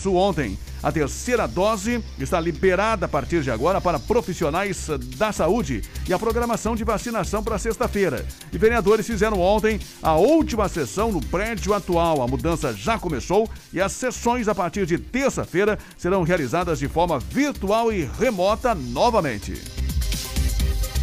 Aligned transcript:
Sul 0.00 0.16
ontem. 0.16 0.58
A 0.82 0.90
terceira 0.90 1.46
dose 1.46 2.02
está 2.18 2.40
liberada 2.40 3.04
a 3.06 3.08
partir 3.08 3.42
de 3.42 3.50
agora 3.50 3.80
para 3.80 3.98
profissionais 3.98 4.88
da 5.16 5.30
saúde 5.30 5.82
e 6.08 6.12
a 6.12 6.18
programação 6.18 6.74
de 6.74 6.84
vacinação 6.84 7.42
para 7.42 7.58
sexta-feira. 7.58 8.26
E 8.50 8.56
vereadores 8.56 9.06
fizeram 9.06 9.38
ontem 9.40 9.78
a 10.02 10.14
última 10.14 10.68
sessão 10.68 11.12
no 11.12 11.20
prédio 11.20 11.74
atual. 11.74 12.22
A 12.22 12.26
mudança 12.26 12.72
já 12.72 12.98
começou 12.98 13.48
e 13.72 13.80
as 13.80 13.92
sessões 13.92 14.48
a 14.48 14.54
partir 14.54 14.86
de 14.86 14.96
terça-feira 14.98 15.78
serão 15.98 16.22
realizadas 16.22 16.78
de 16.78 16.88
forma 16.88 17.18
virtual 17.18 17.92
e 17.92 18.08
remota 18.18 18.74
novamente. 18.74 19.62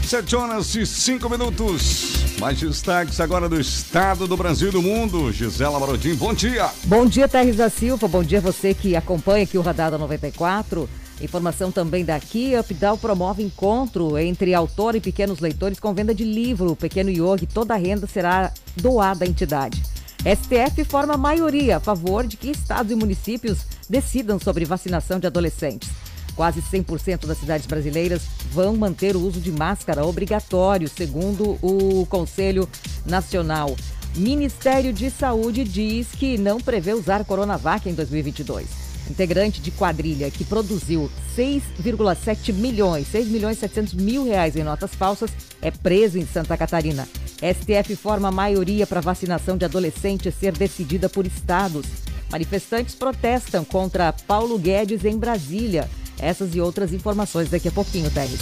7 0.07 0.35
horas 0.35 0.73
e 0.73 0.85
5 0.85 1.29
minutos. 1.29 2.16
Mais 2.39 2.59
destaques 2.59 3.19
agora 3.19 3.49
do 3.49 3.59
estado 3.59 4.27
do 4.27 4.37
Brasil 4.37 4.69
e 4.69 4.71
do 4.71 4.81
mundo. 4.81 5.31
Gisela 5.31 5.79
Marodim, 5.79 6.13
bom 6.13 6.35
dia. 6.35 6.69
Bom 6.83 7.05
dia, 7.07 7.27
Terres 7.27 7.55
da 7.55 7.67
Silva. 7.67 8.07
Bom 8.07 8.23
dia 8.23 8.39
você 8.39 8.75
que 8.75 8.95
acompanha 8.95 9.43
aqui 9.43 9.57
o 9.57 9.61
Radar 9.61 9.89
da 9.89 9.97
94. 9.97 10.87
Informação 11.19 11.71
também 11.71 12.05
daqui, 12.05 12.55
Updal 12.55 12.95
promove 12.95 13.41
encontro 13.41 14.19
entre 14.19 14.53
autor 14.53 14.95
e 14.95 15.01
pequenos 15.01 15.39
leitores 15.39 15.79
com 15.79 15.95
venda 15.95 16.13
de 16.13 16.23
livro. 16.23 16.75
Pequeno 16.75 17.09
Yogi, 17.09 17.47
toda 17.47 17.73
a 17.73 17.77
renda 17.77 18.05
será 18.05 18.51
doada 18.75 19.25
à 19.25 19.27
entidade. 19.27 19.81
STF 20.19 20.83
forma 20.85 21.17
maioria 21.17 21.77
a 21.77 21.79
favor 21.79 22.27
de 22.27 22.37
que 22.37 22.51
estados 22.51 22.91
e 22.91 22.95
municípios 22.95 23.65
decidam 23.89 24.37
sobre 24.37 24.63
vacinação 24.63 25.19
de 25.19 25.25
adolescentes. 25.25 25.89
Quase 26.37 26.61
100% 26.61 27.25
das 27.25 27.39
cidades 27.39 27.65
brasileiras 27.65 28.21
vão 28.51 28.77
manter 28.77 29.15
o 29.15 29.21
uso 29.21 29.41
de 29.41 29.51
máscara 29.51 30.05
obrigatório, 30.05 30.87
segundo 30.87 31.57
o 31.63 32.05
Conselho 32.05 32.69
Nacional. 33.07 33.75
Ministério 34.15 34.93
de 34.93 35.09
Saúde 35.09 35.63
diz 35.63 36.09
que 36.11 36.37
não 36.37 36.59
prevê 36.59 36.93
usar 36.93 37.25
Coronavac 37.25 37.89
em 37.89 37.93
2022. 37.95 38.67
Integrante 39.09 39.61
de 39.61 39.71
quadrilha 39.71 40.29
que 40.29 40.45
produziu 40.45 41.09
6,7 41.35 42.53
milhões, 42.53 43.07
6 43.07 43.27
milhões 43.29 43.57
e 43.57 43.61
700 43.61 43.93
mil 43.95 44.23
reais 44.23 44.55
em 44.55 44.63
notas 44.63 44.93
falsas, 44.93 45.31
é 45.59 45.71
preso 45.71 46.19
em 46.19 46.25
Santa 46.27 46.55
Catarina. 46.55 47.07
STF 47.37 47.95
forma 47.95 48.29
maioria 48.29 48.85
para 48.85 49.01
vacinação 49.01 49.57
de 49.57 49.65
adolescentes 49.65 50.35
ser 50.35 50.51
decidida 50.51 51.09
por 51.09 51.25
estados. 51.25 51.85
Manifestantes 52.31 52.93
protestam 52.93 53.65
contra 53.65 54.13
Paulo 54.13 54.59
Guedes 54.59 55.03
em 55.03 55.17
Brasília. 55.17 55.89
Essas 56.19 56.55
e 56.55 56.61
outras 56.61 56.93
informações 56.93 57.49
daqui 57.49 57.67
a 57.67 57.71
pouquinho, 57.71 58.09
Teres. 58.09 58.39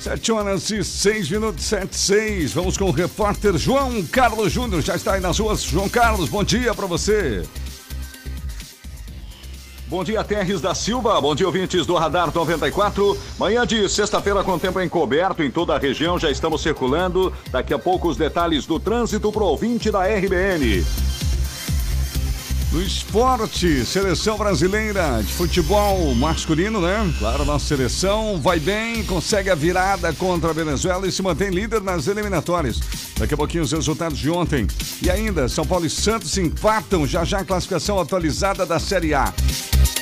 7 0.00 0.32
horas 0.32 0.70
e 0.70 0.82
6 0.82 1.30
minutos, 1.30 1.64
7 1.64 1.94
6. 1.94 2.52
Vamos 2.52 2.78
com 2.78 2.86
o 2.86 2.90
repórter 2.90 3.58
João 3.58 4.02
Carlos 4.04 4.50
Júnior. 4.50 4.80
Já 4.80 4.96
está 4.96 5.14
aí 5.14 5.20
nas 5.20 5.38
ruas. 5.38 5.62
João 5.62 5.88
Carlos, 5.88 6.28
bom 6.30 6.42
dia 6.42 6.74
para 6.74 6.86
você. 6.86 7.42
Bom 9.90 10.04
dia, 10.04 10.22
Terres 10.22 10.60
da 10.60 10.72
Silva. 10.72 11.20
Bom 11.20 11.34
dia, 11.34 11.46
ouvintes 11.46 11.84
do 11.84 11.96
Radar 11.96 12.32
94. 12.32 13.18
Manhã 13.36 13.66
de 13.66 13.88
sexta-feira 13.88 14.44
com 14.44 14.56
tempo 14.56 14.80
encoberto 14.80 15.42
em 15.42 15.50
toda 15.50 15.74
a 15.74 15.78
região. 15.78 16.18
Já 16.18 16.30
estamos 16.30 16.62
circulando. 16.62 17.32
Daqui 17.50 17.74
a 17.74 17.78
pouco 17.78 18.08
os 18.08 18.16
detalhes 18.16 18.64
do 18.64 18.78
trânsito 18.78 19.30
para 19.32 19.42
ouvinte 19.42 19.90
da 19.90 20.06
RBN. 20.06 20.84
No 22.72 22.80
esporte, 22.80 23.84
seleção 23.84 24.38
brasileira 24.38 25.20
de 25.24 25.32
futebol 25.32 26.14
masculino, 26.14 26.80
né? 26.80 27.12
Claro, 27.18 27.44
nossa 27.44 27.66
seleção 27.66 28.40
vai 28.40 28.60
bem, 28.60 29.02
consegue 29.02 29.50
a 29.50 29.56
virada 29.56 30.12
contra 30.12 30.50
a 30.50 30.52
Venezuela 30.52 31.04
e 31.04 31.10
se 31.10 31.20
mantém 31.20 31.50
líder 31.50 31.82
nas 31.82 32.06
eliminatórias. 32.06 32.78
Daqui 33.18 33.34
a 33.34 33.36
pouquinho 33.36 33.64
os 33.64 33.72
resultados 33.72 34.16
de 34.16 34.30
ontem. 34.30 34.68
E 35.02 35.10
ainda, 35.10 35.48
São 35.48 35.66
Paulo 35.66 35.84
e 35.84 35.90
Santos 35.90 36.38
empatam 36.38 37.04
já 37.08 37.24
já 37.24 37.40
a 37.40 37.44
classificação 37.44 37.98
atualizada 37.98 38.64
da 38.64 38.78
Série 38.78 39.14
A. 39.14 39.34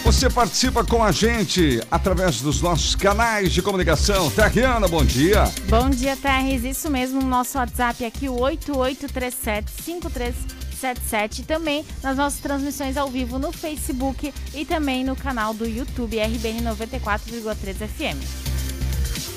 Você 0.04 0.28
participa 0.28 0.84
com 0.84 1.02
a 1.02 1.10
gente 1.10 1.80
através 1.90 2.42
dos 2.42 2.60
nossos 2.60 2.94
canais 2.94 3.50
de 3.50 3.62
comunicação. 3.62 4.30
Terriana, 4.30 4.86
bom 4.86 5.04
dia. 5.06 5.50
Bom 5.70 5.88
dia, 5.88 6.14
Terres. 6.18 6.64
Isso 6.64 6.90
mesmo, 6.90 7.22
nosso 7.22 7.56
WhatsApp 7.56 8.04
aqui, 8.04 8.28
o 8.28 8.38
8837 8.38 9.72
53 9.84 10.57
77 10.78 11.42
também 11.42 11.84
nas 12.02 12.16
nossas 12.16 12.40
transmissões 12.40 12.96
ao 12.96 13.08
vivo 13.08 13.38
no 13.38 13.52
Facebook 13.52 14.32
e 14.54 14.64
também 14.64 15.04
no 15.04 15.16
canal 15.16 15.52
do 15.52 15.66
YouTube 15.66 16.18
RBN 16.18 16.62
94,3 16.62 17.86
FM. 17.88 18.48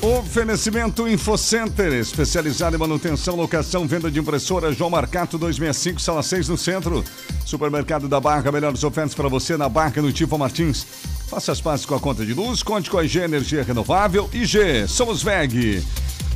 Oferecimento 0.02 1.08
InfoCenter, 1.08 1.94
especializado 1.94 2.76
em 2.76 2.80
manutenção, 2.80 3.36
locação, 3.36 3.88
venda 3.88 4.10
de 4.10 4.20
impressora 4.20 4.74
João 4.74 4.90
Marcato 4.90 5.38
265, 5.38 6.02
sala 6.02 6.24
6 6.24 6.50
no 6.50 6.58
centro. 6.58 7.04
Supermercado 7.46 8.08
da 8.08 8.20
Barra, 8.20 8.52
melhores 8.52 8.84
ofertas 8.84 9.14
para 9.14 9.30
você 9.30 9.56
na 9.56 9.70
Barca 9.70 10.02
no 10.02 10.12
Tifo 10.12 10.40
Martins. 10.40 10.88
Faça 11.28 11.52
as 11.52 11.62
pazes 11.62 11.86
com 11.86 11.94
a 11.94 12.00
conta 12.00 12.26
de 12.26 12.34
luz, 12.34 12.64
conte 12.64 12.90
com 12.90 12.98
a 12.98 13.06
IG 13.06 13.20
Energia 13.20 13.62
Renovável. 13.62 14.28
IG, 14.34 14.88
somos 14.88 15.22
VEG. 15.22 15.84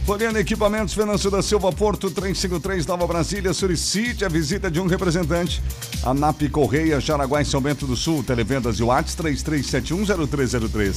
Floriano 0.06 0.38
Equipamentos, 0.38 0.94
Venâncio 0.94 1.32
da 1.32 1.42
Silva, 1.42 1.72
Porto 1.72 2.12
353, 2.12 2.86
Nova 2.86 3.08
Brasília, 3.08 3.52
solicite 3.54 4.24
a 4.24 4.30
visita 4.30 4.70
de 4.70 4.80
um 4.80 4.86
representante. 4.86 5.64
ANAP 6.04 6.48
Correia, 6.52 7.00
Jaraguá 7.00 7.42
em 7.42 7.46
São 7.46 7.60
Bento 7.60 7.88
do 7.88 7.96
Sul, 7.96 8.24
Televendas 8.24 8.78
e 8.78 8.84
Whats 8.84 9.16
33710303. 9.16 10.96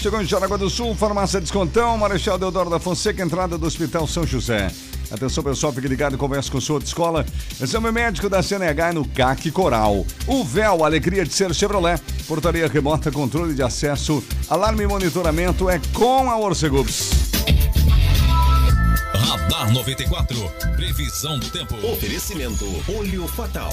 Chegou 0.00 0.20
em 0.20 0.24
Jaraguá 0.24 0.56
do 0.56 0.68
Sul, 0.68 0.96
Farmácia 0.96 1.40
Descontão, 1.40 1.96
Marechal 1.96 2.38
Deodoro 2.38 2.68
da 2.68 2.80
Fonseca, 2.80 3.22
entrada 3.22 3.56
do 3.56 3.64
Hospital 3.64 4.08
São 4.08 4.26
José. 4.26 4.68
Atenção 5.12 5.44
pessoal, 5.44 5.72
fique 5.72 5.86
ligado 5.86 6.16
e 6.16 6.18
converse 6.18 6.50
com 6.50 6.60
sua 6.60 6.80
escola. 6.80 7.24
Exame 7.60 7.92
médico 7.92 8.28
da 8.28 8.42
CNH 8.42 8.92
no 8.94 9.06
CAC 9.06 9.52
Coral. 9.52 10.04
O 10.26 10.42
véu, 10.42 10.84
alegria 10.84 11.24
de 11.24 11.32
ser 11.32 11.54
Chevrolet. 11.54 12.00
Portaria 12.26 12.66
remota, 12.66 13.12
controle 13.12 13.54
de 13.54 13.62
acesso, 13.62 14.20
alarme 14.48 14.82
e 14.82 14.86
monitoramento 14.88 15.70
é 15.70 15.80
com 15.94 16.28
a 16.28 16.36
Orcegups. 16.36 17.29
Radar 19.20 19.72
94. 19.72 20.36
Previsão 20.76 21.38
do 21.38 21.48
tempo. 21.50 21.74
Oferecimento 21.86 22.64
Olho 22.88 23.28
Fatal. 23.28 23.72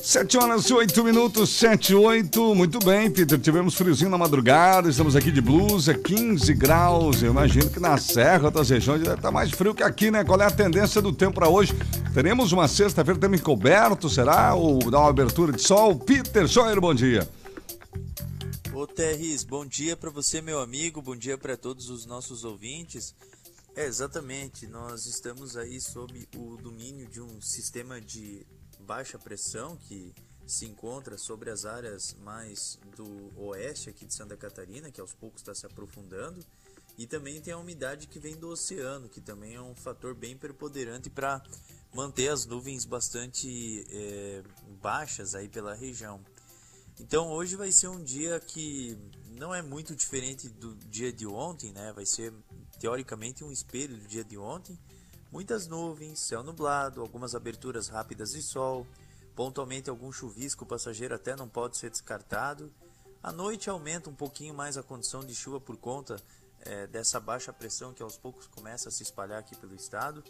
7 0.00 0.36
horas 0.36 0.64
e 0.66 0.74
8 0.74 1.04
minutos, 1.04 1.50
7 1.50 1.92
e 1.92 1.94
8. 1.94 2.54
Muito 2.54 2.78
bem, 2.80 3.10
Peter. 3.10 3.38
Tivemos 3.38 3.74
friozinho 3.74 4.10
na 4.10 4.18
madrugada, 4.18 4.88
estamos 4.88 5.16
aqui 5.16 5.30
de 5.30 5.40
blusa, 5.40 5.94
15 5.94 6.52
graus. 6.54 7.22
Eu 7.22 7.30
imagino 7.30 7.70
que 7.70 7.80
na 7.80 7.96
Serra, 7.96 8.44
outras 8.46 8.70
regiões, 8.70 9.02
deve 9.02 9.14
estar 9.14 9.30
mais 9.30 9.50
frio 9.50 9.74
que 9.74 9.82
aqui, 9.82 10.10
né? 10.10 10.22
Qual 10.24 10.40
é 10.40 10.44
a 10.44 10.50
tendência 10.50 11.00
do 11.00 11.12
tempo 11.12 11.34
para 11.34 11.48
hoje? 11.48 11.74
Teremos 12.14 12.52
uma 12.52 12.68
sexta-feira 12.68 13.18
também 13.18 13.40
coberto, 13.40 14.08
será? 14.08 14.54
Ou 14.54 14.78
dá 14.90 15.00
uma 15.00 15.10
abertura 15.10 15.52
de 15.52 15.62
sol? 15.62 15.96
Peter 15.96 16.46
Scheuer, 16.46 16.80
bom 16.80 16.94
dia. 16.94 17.26
Ô 18.74 18.86
Terris, 18.86 19.44
bom 19.44 19.66
dia 19.66 19.94
para 19.94 20.08
você, 20.08 20.40
meu 20.40 20.58
amigo, 20.58 21.02
bom 21.02 21.14
dia 21.14 21.36
para 21.36 21.58
todos 21.58 21.90
os 21.90 22.06
nossos 22.06 22.42
ouvintes. 22.42 23.14
É, 23.76 23.84
exatamente, 23.84 24.66
nós 24.66 25.04
estamos 25.04 25.58
aí 25.58 25.78
sob 25.78 26.26
o 26.34 26.56
domínio 26.56 27.06
de 27.06 27.20
um 27.20 27.38
sistema 27.42 28.00
de 28.00 28.46
baixa 28.80 29.18
pressão 29.18 29.76
que 29.76 30.14
se 30.46 30.64
encontra 30.64 31.18
sobre 31.18 31.50
as 31.50 31.66
áreas 31.66 32.16
mais 32.24 32.78
do 32.96 33.30
oeste 33.42 33.90
aqui 33.90 34.06
de 34.06 34.14
Santa 34.14 34.38
Catarina, 34.38 34.90
que 34.90 35.02
aos 35.02 35.12
poucos 35.12 35.42
está 35.42 35.54
se 35.54 35.66
aprofundando, 35.66 36.42
e 36.96 37.06
também 37.06 37.42
tem 37.42 37.52
a 37.52 37.58
umidade 37.58 38.06
que 38.06 38.18
vem 38.18 38.36
do 38.36 38.48
oceano, 38.48 39.06
que 39.06 39.20
também 39.20 39.54
é 39.54 39.60
um 39.60 39.74
fator 39.74 40.14
bem 40.14 40.34
preponderante 40.34 41.10
para 41.10 41.42
manter 41.92 42.28
as 42.28 42.46
nuvens 42.46 42.86
bastante 42.86 43.84
é, 43.90 44.42
baixas 44.80 45.34
aí 45.34 45.46
pela 45.46 45.74
região. 45.74 46.24
Então 47.00 47.30
hoje 47.30 47.56
vai 47.56 47.72
ser 47.72 47.88
um 47.88 48.02
dia 48.02 48.38
que 48.40 48.98
não 49.30 49.54
é 49.54 49.62
muito 49.62 49.96
diferente 49.96 50.48
do 50.48 50.74
dia 50.74 51.12
de 51.12 51.26
ontem, 51.26 51.72
né? 51.72 51.92
Vai 51.92 52.06
ser 52.06 52.32
teoricamente 52.78 53.42
um 53.42 53.50
espelho 53.50 53.96
do 53.96 54.06
dia 54.06 54.24
de 54.24 54.36
ontem. 54.36 54.78
Muitas 55.30 55.66
nuvens, 55.66 56.20
céu 56.20 56.42
nublado, 56.42 57.00
algumas 57.00 57.34
aberturas 57.34 57.88
rápidas 57.88 58.32
de 58.32 58.42
sol, 58.42 58.86
pontualmente 59.34 59.88
algum 59.88 60.12
chuvisco 60.12 60.66
passageiro 60.66 61.14
até 61.14 61.34
não 61.34 61.48
pode 61.48 61.78
ser 61.78 61.90
descartado. 61.90 62.72
À 63.22 63.32
noite 63.32 63.70
aumenta 63.70 64.10
um 64.10 64.14
pouquinho 64.14 64.52
mais 64.52 64.76
a 64.76 64.82
condição 64.82 65.24
de 65.24 65.34
chuva 65.34 65.60
por 65.60 65.76
conta 65.76 66.22
é, 66.60 66.86
dessa 66.86 67.18
baixa 67.18 67.52
pressão 67.52 67.94
que 67.94 68.02
aos 68.02 68.16
poucos 68.16 68.46
começa 68.48 68.88
a 68.88 68.92
se 68.92 69.02
espalhar 69.02 69.38
aqui 69.38 69.56
pelo 69.56 69.74
estado 69.74 70.22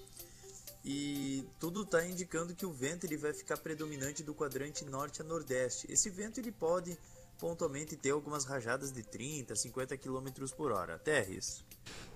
e 0.84 1.44
tudo 1.60 1.82
está 1.82 2.04
indicando 2.04 2.54
que 2.54 2.66
o 2.66 2.72
vento 2.72 3.04
ele 3.04 3.16
vai 3.16 3.32
ficar 3.32 3.56
predominante 3.56 4.22
do 4.22 4.34
quadrante 4.34 4.84
norte 4.84 5.22
a 5.22 5.24
nordeste. 5.24 5.86
Esse 5.90 6.10
vento 6.10 6.40
ele 6.40 6.50
pode 6.50 6.98
pontualmente 7.38 7.96
ter 7.96 8.10
algumas 8.10 8.44
rajadas 8.44 8.92
de 8.92 9.02
30, 9.02 9.54
50 9.54 9.96
km 9.96 10.28
por 10.56 10.72
hora. 10.72 10.98
Terres. 10.98 11.64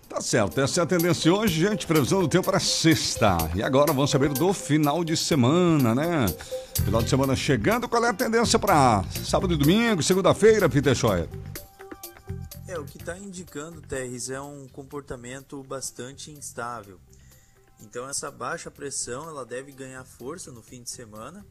Tá 0.08 0.20
certo, 0.20 0.60
essa 0.60 0.80
é 0.80 0.84
a 0.84 0.86
tendência 0.86 1.34
hoje, 1.34 1.60
gente. 1.60 1.84
Previsão 1.84 2.20
do 2.20 2.28
tempo 2.28 2.44
para 2.44 2.60
sexta. 2.60 3.36
E 3.56 3.62
agora 3.62 3.92
vamos 3.92 4.10
saber 4.10 4.28
do 4.28 4.52
final 4.52 5.04
de 5.04 5.16
semana, 5.16 5.96
né? 5.96 6.26
Final 6.84 7.02
de 7.02 7.10
semana 7.10 7.34
chegando, 7.34 7.88
qual 7.88 8.04
é 8.04 8.10
a 8.10 8.14
tendência 8.14 8.56
para 8.56 9.04
sábado 9.24 9.54
e 9.54 9.56
domingo, 9.56 10.02
segunda-feira, 10.02 10.68
Peter 10.68 10.94
Scheuer? 10.94 11.28
É, 12.68 12.78
o 12.78 12.84
que 12.84 12.98
está 12.98 13.18
indicando, 13.18 13.80
Terres, 13.80 14.30
é 14.30 14.40
um 14.40 14.68
comportamento 14.68 15.60
bastante 15.64 16.30
instável. 16.30 17.00
Então 17.80 18.08
essa 18.08 18.30
baixa 18.30 18.70
pressão 18.70 19.28
ela 19.28 19.44
deve 19.44 19.72
ganhar 19.72 20.04
força 20.04 20.50
no 20.50 20.62
fim 20.62 20.82
de 20.82 20.90
semana. 20.90 21.46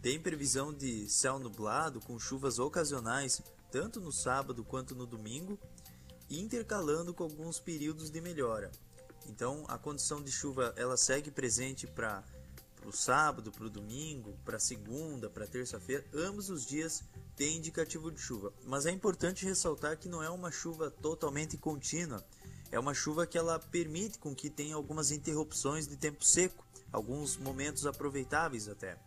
Tem 0.00 0.20
previsão 0.20 0.72
de 0.72 1.08
céu 1.08 1.38
nublado 1.38 2.00
com 2.00 2.18
chuvas 2.18 2.58
ocasionais 2.58 3.42
tanto 3.74 4.00
no 4.00 4.12
sábado 4.12 4.62
quanto 4.62 4.94
no 4.94 5.04
domingo, 5.04 5.58
intercalando 6.30 7.12
com 7.12 7.24
alguns 7.24 7.58
períodos 7.58 8.08
de 8.08 8.20
melhora. 8.20 8.70
Então, 9.26 9.64
a 9.66 9.76
condição 9.76 10.22
de 10.22 10.30
chuva 10.30 10.72
ela 10.76 10.96
segue 10.96 11.28
presente 11.28 11.84
para 11.84 12.22
o 12.86 12.92
sábado, 12.92 13.50
para 13.50 13.64
o 13.64 13.70
domingo, 13.70 14.38
para 14.44 14.60
segunda, 14.60 15.28
para 15.28 15.44
terça-feira, 15.44 16.04
ambos 16.14 16.50
os 16.50 16.64
dias 16.64 17.02
tem 17.34 17.56
indicativo 17.56 18.12
de 18.12 18.20
chuva. 18.20 18.52
Mas 18.64 18.86
é 18.86 18.92
importante 18.92 19.44
ressaltar 19.44 19.98
que 19.98 20.08
não 20.08 20.22
é 20.22 20.30
uma 20.30 20.52
chuva 20.52 20.88
totalmente 20.88 21.56
contínua. 21.56 22.24
É 22.74 22.78
uma 22.80 22.92
chuva 22.92 23.24
que 23.24 23.38
ela 23.38 23.56
permite 23.56 24.18
com 24.18 24.34
que 24.34 24.50
tenha 24.50 24.74
algumas 24.74 25.12
interrupções 25.12 25.86
de 25.86 25.96
tempo 25.96 26.24
seco, 26.24 26.66
alguns 26.90 27.36
momentos 27.36 27.86
aproveitáveis 27.86 28.68
até. 28.68 28.98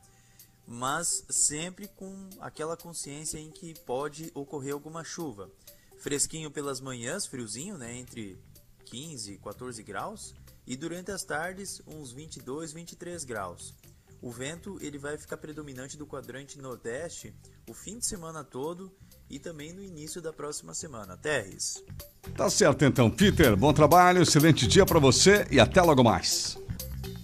Mas 0.65 1.25
sempre 1.29 1.89
com 1.89 2.29
aquela 2.39 2.77
consciência 2.77 3.37
em 3.37 3.51
que 3.51 3.77
pode 3.81 4.31
ocorrer 4.33 4.71
alguma 4.71 5.03
chuva. 5.03 5.51
Fresquinho 5.97 6.49
pelas 6.49 6.79
manhãs, 6.79 7.25
friozinho, 7.25 7.77
né, 7.77 7.93
entre 7.93 8.41
15 8.85 9.33
e 9.33 9.37
14 9.37 9.83
graus, 9.83 10.33
e 10.65 10.77
durante 10.77 11.11
as 11.11 11.25
tardes 11.25 11.81
uns 11.85 12.13
22, 12.13 12.71
23 12.71 13.25
graus. 13.25 13.73
O 14.21 14.31
vento 14.31 14.77
ele 14.79 14.97
vai 14.97 15.17
ficar 15.17 15.35
predominante 15.35 15.97
do 15.97 16.07
quadrante 16.07 16.57
nordeste 16.57 17.35
o 17.67 17.73
fim 17.73 17.99
de 17.99 18.05
semana 18.05 18.45
todo 18.45 18.95
e 19.29 19.39
também 19.39 19.73
no 19.73 19.83
início 19.83 20.21
da 20.21 20.31
próxima 20.31 20.73
semana. 20.73 21.17
Terres. 21.17 21.83
Tá 22.35 22.49
certo 22.49 22.85
então, 22.85 23.09
Peter. 23.09 23.55
Bom 23.55 23.73
trabalho, 23.73 24.21
excelente 24.21 24.67
dia 24.67 24.85
para 24.85 24.99
você 24.99 25.47
e 25.49 25.59
até 25.59 25.81
logo 25.81 26.03
mais. 26.03 26.57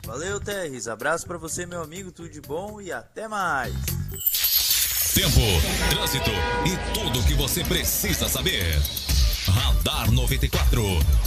Valeu, 0.06 0.40
Terres. 0.40 0.88
Abraço 0.88 1.26
para 1.26 1.38
você, 1.38 1.66
meu 1.66 1.82
amigo. 1.82 2.12
Tudo 2.12 2.30
de 2.30 2.42
bom 2.42 2.82
e 2.82 2.92
até 2.92 3.28
mais. 3.28 3.74
Tempo, 5.14 5.40
trânsito 5.90 6.32
e 6.66 6.94
tudo 6.94 7.20
o 7.20 7.24
que 7.24 7.34
você 7.36 7.64
precisa 7.64 8.28
saber. 8.28 8.82
Radar 9.86 10.12
94, 10.12 10.82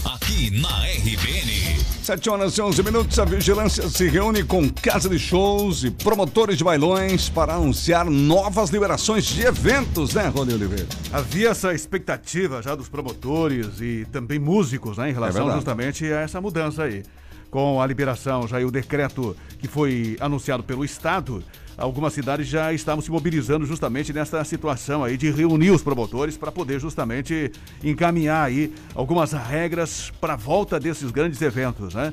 aqui 0.07 0.51
na 0.51 0.69
RBN. 0.87 1.85
7 2.03 2.31
horas 2.31 2.57
e 2.57 2.63
11 2.63 2.83
minutos, 2.83 3.19
a 3.19 3.25
vigilância 3.27 3.87
se 3.91 4.09
reúne 4.09 4.43
com 4.45 4.71
casa 4.71 5.11
de 5.11 5.19
shows 5.19 5.85
e 5.85 5.91
promotores 5.91 6.57
de 6.57 6.65
bailões 6.65 7.29
para 7.29 7.55
anunciar 7.55 8.07
novas 8.07 8.71
liberações 8.71 9.27
de 9.27 9.43
eventos, 9.43 10.15
né, 10.15 10.29
Rony 10.29 10.55
Oliveira? 10.55 10.87
Havia 11.13 11.51
essa 11.51 11.75
expectativa 11.75 12.63
já 12.63 12.75
dos 12.75 12.89
promotores 12.89 13.79
e 13.81 14.07
também 14.11 14.39
músicos, 14.39 14.97
né, 14.97 15.11
em 15.11 15.13
relação 15.13 15.51
É 15.51 15.55
justamente 15.55 16.07
a 16.07 16.21
essa 16.21 16.41
mudança 16.41 16.85
aí. 16.85 17.03
Com 17.51 17.83
a 17.83 17.87
liberação, 17.87 18.49
já 18.49 18.59
e 18.59 18.65
o 18.65 18.71
decreto 18.71 19.37
que 19.59 19.69
foi 19.69 20.17
anunciado 20.19 20.63
pelo 20.63 20.83
Estado, 20.83 21.45
algumas 21.77 22.13
cidades 22.13 22.47
já 22.47 22.73
estavam 22.73 23.03
se 23.03 23.11
mobilizando 23.11 23.67
justamente 23.67 24.13
nessa 24.13 24.43
situação 24.45 25.05
aí 25.05 25.17
de 25.17 25.31
reunir 25.31 25.71
os 25.71 25.83
promotores 25.83 26.37
para 26.37 26.51
poder 26.51 26.81
justamente 26.81 27.51
encaminhar 27.83 28.47
aí 28.47 28.73
algumas 28.95 29.33
regras 29.33 30.13
para 30.21 30.35
a 30.35 30.37
volta 30.37 30.81
desses 30.81 31.11
grandes 31.11 31.41
eventos, 31.43 31.95
né? 31.95 32.13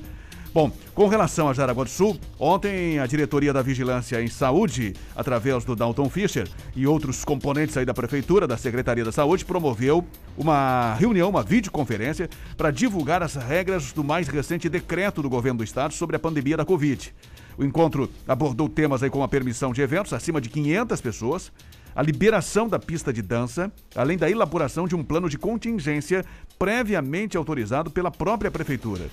Bom, 0.54 0.72
com 0.94 1.08
relação 1.08 1.50
a 1.50 1.54
Jaraguá 1.54 1.84
do 1.84 1.90
Sul, 1.90 2.16
ontem 2.38 3.00
a 3.00 3.08
diretoria 3.08 3.52
da 3.52 3.64
Vigilância 3.64 4.22
em 4.22 4.28
Saúde, 4.28 4.94
através 5.16 5.66
do 5.66 5.76
Dalton 5.76 6.08
Fischer 6.12 6.48
e 6.76 6.86
outros 6.86 7.26
componentes 7.26 7.76
aí 7.76 7.84
da 7.84 7.94
Prefeitura, 7.94 8.46
da 8.46 8.56
Secretaria 8.56 9.04
da 9.04 9.12
Saúde, 9.12 9.44
promoveu 9.44 10.06
uma 10.38 10.94
reunião, 10.94 11.32
uma 11.32 11.42
videoconferência, 11.42 12.30
para 12.56 12.70
divulgar 12.70 13.24
as 13.24 13.34
regras 13.34 13.92
do 13.94 14.04
mais 14.04 14.28
recente 14.28 14.70
decreto 14.70 15.24
do 15.24 15.30
governo 15.30 15.58
do 15.58 15.64
estado 15.64 15.92
sobre 15.92 16.18
a 16.18 16.20
pandemia 16.20 16.56
da 16.56 16.64
Covid. 16.64 17.12
O 17.58 17.64
encontro 17.64 18.10
abordou 18.28 18.68
temas 18.68 19.04
aí 19.04 19.10
como 19.10 19.24
a 19.24 19.28
permissão 19.28 19.72
de 19.72 19.82
eventos 19.82 20.14
acima 20.14 20.42
de 20.42 20.50
500 20.50 21.02
pessoas, 21.02 21.52
a 21.96 22.02
liberação 22.02 22.68
da 22.68 22.80
pista 22.80 23.14
de 23.14 23.22
dança, 23.22 23.72
além 23.96 24.18
da 24.18 24.30
elaboração 24.30 24.88
de 24.88 24.96
um 24.96 25.04
plano 25.04 25.30
de 25.30 25.38
contingência 25.38 26.26
previamente 26.58 27.38
autorizado 27.38 27.92
pela 27.92 28.10
própria 28.10 28.50
prefeitura. 28.50 29.10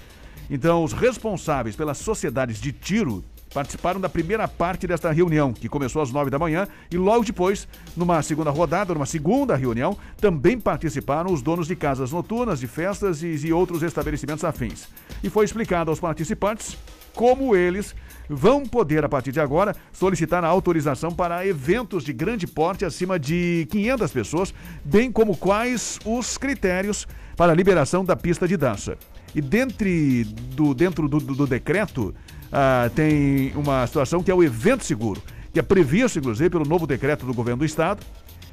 Então, 0.48 0.82
os 0.82 0.92
responsáveis 0.92 1.76
pelas 1.76 1.98
sociedades 1.98 2.60
de 2.60 2.72
tiro 2.72 3.25
participaram 3.52 4.00
da 4.00 4.08
primeira 4.08 4.46
parte 4.48 4.86
desta 4.86 5.10
reunião, 5.10 5.52
que 5.52 5.69
começou 5.69 6.00
às 6.00 6.10
nove 6.10 6.31
da 6.31 6.38
manhã, 6.38 6.66
e 6.90 6.96
logo 6.96 7.25
depois, 7.25 7.69
numa 7.96 8.22
segunda 8.22 8.50
rodada, 8.50 8.94
numa 8.94 9.06
segunda 9.06 9.56
reunião, 9.56 9.96
também 10.20 10.58
participaram 10.58 11.32
os 11.32 11.43
donos 11.43 11.66
de 11.66 11.76
casas 11.76 12.12
noturnas, 12.12 12.60
de 12.60 12.66
festas 12.66 13.22
e, 13.22 13.46
e 13.46 13.52
outros 13.52 13.82
estabelecimentos 13.82 14.44
afins. 14.44 14.88
E 15.22 15.28
foi 15.28 15.44
explicado 15.44 15.90
aos 15.90 16.00
participantes 16.00 16.76
como 17.14 17.54
eles 17.56 17.94
vão 18.28 18.64
poder, 18.64 19.04
a 19.04 19.08
partir 19.08 19.32
de 19.32 19.40
agora, 19.40 19.74
solicitar 19.92 20.44
a 20.44 20.48
autorização 20.48 21.10
para 21.10 21.44
eventos 21.46 22.04
de 22.04 22.12
grande 22.12 22.46
porte 22.46 22.84
acima 22.84 23.18
de 23.18 23.66
500 23.70 24.12
pessoas, 24.12 24.54
bem 24.84 25.10
como 25.10 25.36
quais 25.36 25.98
os 26.04 26.38
critérios 26.38 27.08
para 27.36 27.52
a 27.52 27.54
liberação 27.54 28.04
da 28.04 28.14
pista 28.14 28.46
de 28.46 28.56
dança. 28.56 28.96
E 29.34 29.40
dentre 29.40 30.24
do, 30.54 30.74
dentro 30.74 31.08
do, 31.08 31.18
do, 31.18 31.34
do 31.34 31.46
decreto, 31.46 32.14
ah, 32.52 32.90
tem 32.94 33.52
uma 33.56 33.86
situação 33.86 34.22
que 34.22 34.30
é 34.30 34.34
o 34.34 34.42
evento 34.42 34.84
seguro, 34.84 35.20
que 35.52 35.58
é 35.58 35.62
previsto, 35.62 36.18
inclusive, 36.18 36.50
pelo 36.50 36.64
novo 36.64 36.86
decreto 36.86 37.26
do 37.26 37.34
governo 37.34 37.58
do 37.58 37.64
Estado, 37.64 38.00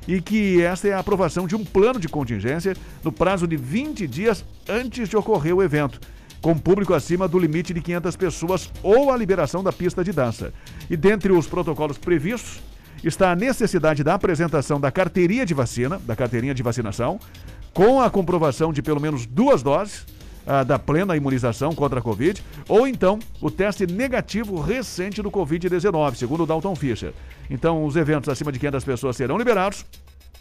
e 0.08 0.22
que 0.22 0.62
esta 0.62 0.88
é 0.88 0.94
a 0.94 1.00
aprovação 1.00 1.46
de 1.46 1.56
um 1.56 1.66
plano 1.66 2.00
de 2.00 2.08
contingência 2.08 2.76
no 3.04 3.12
prazo 3.12 3.46
de 3.46 3.58
20 3.58 4.08
dias 4.08 4.46
antes 4.68 5.10
de 5.10 5.18
ocorrer 5.18 5.54
o 5.54 5.62
evento, 5.62 6.00
com 6.42 6.58
público 6.58 6.94
acima 6.94 7.28
do 7.28 7.40
limite 7.40 7.74
de 7.74 7.82
500 7.82 8.16
pessoas 8.16 8.72
ou 8.84 9.12
a 9.12 9.18
liberação 9.18 9.64
da 9.64 9.72
pista 9.72 10.04
de 10.04 10.12
dança. 10.12 10.54
E 10.90 10.96
dentre 10.96 11.32
os 11.32 11.48
protocolos 11.48 11.98
previstos 11.98 12.60
está 13.04 13.32
a 13.32 13.36
necessidade 13.36 14.04
da 14.04 14.14
apresentação 14.14 14.80
da 14.80 14.92
carteirinha 14.92 15.46
de 15.46 15.54
vacina, 15.54 16.00
da 16.06 16.16
carteirinha 16.16 16.54
de 16.54 16.64
vacinação, 16.64 17.20
com 17.74 18.02
a 18.02 18.10
comprovação 18.10 18.74
de 18.74 18.82
pelo 18.82 19.00
menos 19.00 19.26
duas 19.26 19.62
doses 19.62 20.06
ah, 20.48 20.64
da 20.64 20.80
plena 20.80 21.16
imunização 21.16 21.76
contra 21.76 22.00
a 22.00 22.02
Covid, 22.02 22.42
ou 22.68 22.88
então 22.88 23.20
o 23.42 23.52
teste 23.52 23.86
negativo 23.86 24.60
recente 24.60 25.22
do 25.22 25.30
Covid-19, 25.30 26.16
segundo 26.16 26.44
o 26.44 26.46
Dalton 26.46 26.76
Fischer. 26.76 27.14
Então, 27.50 27.86
os 27.86 27.96
eventos 27.96 28.30
acima 28.30 28.52
de 28.52 28.58
500 28.58 28.84
pessoas 28.84 29.18
serão 29.18 29.38
liberados, 29.38 29.86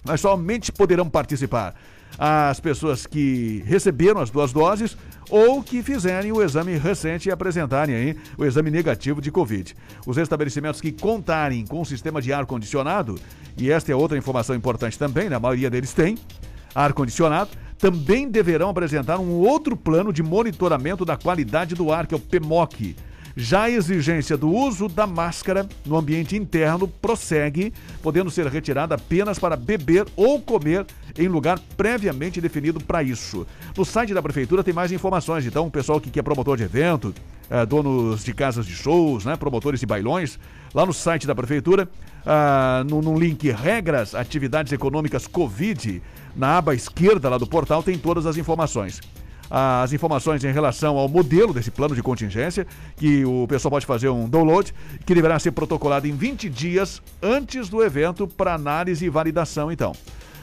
mas 0.06 0.20
somente 0.20 0.70
poderão 0.73 1.08
participar 1.08 1.75
as 2.19 2.61
pessoas 2.61 3.06
que 3.06 3.62
receberam 3.67 4.20
as 4.20 4.31
duas 4.31 4.53
doses 4.53 4.97
ou 5.29 5.62
que 5.62 5.82
fizerem 5.82 6.32
o 6.32 6.43
exame 6.43 6.76
recente 6.79 7.29
e 7.29 7.32
apresentarem 7.32 7.94
aí 7.94 8.17
o 8.38 8.44
exame 8.44 8.70
negativo 8.70 9.20
de 9.20 9.31
Covid. 9.31 9.75
Os 10.06 10.17
estabelecimentos 10.17 10.81
que 10.81 10.93
contarem 10.93 11.67
com 11.67 11.81
o 11.81 11.85
sistema 11.85 12.23
de 12.23 12.32
ar-condicionado, 12.32 13.17
e 13.56 13.70
esta 13.70 13.93
é 13.93 13.94
outra 13.94 14.17
informação 14.17 14.55
importante 14.55 14.99
também, 14.99 15.28
né? 15.28 15.37
a 15.37 15.40
maioria 15.40 15.69
deles 15.69 15.92
tem, 15.92 16.16
ar-condicionado, 16.75 17.50
também 17.78 18.28
deverão 18.28 18.71
apresentar 18.71 19.19
um 19.19 19.33
outro 19.33 19.76
plano 19.76 20.12
de 20.12 20.23
monitoramento 20.23 21.04
da 21.04 21.16
qualidade 21.16 21.75
do 21.75 21.92
ar, 21.92 22.07
que 22.07 22.14
é 22.14 22.16
o 22.16 22.21
PMOC. 22.21 22.97
Já 23.38 23.64
a 23.64 23.71
exigência 23.71 24.35
do 24.35 24.50
uso 24.50 24.88
da 24.88 25.07
máscara 25.07 25.69
no 25.85 25.99
ambiente 25.99 26.35
interno 26.35 26.88
prossegue, 26.88 27.71
podendo 28.02 28.31
ser 28.31 28.47
retirada 28.47 28.95
apenas 28.95 29.38
para 29.38 29.55
beber 29.55 30.07
ou 30.16 30.40
comer 30.40 30.87
em 31.19 31.28
lugar 31.28 31.59
previamente 31.76 32.40
definido 32.40 32.81
para 32.81 33.02
isso. 33.02 33.47
No 33.76 33.85
site 33.85 34.14
da 34.14 34.23
prefeitura 34.23 34.64
tem 34.64 34.73
mais 34.73 34.90
informações, 34.90 35.45
então 35.45 35.66
o 35.66 35.71
pessoal 35.71 36.00
que 36.00 36.19
é 36.19 36.23
promotor 36.23 36.57
de 36.57 36.62
evento, 36.62 37.14
eh, 37.50 37.66
donos 37.66 38.25
de 38.25 38.33
casas 38.33 38.64
de 38.64 38.75
shows, 38.75 39.26
né, 39.26 39.37
promotores 39.37 39.81
de 39.81 39.87
bailões, 39.87 40.38
lá 40.73 40.87
no 40.87 40.95
site 40.95 41.26
da 41.26 41.35
prefeitura, 41.35 41.87
ah, 42.25 42.85
no, 42.88 43.02
no 43.02 43.19
link 43.19 43.50
regras, 43.50 44.14
atividades 44.14 44.73
econômicas 44.73 45.26
Covid, 45.26 46.02
na 46.35 46.57
aba 46.57 46.75
esquerda 46.75 47.28
lá 47.28 47.37
do 47.37 47.47
portal 47.47 47.83
tem 47.83 47.99
todas 47.99 48.25
as 48.25 48.38
informações 48.38 48.99
as 49.50 49.93
informações 49.93 50.43
em 50.45 50.53
relação 50.53 50.97
ao 50.97 51.09
modelo 51.09 51.53
desse 51.53 51.71
plano 51.71 51.95
de 51.95 52.03
contingência, 52.03 52.67
que 52.97 53.25
o 53.25 53.47
pessoal 53.49 53.71
pode 53.71 53.87
fazer 53.87 54.09
um 54.09 54.29
download, 54.29 54.75
que 55.05 55.15
deverá 55.15 55.38
ser 55.38 55.53
protocolado 55.53 56.07
em 56.07 56.12
20 56.12 56.49
dias 56.49 57.03
antes 57.23 57.69
do 57.69 57.83
evento 57.83 58.26
para 58.26 58.55
análise 58.55 59.05
e 59.05 59.09
validação, 59.09 59.71
então. 59.71 59.93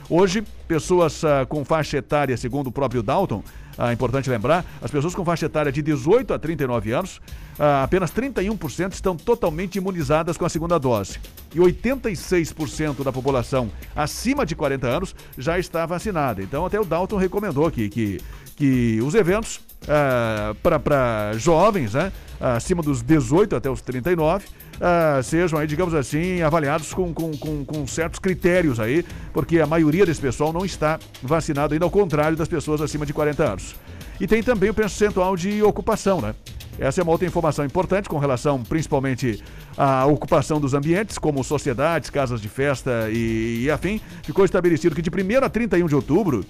Hoje, 0.10 0.44
pessoas 0.68 1.24
ah, 1.24 1.46
com 1.48 1.64
faixa 1.64 1.98
etária, 1.98 2.36
segundo 2.36 2.68
o 2.68 2.72
próprio 2.72 3.02
Dalton, 3.02 3.42
ah, 3.78 3.92
importante 3.92 4.30
lembrar, 4.30 4.66
as 4.82 4.92
pessoas 4.92 5.16
com 5.16 5.26
faixa 5.26 5.46
etária 5.46 5.72
de 5.72 5.82
18 5.82 6.34
a 6.34 6.40
39 6.40 6.92
anos, 6.92 7.22
ah, 7.60 7.84
apenas 7.84 8.12
31% 8.12 8.94
estão 8.94 9.16
totalmente 9.16 9.76
imunizadas 9.78 10.38
com 10.38 10.46
a 10.46 10.50
segunda 10.50 10.78
dose. 10.78 11.20
E 11.54 11.60
86% 11.60 13.04
da 13.04 13.12
população 13.12 13.70
acima 13.96 14.46
de 14.46 14.56
40 14.56 14.88
anos 14.88 15.16
já 15.38 15.58
está 15.60 15.86
vacinada. 15.86 16.42
Então, 16.42 16.66
até 16.66 16.80
o 16.80 16.86
Dalton 16.86 17.18
recomendou 17.18 17.66
aqui 17.66 17.90
que, 17.90 18.22
que 18.56 19.00
os 19.02 19.16
eventos 19.16 19.60
ah, 19.88 20.56
para 20.62 21.34
jovens, 21.38 21.94
né, 21.94 22.12
acima 22.44 22.84
dos 22.84 23.02
18 23.02 23.56
até 23.56 23.70
os 23.70 23.82
39, 23.82 24.46
ah, 24.82 25.22
sejam 25.24 25.58
aí, 25.58 25.66
digamos 25.66 25.94
assim, 25.94 26.42
avaliados 26.42 26.94
com, 26.94 27.14
com, 27.14 27.32
com, 27.38 27.64
com 27.64 27.88
certos 27.88 28.20
critérios 28.20 28.80
aí, 28.80 29.06
porque 29.32 29.60
a 29.60 29.66
maioria 29.66 30.06
desse 30.06 30.20
pessoal 30.20 30.52
não 30.52 30.66
está 30.66 31.00
vacinado 31.22 31.74
ainda, 31.74 31.86
ao 31.86 31.92
contrário 31.92 32.36
das 32.36 32.48
pessoas 32.48 32.82
acima 32.82 33.06
de 33.06 33.14
40 33.14 33.44
anos. 33.44 33.76
E 34.20 34.28
tem 34.28 34.44
também 34.44 34.70
o 34.70 34.74
percentual 34.74 35.36
de 35.36 35.64
ocupação, 35.64 36.22
né? 36.22 36.36
Essa 36.78 37.02
é 37.02 37.04
uma 37.04 37.12
outra 37.12 37.28
informação 37.28 37.64
importante 37.64 38.10
com 38.10 38.18
relação 38.18 38.62
principalmente 38.64 39.44
à 39.78 40.06
ocupação 40.06 40.60
dos 40.60 40.74
ambientes, 40.74 41.18
como 41.18 41.44
sociedades, 41.44 42.10
casas 42.10 42.42
de 42.42 42.50
festa 42.50 43.10
e, 43.12 43.64
e 43.64 43.72
afim. 43.72 44.02
Ficou 44.24 44.44
estabelecido 44.44 44.96
que 44.96 45.02
de 45.02 45.10
1 45.10 45.46
a 45.46 45.50
31 45.50 45.88
de 45.88 45.96
outubro, 45.96 46.44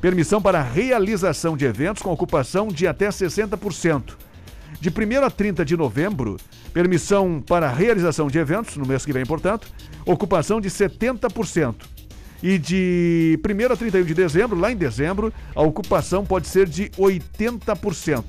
permissão 0.00 0.40
para 0.40 0.62
realização 0.62 1.56
de 1.56 1.64
eventos 1.64 2.02
com 2.02 2.12
ocupação 2.12 2.68
de 2.68 2.86
até 2.86 3.08
60%. 3.08 4.23
De 4.84 4.90
1 4.90 5.24
a 5.24 5.30
30 5.30 5.64
de 5.64 5.78
novembro, 5.78 6.36
permissão 6.74 7.40
para 7.40 7.70
realização 7.70 8.28
de 8.28 8.38
eventos, 8.38 8.76
no 8.76 8.84
mês 8.84 9.02
que 9.02 9.14
vem, 9.14 9.24
portanto, 9.24 9.66
ocupação 10.04 10.60
de 10.60 10.68
70%. 10.68 11.74
E 12.42 12.58
de 12.58 13.40
1 13.42 13.72
a 13.72 13.76
31 13.76 14.04
de 14.04 14.12
dezembro, 14.12 14.60
lá 14.60 14.70
em 14.70 14.76
dezembro, 14.76 15.32
a 15.54 15.62
ocupação 15.62 16.22
pode 16.22 16.48
ser 16.48 16.68
de 16.68 16.90
80%. 16.98 18.24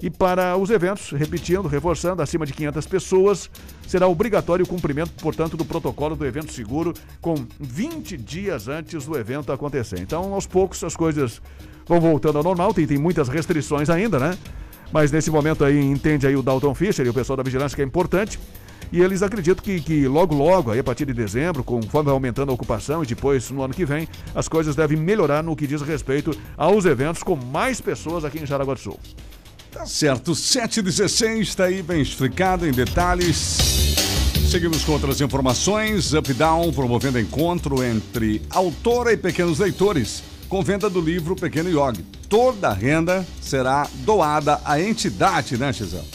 E 0.00 0.08
para 0.08 0.56
os 0.56 0.70
eventos, 0.70 1.10
repetindo, 1.10 1.68
reforçando, 1.68 2.22
acima 2.22 2.46
de 2.46 2.54
500 2.54 2.86
pessoas, 2.86 3.50
será 3.86 4.08
obrigatório 4.08 4.64
o 4.64 4.68
cumprimento, 4.68 5.12
portanto, 5.22 5.54
do 5.54 5.66
protocolo 5.66 6.16
do 6.16 6.24
evento 6.24 6.50
seguro 6.50 6.94
com 7.20 7.34
20 7.60 8.16
dias 8.16 8.68
antes 8.68 9.04
do 9.04 9.18
evento 9.18 9.52
acontecer. 9.52 10.00
Então, 10.00 10.32
aos 10.32 10.46
poucos, 10.46 10.82
as 10.82 10.96
coisas 10.96 11.42
vão 11.86 12.00
voltando 12.00 12.38
ao 12.38 12.44
normal, 12.44 12.72
tem, 12.72 12.86
tem 12.86 12.96
muitas 12.96 13.28
restrições 13.28 13.90
ainda, 13.90 14.18
né? 14.18 14.38
Mas 14.92 15.12
nesse 15.12 15.30
momento 15.30 15.64
aí, 15.64 15.78
entende 15.78 16.26
aí 16.26 16.36
o 16.36 16.42
Dalton 16.42 16.74
Fischer 16.74 17.06
e 17.06 17.08
o 17.08 17.14
pessoal 17.14 17.36
da 17.36 17.42
vigilância 17.42 17.76
que 17.76 17.82
é 17.82 17.84
importante. 17.84 18.38
E 18.92 19.00
eles 19.00 19.22
acreditam 19.22 19.62
que, 19.62 19.80
que 19.80 20.08
logo, 20.08 20.34
logo, 20.34 20.72
aí 20.72 20.80
a 20.80 20.84
partir 20.84 21.06
de 21.06 21.14
dezembro, 21.14 21.62
conforme 21.62 22.10
aumentando 22.10 22.50
a 22.50 22.54
ocupação 22.54 23.04
e 23.04 23.06
depois 23.06 23.48
no 23.50 23.62
ano 23.62 23.72
que 23.72 23.84
vem, 23.84 24.08
as 24.34 24.48
coisas 24.48 24.74
devem 24.74 24.96
melhorar 24.96 25.44
no 25.44 25.54
que 25.54 25.66
diz 25.66 25.80
respeito 25.80 26.36
aos 26.56 26.84
eventos 26.84 27.22
com 27.22 27.36
mais 27.36 27.80
pessoas 27.80 28.24
aqui 28.24 28.40
em 28.42 28.46
Jaraguá 28.46 28.74
do 28.74 28.80
Sul. 28.80 28.98
Tá 29.70 29.86
certo, 29.86 30.34
716 30.34 31.48
está 31.48 31.64
aí 31.66 31.80
bem 31.82 32.02
explicado 32.02 32.66
em 32.66 32.72
detalhes. 32.72 33.36
Seguimos 34.50 34.82
com 34.82 34.92
outras 34.92 35.20
informações. 35.20 36.12
Updown 36.12 36.72
promovendo 36.72 37.20
encontro 37.20 37.84
entre 37.84 38.42
autora 38.50 39.12
e 39.12 39.16
pequenos 39.16 39.60
leitores 39.60 40.24
com 40.48 40.60
venda 40.60 40.90
do 40.90 41.00
livro 41.00 41.36
Pequeno 41.36 41.70
Yogi. 41.70 42.19
Toda 42.30 42.68
a 42.68 42.72
renda 42.72 43.26
será 43.40 43.88
doada 44.04 44.60
à 44.64 44.80
entidade, 44.80 45.58
né, 45.58 45.72
Gisele? 45.72 46.06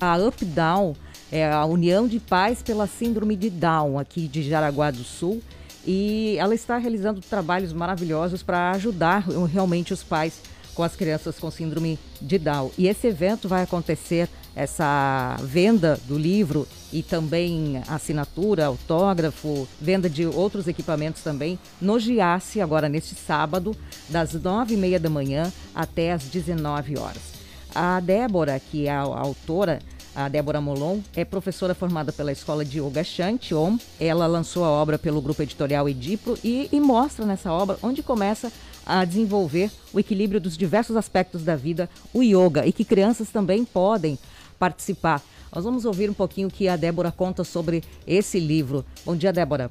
A 0.00 0.16
Updown 0.16 0.96
é 1.30 1.46
a 1.46 1.66
União 1.66 2.08
de 2.08 2.18
Pais 2.18 2.62
pela 2.62 2.86
Síndrome 2.86 3.36
de 3.36 3.50
Down, 3.50 3.98
aqui 3.98 4.26
de 4.26 4.42
Jaraguá 4.48 4.90
do 4.90 5.04
Sul. 5.04 5.42
E 5.86 6.36
ela 6.38 6.54
está 6.54 6.78
realizando 6.78 7.20
trabalhos 7.20 7.70
maravilhosos 7.74 8.42
para 8.42 8.70
ajudar 8.70 9.26
realmente 9.52 9.92
os 9.92 10.02
pais 10.02 10.40
com 10.74 10.82
as 10.82 10.96
crianças 10.96 11.38
com 11.38 11.50
síndrome 11.50 11.98
de 12.18 12.38
Down. 12.38 12.70
E 12.78 12.88
esse 12.88 13.06
evento 13.06 13.46
vai 13.46 13.62
acontecer, 13.62 14.26
essa 14.56 15.36
venda 15.42 16.00
do 16.08 16.16
livro 16.16 16.66
e 16.94 17.02
também 17.02 17.82
assinatura, 17.88 18.66
autógrafo, 18.66 19.66
venda 19.80 20.08
de 20.08 20.24
outros 20.24 20.68
equipamentos 20.68 21.22
também, 21.22 21.58
no 21.80 21.98
Giasse, 21.98 22.60
agora 22.60 22.88
neste 22.88 23.16
sábado, 23.16 23.76
das 24.08 24.32
nove 24.34 24.74
e 24.74 24.76
meia 24.76 25.00
da 25.00 25.10
manhã 25.10 25.52
até 25.74 26.12
as 26.12 26.22
19 26.22 26.96
horas. 26.96 27.34
A 27.74 27.98
Débora, 27.98 28.60
que 28.60 28.86
é 28.86 28.92
a 28.92 29.00
autora, 29.00 29.80
a 30.14 30.28
Débora 30.28 30.60
Molon 30.60 31.00
é 31.16 31.24
professora 31.24 31.74
formada 31.74 32.12
pela 32.12 32.30
Escola 32.30 32.64
de 32.64 32.78
Yoga 32.78 33.02
Shantiom. 33.02 33.76
Ela 33.98 34.28
lançou 34.28 34.64
a 34.64 34.70
obra 34.70 34.96
pelo 34.96 35.20
grupo 35.20 35.42
editorial 35.42 35.88
Edipro 35.88 36.38
e, 36.44 36.68
e 36.70 36.78
mostra 36.78 37.26
nessa 37.26 37.52
obra 37.52 37.76
onde 37.82 38.04
começa 38.04 38.52
a 38.86 39.04
desenvolver 39.04 39.72
o 39.92 39.98
equilíbrio 39.98 40.40
dos 40.40 40.56
diversos 40.56 40.96
aspectos 40.96 41.42
da 41.42 41.56
vida, 41.56 41.90
o 42.12 42.22
yoga, 42.22 42.64
e 42.64 42.72
que 42.72 42.84
crianças 42.84 43.30
também 43.30 43.64
podem 43.64 44.16
participar. 44.56 45.20
Nós 45.54 45.62
vamos 45.62 45.84
ouvir 45.84 46.10
um 46.10 46.14
pouquinho 46.14 46.48
o 46.48 46.50
que 46.50 46.66
a 46.66 46.74
Débora 46.74 47.12
conta 47.12 47.44
sobre 47.44 47.84
esse 48.04 48.40
livro. 48.40 48.84
Bom 49.06 49.14
dia, 49.14 49.32
Débora. 49.32 49.70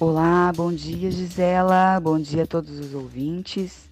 Olá, 0.00 0.50
bom 0.56 0.72
dia, 0.72 1.10
Gisela. 1.10 2.00
Bom 2.00 2.18
dia 2.18 2.44
a 2.44 2.46
todos 2.46 2.78
os 2.78 2.94
ouvintes. 2.94 3.86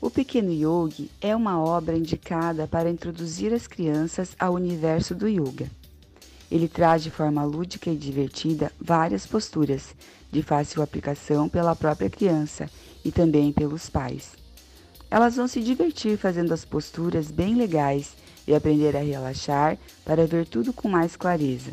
O 0.00 0.08
Pequeno 0.08 0.50
Yogi 0.50 1.10
é 1.20 1.36
uma 1.36 1.62
obra 1.62 1.94
indicada 1.94 2.66
para 2.66 2.88
introduzir 2.88 3.52
as 3.52 3.66
crianças 3.66 4.34
ao 4.38 4.54
universo 4.54 5.14
do 5.14 5.28
yoga. 5.28 5.70
Ele 6.50 6.66
traz 6.66 7.02
de 7.02 7.10
forma 7.10 7.44
lúdica 7.44 7.90
e 7.90 7.96
divertida 7.96 8.72
várias 8.80 9.26
posturas, 9.26 9.94
de 10.30 10.42
fácil 10.42 10.82
aplicação 10.82 11.50
pela 11.50 11.76
própria 11.76 12.08
criança 12.08 12.66
e 13.04 13.12
também 13.12 13.52
pelos 13.52 13.90
pais. 13.90 14.32
Elas 15.10 15.36
vão 15.36 15.46
se 15.46 15.60
divertir 15.60 16.16
fazendo 16.16 16.54
as 16.54 16.64
posturas 16.64 17.30
bem 17.30 17.54
legais 17.54 18.21
e 18.52 18.54
aprender 18.54 18.96
a 18.96 19.00
relaxar 19.00 19.78
para 20.04 20.26
ver 20.26 20.46
tudo 20.46 20.72
com 20.72 20.88
mais 20.88 21.16
clareza. 21.16 21.72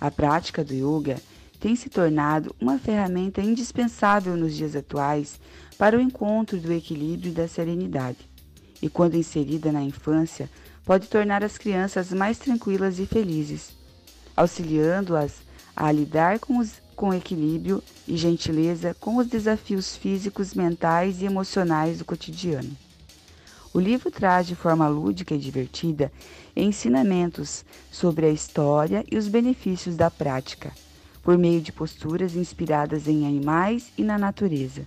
A 0.00 0.10
prática 0.10 0.64
do 0.64 0.72
yoga 0.74 1.16
tem 1.60 1.76
se 1.76 1.90
tornado 1.90 2.54
uma 2.58 2.78
ferramenta 2.78 3.42
indispensável 3.42 4.34
nos 4.36 4.56
dias 4.56 4.74
atuais 4.74 5.38
para 5.76 5.96
o 5.96 6.00
encontro 6.00 6.58
do 6.58 6.72
equilíbrio 6.72 7.30
e 7.30 7.34
da 7.34 7.46
serenidade. 7.46 8.18
E 8.80 8.88
quando 8.88 9.16
inserida 9.16 9.70
na 9.70 9.82
infância, 9.82 10.48
pode 10.86 11.06
tornar 11.06 11.44
as 11.44 11.58
crianças 11.58 12.10
mais 12.12 12.38
tranquilas 12.38 12.98
e 12.98 13.04
felizes, 13.04 13.72
auxiliando-as 14.34 15.42
a 15.76 15.92
lidar 15.92 16.38
com, 16.38 16.58
os, 16.58 16.72
com 16.96 17.12
equilíbrio 17.12 17.82
e 18.08 18.16
gentileza 18.16 18.96
com 18.98 19.16
os 19.18 19.26
desafios 19.26 19.96
físicos, 19.96 20.54
mentais 20.54 21.20
e 21.20 21.26
emocionais 21.26 21.98
do 21.98 22.06
cotidiano. 22.06 22.74
O 23.72 23.78
livro 23.78 24.10
traz 24.10 24.46
de 24.46 24.56
forma 24.56 24.88
lúdica 24.88 25.34
e 25.34 25.38
divertida 25.38 26.10
ensinamentos 26.56 27.64
sobre 27.90 28.26
a 28.26 28.30
história 28.30 29.04
e 29.10 29.16
os 29.16 29.28
benefícios 29.28 29.96
da 29.96 30.10
prática 30.10 30.72
por 31.22 31.36
meio 31.36 31.60
de 31.60 31.72
posturas 31.72 32.34
inspiradas 32.34 33.06
em 33.06 33.26
animais 33.26 33.92
e 33.96 34.02
na 34.02 34.18
natureza. 34.18 34.86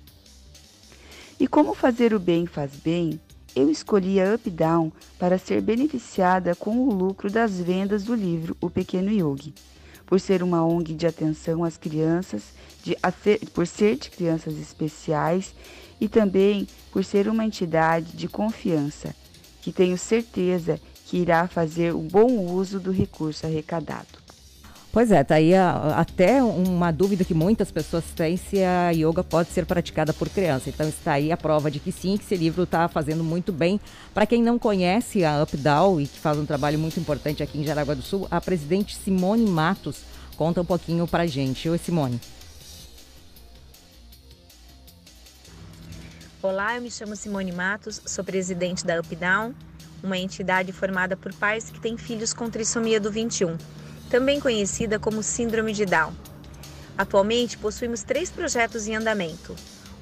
E 1.40 1.48
como 1.48 1.74
fazer 1.74 2.14
o 2.14 2.20
bem 2.20 2.46
faz 2.46 2.76
bem, 2.76 3.20
eu 3.56 3.70
escolhi 3.70 4.20
a 4.20 4.34
Updown 4.34 4.92
para 5.20 5.38
ser 5.38 5.62
beneficiada 5.62 6.56
com 6.56 6.88
o 6.88 6.94
lucro 6.94 7.30
das 7.30 7.60
vendas 7.60 8.04
do 8.04 8.16
livro 8.16 8.58
O 8.60 8.70
Pequeno 8.70 9.12
Yogi. 9.12 9.54
Por 10.06 10.20
ser 10.20 10.44
uma 10.44 10.66
ONG 10.66 10.94
de 10.94 11.08
atenção 11.08 11.64
às 11.64 11.78
crianças, 11.78 12.44
de, 12.84 12.98
ser, 13.24 13.40
por 13.52 13.66
ser 13.66 13.96
de 13.98 14.10
crianças 14.10 14.58
especiais 14.58 15.54
e 16.04 16.10
também 16.10 16.68
por 16.92 17.06
ser 17.06 17.30
uma 17.30 17.46
entidade 17.46 18.12
de 18.12 18.28
confiança, 18.28 19.16
que 19.62 19.72
tenho 19.72 19.98
certeza 19.98 20.78
que 21.06 21.16
irá 21.16 21.48
fazer 21.48 21.96
um 21.96 22.06
bom 22.06 22.28
uso 22.46 22.78
do 22.78 22.92
recurso 22.92 23.46
arrecadado. 23.46 24.22
Pois 24.92 25.14
é, 25.14 25.24
tá 25.24 25.36
aí 25.36 25.56
a, 25.56 25.96
até 25.98 26.44
uma 26.44 26.92
dúvida 26.92 27.24
que 27.24 27.34
muitas 27.34 27.72
pessoas 27.72 28.04
têm 28.14 28.36
se 28.36 28.62
a 28.62 28.92
yoga 28.92 29.24
pode 29.24 29.50
ser 29.52 29.66
praticada 29.66 30.12
por 30.12 30.28
criança. 30.28 30.70
Então 30.70 30.90
está 30.90 31.14
aí 31.14 31.32
a 31.32 31.38
prova 31.38 31.72
de 31.72 31.80
que 31.80 31.92
sim, 31.92 32.18
que 32.18 32.26
esse 32.26 32.36
livro 32.36 32.64
está 32.64 32.90
fazendo 32.90 33.24
muito 33.24 33.54
bem. 33.54 33.80
Para 34.14 34.26
quem 34.26 34.44
não 34.44 34.60
conhece 34.60 35.24
a 35.24 35.42
UpDAO 35.42 36.02
e 36.02 36.06
que 36.06 36.20
faz 36.20 36.38
um 36.38 36.46
trabalho 36.46 36.78
muito 36.78 37.00
importante 37.00 37.42
aqui 37.42 37.60
em 37.60 37.64
Jaraguá 37.64 37.94
do 37.94 38.02
Sul, 38.02 38.28
a 38.30 38.42
presidente 38.42 38.94
Simone 38.98 39.50
Matos 39.50 40.02
conta 40.36 40.60
um 40.60 40.66
pouquinho 40.66 41.08
para 41.08 41.26
gente. 41.26 41.70
Oi, 41.70 41.78
Simone. 41.78 42.20
Olá, 46.44 46.76
eu 46.76 46.82
me 46.82 46.92
chamo 46.92 47.16
Simone 47.16 47.54
Matos, 47.54 48.02
sou 48.06 48.22
presidente 48.22 48.86
da 48.86 49.00
UpDown, 49.00 49.56
uma 50.04 50.18
entidade 50.18 50.74
formada 50.74 51.16
por 51.16 51.34
pais 51.34 51.70
que 51.70 51.80
têm 51.80 51.96
filhos 51.96 52.34
com 52.34 52.50
trissomia 52.50 53.00
do 53.00 53.10
21 53.10 53.56
também 54.10 54.42
conhecida 54.42 55.00
como 55.00 55.24
Síndrome 55.24 55.72
de 55.72 55.86
Down. 55.86 56.14
Atualmente 56.98 57.58
possuímos 57.58 58.04
três 58.04 58.30
projetos 58.30 58.90
em 58.90 58.96
andamento: 58.98 59.56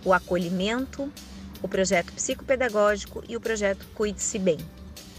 o 0.04 0.12
acolhimento, 0.12 1.14
o 1.62 1.68
projeto 1.68 2.12
psicopedagógico 2.12 3.24
e 3.30 3.38
o 3.38 3.40
projeto 3.40 3.86
Cuide-se 3.94 4.40
Bem. 4.40 4.58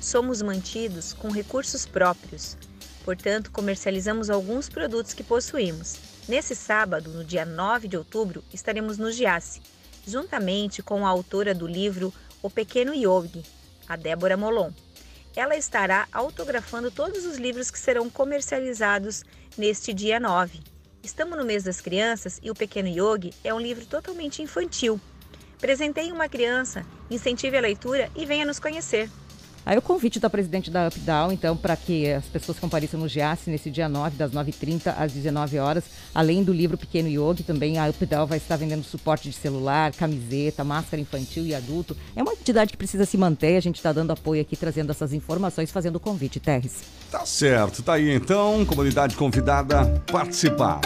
Somos 0.01 0.43
mantidos 0.43 1.13
com 1.13 1.31
recursos 1.31 1.87
próprios, 1.87 2.57
portanto, 3.05 3.53
comercializamos 3.53 4.29
alguns 4.29 4.69
produtos 4.69 5.15
que 5.15 5.23
possuímos. 5.23 5.95
Nesse 6.29 6.57
sábado, 6.57 7.11
no 7.11 7.23
dia 7.23 7.45
9 7.45 7.87
de 7.87 7.97
outubro, 7.97 8.43
estaremos 8.53 8.99
no 8.99 9.13
Giasse, 9.13 9.61
juntamente 10.07 10.83
com 10.83 11.07
a 11.07 11.09
autora 11.09 11.55
do 11.55 11.67
livro 11.67 12.13
O 12.43 12.51
Pequeno 12.51 12.95
Yogi, 12.95 13.43
a 13.89 13.97
Débora 13.97 14.37
Molon. 14.37 14.71
Ela 15.35 15.57
estará 15.57 16.07
autografando 16.13 16.91
todos 16.91 17.25
os 17.25 17.39
livros 17.39 17.71
que 17.71 17.79
serão 17.79 18.11
comercializados 18.11 19.25
neste 19.57 19.95
dia 19.95 20.21
9. 20.21 20.61
Estamos 21.03 21.39
no 21.39 21.45
mês 21.45 21.65
das 21.65 21.81
crianças 21.81 22.39
e 22.43 22.51
o 22.51 22.55
Pequeno 22.55 22.89
Yogi 22.89 23.33
é 23.43 23.53
um 23.53 23.61
livro 23.61 23.87
totalmente 23.87 24.43
infantil. 24.43 25.01
Presenteie 25.59 26.13
uma 26.13 26.29
criança, 26.29 26.85
incentive 27.11 27.57
a 27.57 27.61
leitura 27.61 28.11
e 28.15 28.27
venha 28.27 28.45
nos 28.45 28.61
conhecer. 28.61 29.09
Aí 29.65 29.79
o 29.79 29.83
convite 29.83 30.19
da 30.19 30.29
presidente 30.29 30.71
da 30.71 30.89
UpDown, 30.89 31.31
então, 31.33 31.57
para 31.57 31.77
que 31.77 32.11
as 32.11 32.25
pessoas 32.25 32.59
compareçam 32.59 32.99
no 32.99 33.09
GIAS 33.09 33.41
nesse 33.47 33.71
dia 33.71 33.89
9, 33.89 34.17
das 34.17 34.33
9h30 34.33 34.95
às 34.99 35.13
19 35.13 35.59
horas. 35.59 35.85
Além 36.15 36.43
do 36.43 36.53
livro 36.53 36.77
Pequeno 36.77 37.09
Yogi, 37.09 37.45
também 37.45 37.79
a 37.79 37.89
UpDown 37.89 38.27
vai 38.27 38.39
estar 38.39 38.57
vendendo 38.57 38.83
suporte 38.83 39.31
de 39.31 39.37
celular, 39.37 39.93
camiseta, 39.93 40.65
máscara 40.65 41.01
infantil 41.01 41.47
e 41.47 41.55
adulto. 41.55 41.97
É 42.17 42.23
uma 42.23 42.33
entidade 42.33 42.73
que 42.73 42.77
precisa 42.77 43.05
se 43.05 43.17
manter, 43.17 43.57
a 43.57 43.61
gente 43.61 43.77
está 43.77 43.93
dando 43.93 44.11
apoio 44.11 44.43
aqui, 44.43 44.57
trazendo 44.57 44.91
essas 44.91 45.13
informações, 45.13 45.71
fazendo 45.71 45.97
o 45.97 46.01
convite, 46.01 46.41
Terres. 46.41 46.83
Tá 47.11 47.25
certo, 47.25 47.83
tá 47.83 47.95
aí 47.95 48.13
então, 48.13 48.65
comunidade 48.65 49.17
convidada 49.17 49.85
participar. 50.11 50.81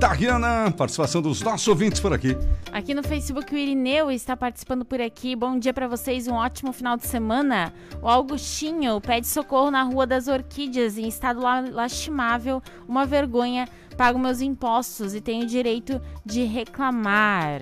Tariana, 0.00 0.72
participação 0.74 1.20
dos 1.20 1.42
nossos 1.42 1.68
ouvintes 1.68 2.00
por 2.00 2.10
aqui. 2.10 2.34
Aqui 2.72 2.94
no 2.94 3.02
Facebook, 3.02 3.54
o 3.54 3.58
Irineu 3.58 4.10
está 4.10 4.34
participando 4.34 4.82
por 4.82 4.98
aqui. 4.98 5.36
Bom 5.36 5.58
dia 5.58 5.74
para 5.74 5.86
vocês, 5.86 6.26
um 6.26 6.32
ótimo 6.32 6.72
final 6.72 6.96
de 6.96 7.06
semana. 7.06 7.70
O 8.00 8.08
Augustinho 8.08 8.98
pede 8.98 9.26
socorro 9.26 9.70
na 9.70 9.82
Rua 9.82 10.06
das 10.06 10.26
Orquídeas, 10.26 10.96
em 10.96 11.06
estado 11.06 11.40
lastimável, 11.70 12.62
uma 12.88 13.04
vergonha. 13.04 13.68
Pago 13.94 14.18
meus 14.18 14.40
impostos 14.40 15.14
e 15.14 15.20
tenho 15.20 15.46
direito 15.46 16.00
de 16.24 16.44
reclamar. 16.44 17.60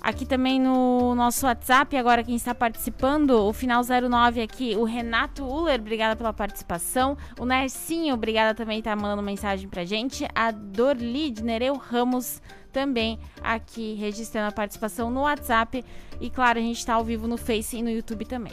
Aqui 0.00 0.24
também 0.24 0.60
no 0.60 1.14
nosso 1.14 1.44
WhatsApp, 1.44 1.96
agora 1.96 2.22
quem 2.22 2.36
está 2.36 2.54
participando, 2.54 3.30
o 3.30 3.52
final 3.52 3.82
09 3.82 4.40
aqui, 4.40 4.76
o 4.76 4.84
Renato 4.84 5.44
Uller, 5.44 5.80
obrigada 5.80 6.14
pela 6.14 6.32
participação. 6.32 7.16
O 7.38 7.44
Nercinho, 7.44 8.14
obrigada 8.14 8.54
também, 8.54 8.78
está 8.78 8.94
mandando 8.94 9.22
mensagem 9.22 9.68
pra 9.68 9.84
gente. 9.84 10.26
A 10.34 10.50
Dorlid 10.50 11.42
Nereu 11.42 11.76
Ramos 11.76 12.40
também 12.72 13.18
aqui 13.42 13.94
registrando 13.94 14.48
a 14.48 14.52
participação 14.52 15.10
no 15.10 15.22
WhatsApp. 15.22 15.84
E 16.20 16.30
claro, 16.30 16.58
a 16.58 16.62
gente 16.62 16.78
está 16.78 16.94
ao 16.94 17.04
vivo 17.04 17.26
no 17.26 17.36
Face 17.36 17.76
e 17.76 17.82
no 17.82 17.90
YouTube 17.90 18.24
também. 18.24 18.52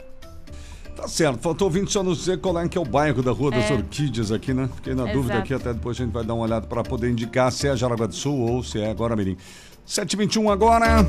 Tá 0.96 1.06
certo, 1.06 1.38
faltou 1.38 1.68
ouvinte 1.68 1.92
só 1.92 2.02
nos 2.02 2.18
dizer 2.18 2.40
qual 2.40 2.58
é 2.58 2.66
que 2.68 2.78
é 2.78 2.80
o 2.80 2.84
bairro 2.84 3.22
da 3.22 3.30
Rua 3.30 3.50
das 3.50 3.70
é. 3.70 3.74
Orquídeas 3.74 4.32
aqui, 4.32 4.54
né? 4.54 4.68
Fiquei 4.76 4.94
na 4.94 5.02
Exato. 5.02 5.16
dúvida 5.16 5.38
aqui, 5.38 5.52
até 5.52 5.74
depois 5.74 6.00
a 6.00 6.04
gente 6.04 6.12
vai 6.12 6.24
dar 6.24 6.32
uma 6.32 6.44
olhada 6.44 6.66
para 6.66 6.82
poder 6.82 7.10
indicar 7.10 7.52
se 7.52 7.68
é 7.68 7.76
Jaraguá 7.76 8.06
do 8.06 8.14
Sul 8.14 8.38
ou 8.50 8.62
se 8.62 8.80
é 8.80 8.92
Guaramirim. 8.92 9.36
7h21 9.86 10.50
agora. 10.50 11.06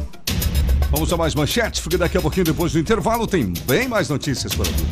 Vamos 0.89 1.11
a 1.11 1.17
mais 1.17 1.35
manchetes, 1.35 1.81
porque 1.81 1.97
daqui 1.97 2.17
a 2.17 2.21
pouquinho, 2.21 2.45
depois 2.45 2.71
do 2.71 2.79
intervalo, 2.79 3.27
tem 3.27 3.51
bem 3.67 3.89
mais 3.89 4.07
notícias 4.07 4.55
por 4.55 4.65
aqui. 4.65 4.85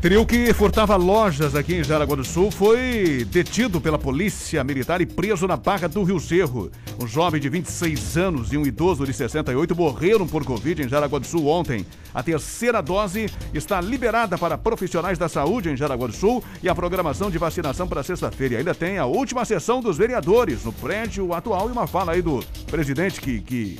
Trio 0.00 0.26
que 0.26 0.52
furtava 0.52 0.96
lojas 0.96 1.54
aqui 1.54 1.76
em 1.76 1.84
Jaraguá 1.84 2.16
do 2.16 2.24
Sul 2.24 2.50
foi 2.50 3.24
detido 3.30 3.80
pela 3.80 3.96
polícia 3.96 4.62
militar 4.62 5.00
e 5.00 5.06
preso 5.06 5.46
na 5.46 5.56
Barra 5.56 5.88
do 5.88 6.02
Rio 6.02 6.18
Cerro. 6.18 6.70
Um 7.00 7.06
jovem 7.06 7.40
de 7.40 7.48
26 7.48 8.16
anos 8.16 8.52
e 8.52 8.58
um 8.58 8.66
idoso 8.66 9.06
de 9.06 9.12
68 9.12 9.74
morreram 9.74 10.26
por 10.26 10.44
Covid 10.44 10.82
em 10.82 10.88
Jaraguá 10.88 11.18
do 11.18 11.26
Sul 11.26 11.46
ontem. 11.46 11.86
A 12.12 12.22
terceira 12.22 12.82
dose 12.82 13.30
está 13.54 13.80
liberada 13.80 14.36
para 14.36 14.58
profissionais 14.58 15.16
da 15.16 15.28
saúde 15.28 15.70
em 15.70 15.76
Jaraguá 15.76 16.08
do 16.08 16.12
Sul 16.12 16.42
e 16.60 16.68
a 16.68 16.74
programação 16.74 17.30
de 17.30 17.38
vacinação 17.38 17.86
para 17.86 18.02
sexta-feira. 18.02 18.58
Ainda 18.58 18.74
tem 18.74 18.98
a 18.98 19.06
última 19.06 19.44
sessão 19.44 19.80
dos 19.80 19.96
vereadores 19.96 20.64
no 20.64 20.72
prédio 20.72 21.32
atual 21.32 21.68
e 21.68 21.72
uma 21.72 21.86
fala 21.86 22.12
aí 22.12 22.22
do 22.22 22.44
presidente 22.66 23.20
que, 23.20 23.40
que 23.40 23.78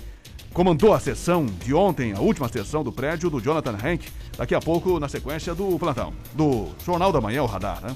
comandou 0.56 0.92
a 0.94 0.98
sessão 0.98 1.44
de 1.44 1.74
ontem, 1.74 2.14
a 2.14 2.18
última 2.18 2.48
sessão 2.48 2.82
do 2.82 2.90
prédio 2.90 3.28
do 3.28 3.38
Jonathan 3.38 3.76
Hank, 3.76 4.08
daqui 4.38 4.54
a 4.54 4.58
pouco 4.58 4.98
na 4.98 5.06
sequência 5.06 5.54
do 5.54 5.78
plantão, 5.78 6.14
do 6.32 6.68
Jornal 6.82 7.12
da 7.12 7.20
Manhã, 7.20 7.42
o 7.42 7.46
Radar, 7.46 7.82
né? 7.82 7.94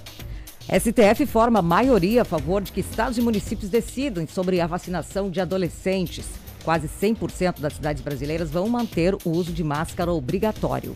STF 0.78 1.24
forma 1.24 1.62
maioria 1.62 2.20
a 2.20 2.24
favor 2.24 2.60
de 2.60 2.70
que 2.70 2.80
estados 2.80 3.16
e 3.16 3.22
municípios 3.22 3.70
decidam 3.70 4.28
sobre 4.28 4.60
a 4.60 4.66
vacinação 4.66 5.30
de 5.30 5.40
adolescentes. 5.40 6.26
Quase 6.62 6.86
100% 6.86 7.60
das 7.60 7.76
cidades 7.76 8.02
brasileiras 8.02 8.50
vão 8.50 8.68
manter 8.68 9.16
o 9.24 9.30
uso 9.30 9.54
de 9.54 9.64
máscara 9.64 10.12
obrigatório. 10.12 10.94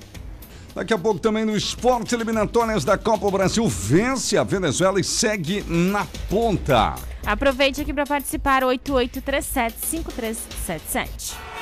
Daqui 0.75 0.93
a 0.93 0.99
pouco 0.99 1.19
também 1.19 1.47
no 1.47 1.57
esporte 1.57 2.15
eliminatórias 2.15 2.85
da 2.85 2.99
Copa 2.99 3.31
Brasil 3.31 3.67
vence 3.67 4.37
a 4.37 4.45
Venezuela 4.45 5.01
e 5.01 5.05
segue 5.05 5.65
na 5.67 6.07
ponta. 6.29 6.95
Aproveite 7.25 7.81
aqui 7.81 7.95
para 7.95 8.05
participar 8.05 8.65
8837-5377. 8.65 11.54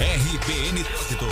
RBN 0.00 0.84
Trânsito. 0.84 1.26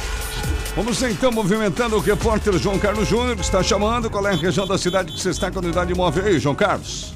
Vamos 0.75 1.01
então 1.01 1.31
movimentando 1.31 1.97
o 1.97 2.01
repórter 2.01 2.59
João 2.59 2.79
Carlos 2.81 3.09
Júnior, 3.09 3.37
que 3.37 3.43
está 3.43 3.63
chamando. 3.63 4.11
Qual 4.11 4.27
é 4.27 4.33
a 4.33 4.35
região 4.35 4.67
da 4.67 4.77
cidade 4.77 5.13
que 5.13 5.21
você 5.21 5.31
está 5.31 5.53
com 5.53 5.61
a 5.61 5.63
unidade 5.63 5.95
móvel 5.95 6.25
aí, 6.25 6.41
João 6.41 6.55
Carlos? 6.57 7.16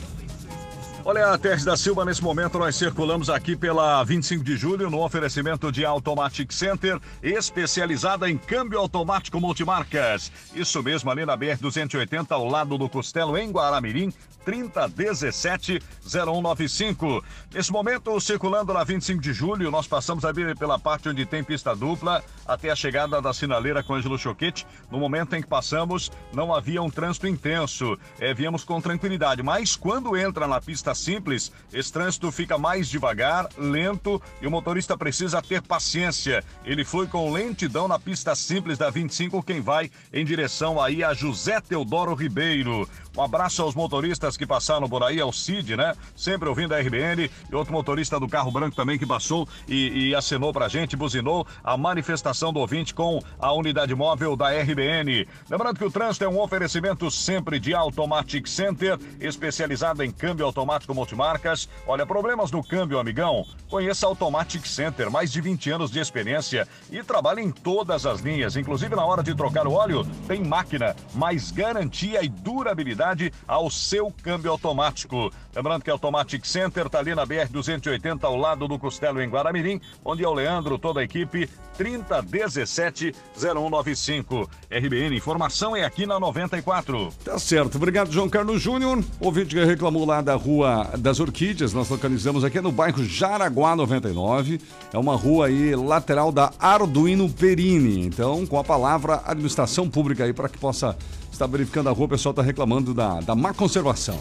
Olha, 1.02 1.38
Teres 1.38 1.64
da 1.64 1.78
Silva, 1.78 2.04
nesse 2.04 2.22
momento 2.22 2.58
nós 2.58 2.76
circulamos 2.76 3.30
aqui 3.30 3.56
pela 3.56 4.04
25 4.04 4.44
de 4.44 4.54
julho 4.54 4.90
no 4.90 5.02
oferecimento 5.02 5.72
de 5.72 5.82
Automatic 5.82 6.52
Center, 6.52 7.00
especializada 7.22 8.28
em 8.28 8.36
câmbio 8.36 8.78
automático 8.78 9.40
multimarcas. 9.40 10.30
Isso 10.54 10.82
mesmo, 10.82 11.10
ali 11.10 11.24
na 11.24 11.38
BR-280, 11.38 12.32
ao 12.32 12.46
lado 12.46 12.76
do 12.76 12.86
Costelo, 12.86 13.38
em 13.38 13.50
Guaramirim, 13.50 14.12
3017-0195. 14.46 17.22
Nesse 17.52 17.72
momento, 17.72 18.20
circulando 18.20 18.72
na 18.72 18.84
25 18.84 19.20
de 19.20 19.32
julho, 19.32 19.68
nós 19.70 19.86
passamos 19.86 20.24
ali 20.24 20.54
pela 20.54 20.78
parte 20.78 21.08
onde 21.08 21.26
tem 21.26 21.44
pista 21.44 21.74
dupla 21.74 22.22
até 22.46 22.70
a 22.70 22.76
chegada 22.76 23.20
da 23.20 23.32
sinaleira 23.32 23.82
com 23.82 23.94
Ângelo 23.94 24.16
Choquete. 24.18 24.64
No 24.90 24.98
momento 24.98 25.34
em 25.34 25.42
que 25.42 25.48
passamos, 25.48 26.10
não 26.32 26.54
havia 26.54 26.82
um 26.82 26.90
trânsito 26.90 27.26
intenso. 27.26 27.98
É, 28.18 28.34
viemos 28.34 28.64
com 28.64 28.80
tranquilidade, 28.80 29.42
mas 29.42 29.76
quando 29.76 30.16
entra 30.16 30.46
na 30.46 30.60
pista 30.60 30.89
simples, 30.94 31.52
esse 31.72 31.92
trânsito 31.92 32.30
fica 32.30 32.58
mais 32.58 32.88
devagar, 32.88 33.48
lento 33.56 34.20
e 34.40 34.46
o 34.46 34.50
motorista 34.50 34.96
precisa 34.96 35.40
ter 35.42 35.62
paciência. 35.62 36.44
Ele 36.64 36.84
foi 36.84 37.06
com 37.06 37.32
lentidão 37.32 37.88
na 37.88 37.98
pista 37.98 38.34
simples 38.34 38.78
da 38.78 38.90
25, 38.90 39.42
quem 39.42 39.60
vai 39.60 39.90
em 40.12 40.24
direção 40.24 40.80
aí 40.80 41.02
a 41.02 41.14
José 41.14 41.60
Teodoro 41.60 42.14
Ribeiro. 42.14 42.88
Um 43.20 43.22
abraço 43.22 43.60
aos 43.60 43.74
motoristas 43.74 44.34
que 44.34 44.46
passaram 44.46 44.88
por 44.88 45.02
aí, 45.02 45.20
ao 45.20 45.30
Cid, 45.30 45.76
né? 45.76 45.94
Sempre 46.16 46.48
ouvindo 46.48 46.74
a 46.74 46.80
RBN. 46.80 47.30
E 47.52 47.54
outro 47.54 47.70
motorista 47.70 48.18
do 48.18 48.26
carro 48.26 48.50
branco 48.50 48.74
também 48.74 48.98
que 48.98 49.04
passou 49.04 49.46
e, 49.68 50.08
e 50.08 50.14
acenou 50.14 50.54
pra 50.54 50.68
gente, 50.68 50.96
buzinou 50.96 51.46
a 51.62 51.76
manifestação 51.76 52.50
do 52.50 52.60
ouvinte 52.60 52.94
com 52.94 53.22
a 53.38 53.52
unidade 53.52 53.94
móvel 53.94 54.34
da 54.36 54.48
RBN. 54.48 55.28
Lembrando 55.50 55.76
que 55.76 55.84
o 55.84 55.90
trânsito 55.90 56.24
é 56.24 56.28
um 56.30 56.40
oferecimento 56.40 57.10
sempre 57.10 57.60
de 57.60 57.74
Automatic 57.74 58.46
Center, 58.46 58.98
especializado 59.20 60.02
em 60.02 60.10
câmbio 60.10 60.46
automático 60.46 60.94
multimarcas. 60.94 61.68
Olha, 61.86 62.06
problemas 62.06 62.50
no 62.50 62.64
câmbio, 62.64 62.98
amigão? 62.98 63.44
Conheça 63.68 64.06
Automatic 64.06 64.64
Center, 64.64 65.10
mais 65.10 65.30
de 65.30 65.42
20 65.42 65.70
anos 65.70 65.90
de 65.90 66.00
experiência 66.00 66.66
e 66.90 67.02
trabalha 67.02 67.42
em 67.42 67.50
todas 67.50 68.06
as 68.06 68.20
linhas, 68.20 68.56
inclusive 68.56 68.96
na 68.96 69.04
hora 69.04 69.22
de 69.22 69.34
trocar 69.34 69.66
o 69.66 69.74
óleo, 69.74 70.06
tem 70.26 70.42
máquina, 70.42 70.96
mais 71.14 71.50
garantia 71.50 72.24
e 72.24 72.28
durabilidade 72.30 73.09
ao 73.46 73.70
seu 73.70 74.12
câmbio 74.22 74.50
automático. 74.50 75.30
Lembrando 75.54 75.82
que 75.82 75.90
a 75.90 75.92
Automatic 75.92 76.44
Center 76.44 76.86
está 76.86 77.00
ali 77.00 77.14
na 77.14 77.26
BR-280, 77.26 78.22
ao 78.22 78.36
lado 78.36 78.68
do 78.68 78.78
Costelo, 78.78 79.20
em 79.20 79.28
Guaramirim, 79.28 79.80
onde 80.04 80.24
é 80.24 80.28
o 80.28 80.32
Leandro, 80.32 80.78
toda 80.78 81.00
a 81.00 81.02
equipe, 81.02 81.50
3017-0195. 81.78 84.48
RBN, 84.70 85.16
informação 85.16 85.74
é 85.74 85.84
aqui 85.84 86.06
na 86.06 86.20
94. 86.20 87.12
Tá 87.24 87.36
certo. 87.38 87.76
Obrigado, 87.76 88.12
João 88.12 88.28
Carlos 88.28 88.60
Júnior. 88.62 89.02
Ouvinte 89.18 89.54
que 89.54 89.64
reclamou 89.64 90.06
lá 90.06 90.20
da 90.20 90.36
Rua 90.36 90.90
das 90.98 91.18
Orquídeas, 91.18 91.72
nós 91.72 91.88
localizamos 91.88 92.44
aqui 92.44 92.60
no 92.60 92.70
bairro 92.70 93.02
Jaraguá 93.04 93.74
99. 93.74 94.60
É 94.92 94.98
uma 94.98 95.16
rua 95.16 95.46
aí 95.46 95.74
lateral 95.74 96.30
da 96.30 96.52
Arduino 96.58 97.28
Perini. 97.28 98.06
Então, 98.06 98.46
com 98.46 98.58
a 98.58 98.64
palavra 98.64 99.22
administração 99.24 99.88
pública 99.88 100.24
aí 100.24 100.32
para 100.32 100.48
que 100.48 100.58
possa 100.58 100.96
está 101.30 101.46
verificando 101.46 101.88
a 101.88 101.92
rua, 101.92 102.06
o 102.06 102.08
pessoal 102.08 102.32
está 102.32 102.42
reclamando 102.42 102.92
da, 102.92 103.20
da 103.20 103.34
má 103.34 103.54
conservação. 103.54 104.18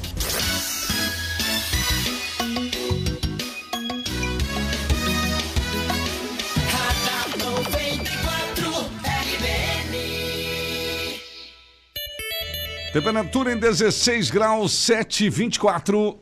Temperatura 12.92 13.54
em 13.54 13.58
16 13.58 14.32
graus, 14.32 14.72
7,24. 14.74 16.18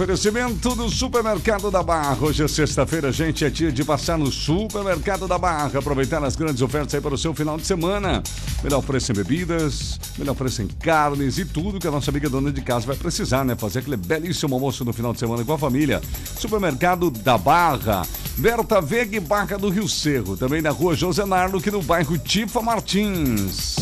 Oferecimento 0.00 0.74
do 0.74 0.88
Supermercado 0.88 1.70
da 1.70 1.82
Barra. 1.82 2.16
Hoje 2.24 2.42
é 2.42 2.48
sexta-feira, 2.48 3.12
gente. 3.12 3.44
É 3.44 3.50
dia 3.50 3.70
de 3.70 3.84
passar 3.84 4.16
no 4.16 4.32
Supermercado 4.32 5.28
da 5.28 5.36
Barra. 5.36 5.78
Aproveitar 5.78 6.24
as 6.24 6.34
grandes 6.34 6.62
ofertas 6.62 6.94
aí 6.94 7.02
para 7.02 7.12
o 7.12 7.18
seu 7.18 7.34
final 7.34 7.58
de 7.58 7.66
semana. 7.66 8.22
Melhor 8.64 8.80
preço 8.80 9.12
em 9.12 9.14
bebidas, 9.14 10.00
melhor 10.16 10.34
preço 10.34 10.62
em 10.62 10.68
carnes 10.68 11.36
e 11.36 11.44
tudo 11.44 11.78
que 11.78 11.86
a 11.86 11.90
nossa 11.90 12.10
amiga 12.10 12.30
dona 12.30 12.50
de 12.50 12.62
casa 12.62 12.86
vai 12.86 12.96
precisar, 12.96 13.44
né? 13.44 13.54
Fazer 13.54 13.80
aquele 13.80 13.98
belíssimo 13.98 14.54
almoço 14.54 14.86
no 14.86 14.92
final 14.94 15.12
de 15.12 15.18
semana 15.18 15.44
com 15.44 15.52
a 15.52 15.58
família. 15.58 16.00
Supermercado 16.38 17.10
da 17.10 17.36
Barra. 17.36 18.06
Berta 18.38 18.80
Vega 18.80 19.18
e 19.18 19.20
Barca 19.20 19.58
do 19.58 19.68
Rio 19.68 19.86
Cerro. 19.86 20.34
Também 20.34 20.62
na 20.62 20.70
rua 20.70 20.94
José 20.94 21.26
Nardo, 21.26 21.58
aqui 21.58 21.70
no 21.70 21.82
bairro 21.82 22.16
Tifa 22.16 22.62
Martins. 22.62 23.76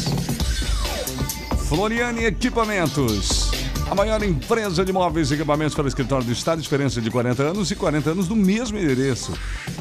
Floriane 1.68 2.24
Equipamentos. 2.24 3.47
A 3.90 3.94
maior 3.94 4.22
empresa 4.22 4.84
de 4.84 4.92
móveis 4.92 5.30
e 5.30 5.34
equipamentos 5.34 5.74
para 5.74 5.88
escritório 5.88 6.26
do 6.26 6.30
Estado, 6.30 6.60
diferença 6.60 7.00
de 7.00 7.10
40 7.10 7.42
anos 7.42 7.70
e 7.70 7.74
40 7.74 8.10
anos 8.10 8.28
no 8.28 8.36
mesmo 8.36 8.76
endereço. 8.78 9.32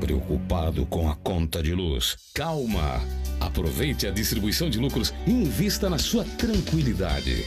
Preocupado 0.00 0.86
com 0.86 1.10
a 1.10 1.16
conta 1.16 1.62
de 1.62 1.74
luz? 1.74 2.16
Calma! 2.32 3.02
Aproveite 3.40 4.06
a 4.06 4.10
distribuição 4.10 4.70
de 4.70 4.78
lucros 4.78 5.12
e 5.26 5.30
invista 5.30 5.90
na 5.90 5.98
sua 5.98 6.24
tranquilidade. 6.24 7.44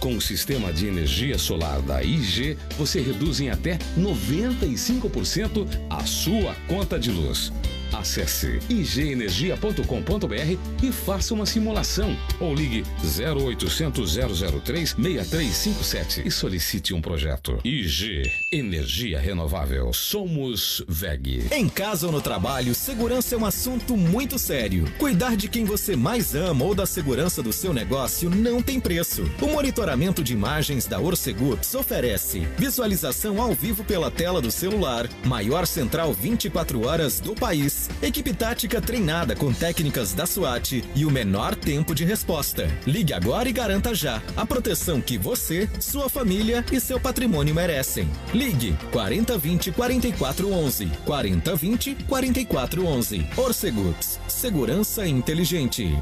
Com 0.00 0.16
o 0.16 0.20
sistema 0.20 0.72
de 0.72 0.86
energia 0.86 1.36
solar 1.36 1.80
da 1.82 2.02
IG, 2.02 2.56
você 2.78 3.00
reduz 3.00 3.40
em 3.40 3.50
até 3.50 3.78
95% 3.98 5.66
a 5.90 6.04
sua 6.04 6.54
conta 6.68 6.98
de 6.98 7.10
luz. 7.10 7.52
Acesse 7.92 8.58
igenergia.com.br 8.68 10.58
e 10.82 10.92
faça 10.92 11.34
uma 11.34 11.46
simulação 11.46 12.16
ou 12.38 12.54
ligue 12.54 12.84
0800 13.02 14.16
003 14.62 14.90
6357 14.90 16.22
e 16.26 16.30
solicite 16.30 16.94
um 16.94 17.00
projeto. 17.00 17.58
IG 17.64 18.30
Energia 18.52 19.18
Renovável. 19.18 19.92
Somos 19.92 20.84
VEG. 20.86 21.48
Em 21.50 21.68
casa 21.68 22.06
ou 22.06 22.12
no 22.12 22.20
trabalho, 22.20 22.74
segurança 22.74 23.34
é 23.34 23.38
um 23.38 23.46
assunto 23.46 23.96
muito 23.96 24.38
sério. 24.38 24.84
Cuidar 24.98 25.36
de 25.36 25.48
quem 25.48 25.64
você 25.64 25.96
mais 25.96 26.34
ama 26.34 26.64
ou 26.64 26.74
da 26.74 26.86
segurança 26.86 27.42
do 27.42 27.52
seu 27.52 27.72
negócio 27.72 28.28
não 28.28 28.62
tem 28.62 28.80
preço. 28.80 29.30
O 29.40 29.46
monitoramento 29.46 30.22
de 30.22 30.32
imagens 30.32 30.86
da 30.86 31.00
Orcegups 31.00 31.74
oferece 31.74 32.46
visualização 32.56 33.40
ao 33.40 33.54
vivo 33.54 33.82
pela 33.84 34.10
tela 34.10 34.40
do 34.40 34.50
celular, 34.50 35.08
maior 35.24 35.66
central 35.66 36.12
24 36.12 36.86
horas 36.86 37.20
do 37.20 37.34
país 37.34 37.77
equipe 38.02 38.32
tática 38.32 38.80
treinada 38.80 39.34
com 39.34 39.52
técnicas 39.52 40.12
da 40.12 40.26
SWAT 40.26 40.84
e 40.94 41.04
o 41.04 41.10
menor 41.10 41.54
tempo 41.54 41.94
de 41.94 42.04
resposta. 42.04 42.68
Ligue 42.86 43.12
agora 43.12 43.48
e 43.48 43.52
garanta 43.52 43.94
já 43.94 44.22
a 44.36 44.46
proteção 44.46 45.00
que 45.00 45.18
você, 45.18 45.68
sua 45.80 46.08
família 46.08 46.64
e 46.72 46.80
seu 46.80 47.00
patrimônio 47.00 47.54
merecem. 47.54 48.08
Ligue 48.32 48.76
4020 48.92 49.72
4411 49.72 50.86
4020 51.04 51.94
4411. 52.06 53.26
Orcegups, 53.36 54.20
segurança 54.28 55.06
inteligente. 55.06 55.98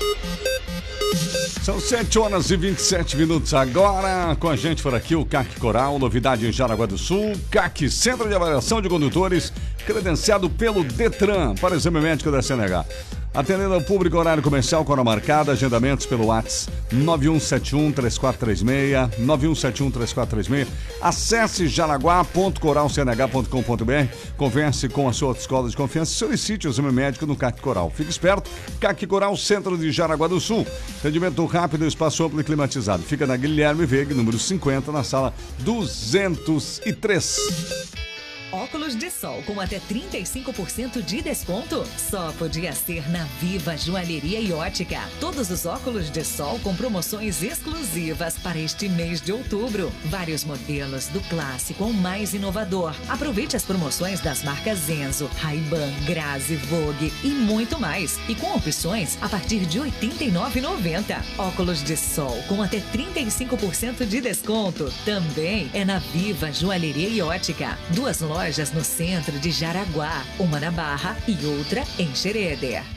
São 1.62 1.80
7 1.80 2.18
horas 2.20 2.50
e 2.52 2.56
27 2.56 3.16
minutos 3.16 3.52
agora. 3.52 4.36
Com 4.36 4.48
a 4.48 4.54
gente 4.54 4.82
por 4.84 4.94
aqui 4.94 5.16
o 5.16 5.26
CAC 5.26 5.58
Coral, 5.58 5.98
novidade 5.98 6.46
em 6.46 6.52
Jaraguá 6.52 6.86
do 6.86 6.96
Sul. 6.96 7.32
CAC, 7.50 7.90
Centro 7.90 8.28
de 8.28 8.34
Avaliação 8.36 8.80
de 8.80 8.88
Condutores, 8.88 9.52
credenciado 9.86 10.50
pelo 10.50 10.82
Detran 10.82 11.54
para 11.54 11.76
exame 11.76 12.00
médico 12.00 12.30
da 12.30 12.42
CNH. 12.42 12.84
Atendendo 13.32 13.74
ao 13.74 13.82
público 13.82 14.16
horário 14.16 14.42
comercial 14.42 14.82
com 14.82 14.92
hora 14.92 15.04
marcada, 15.04 15.52
agendamentos 15.52 16.06
pelo 16.06 16.28
WhatsApp 16.28 16.74
9171-3436, 16.94 19.10
9171-3436. 19.20 20.66
Acesse 21.02 21.68
jaraguá.coralcnh.com.br, 21.68 24.14
converse 24.38 24.88
com 24.88 25.06
a 25.06 25.12
sua 25.12 25.32
escola 25.32 25.68
de 25.68 25.76
confiança 25.76 26.12
e 26.12 26.14
solicite 26.14 26.66
o 26.66 26.70
exame 26.70 26.90
médico 26.90 27.26
no 27.26 27.36
CAC 27.36 27.60
Coral. 27.60 27.92
Fique 27.94 28.08
esperto, 28.08 28.50
CAC 28.80 29.06
Coral, 29.06 29.36
centro 29.36 29.76
de 29.76 29.92
Jaraguá 29.92 30.28
do 30.28 30.40
Sul. 30.40 30.66
Atendimento 30.98 31.44
rápido, 31.44 31.86
espaço 31.86 32.24
amplo 32.24 32.40
e 32.40 32.44
climatizado. 32.44 33.02
Fica 33.02 33.26
na 33.26 33.36
Guilherme 33.36 33.84
Veiga, 33.84 34.14
número 34.14 34.38
50, 34.38 34.90
na 34.90 35.04
sala 35.04 35.34
203. 35.58 37.36
Óculos 38.56 38.96
de 38.96 39.10
sol 39.10 39.42
com 39.42 39.60
até 39.60 39.78
35% 39.78 41.02
de 41.02 41.20
desconto? 41.20 41.84
Só 41.98 42.32
podia 42.32 42.72
ser 42.72 43.06
na 43.10 43.24
Viva 43.38 43.76
Joalheria 43.76 44.40
e 44.40 44.50
Ótica. 44.50 44.98
Todos 45.20 45.50
os 45.50 45.66
óculos 45.66 46.10
de 46.10 46.24
sol 46.24 46.58
com 46.60 46.74
promoções 46.74 47.42
exclusivas 47.42 48.38
para 48.38 48.58
este 48.58 48.88
mês 48.88 49.20
de 49.20 49.30
outubro. 49.30 49.92
Vários 50.06 50.42
modelos 50.42 51.06
do 51.08 51.20
clássico 51.28 51.84
ao 51.84 51.92
mais 51.92 52.32
inovador. 52.32 52.96
Aproveite 53.10 53.56
as 53.56 53.62
promoções 53.62 54.20
das 54.20 54.42
marcas 54.42 54.88
Enzo, 54.88 55.28
Ray-Ban, 55.36 55.92
Grazi, 56.06 56.56
Vogue 56.56 57.12
e 57.22 57.28
muito 57.28 57.78
mais. 57.78 58.18
E 58.26 58.34
com 58.34 58.54
opções 58.54 59.18
a 59.20 59.28
partir 59.28 59.66
de 59.66 59.80
R$ 59.80 59.92
89,90. 60.00 61.22
Óculos 61.36 61.84
de 61.84 61.94
sol 61.94 62.42
com 62.48 62.62
até 62.62 62.80
35% 62.80 64.06
de 64.06 64.22
desconto. 64.22 64.90
Também 65.04 65.70
é 65.74 65.84
na 65.84 65.98
Viva 65.98 66.50
Joalheria 66.50 67.10
e 67.10 67.20
Ótica. 67.20 67.78
Duas 67.90 68.22
lojas 68.22 68.45
lojas 68.46 68.72
no 68.72 68.84
centro 68.84 69.36
de 69.40 69.50
Jaraguá, 69.50 70.22
uma 70.38 70.60
na 70.60 70.70
Barra 70.70 71.16
e 71.26 71.44
outra 71.46 71.82
em 71.98 72.14
Xereder. 72.14 72.95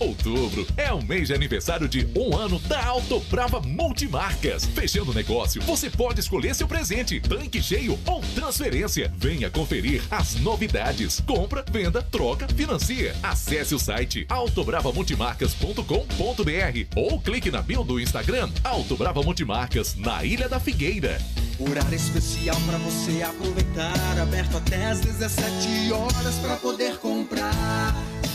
Outubro 0.00 0.66
é 0.78 0.90
o 0.90 1.04
mês 1.04 1.28
de 1.28 1.34
aniversário 1.34 1.86
de 1.86 2.08
um 2.16 2.34
ano 2.34 2.58
da 2.60 2.82
Auto 2.86 3.20
Brava 3.30 3.60
Multimarcas. 3.60 4.64
Fechando 4.64 5.10
o 5.10 5.14
negócio, 5.14 5.60
você 5.60 5.90
pode 5.90 6.20
escolher 6.20 6.54
seu 6.54 6.66
presente, 6.66 7.20
tanque 7.20 7.62
cheio 7.62 7.98
ou 8.06 8.22
transferência. 8.34 9.12
Venha 9.14 9.50
conferir 9.50 10.02
as 10.10 10.36
novidades. 10.36 11.20
Compra, 11.20 11.62
venda, 11.70 12.02
troca, 12.02 12.48
financia. 12.48 13.14
Acesse 13.22 13.74
o 13.74 13.78
site 13.78 14.24
autobravamultimarcas.com.br 14.30 16.96
ou 16.96 17.20
clique 17.20 17.50
na 17.50 17.60
bio 17.60 17.84
do 17.84 18.00
Instagram 18.00 18.48
Auto 18.64 18.96
Brava 18.96 19.22
Multimarcas, 19.22 19.96
na 19.96 20.24
Ilha 20.24 20.48
da 20.48 20.58
Figueira. 20.58 21.20
Horário 21.58 21.94
especial 21.94 22.58
para 22.62 22.78
você 22.78 23.22
aproveitar, 23.22 24.18
aberto 24.18 24.56
até 24.56 24.86
às 24.86 25.00
17 25.00 25.92
horas 25.92 26.36
para 26.36 26.56
poder 26.56 26.96
comprar. 26.96 27.94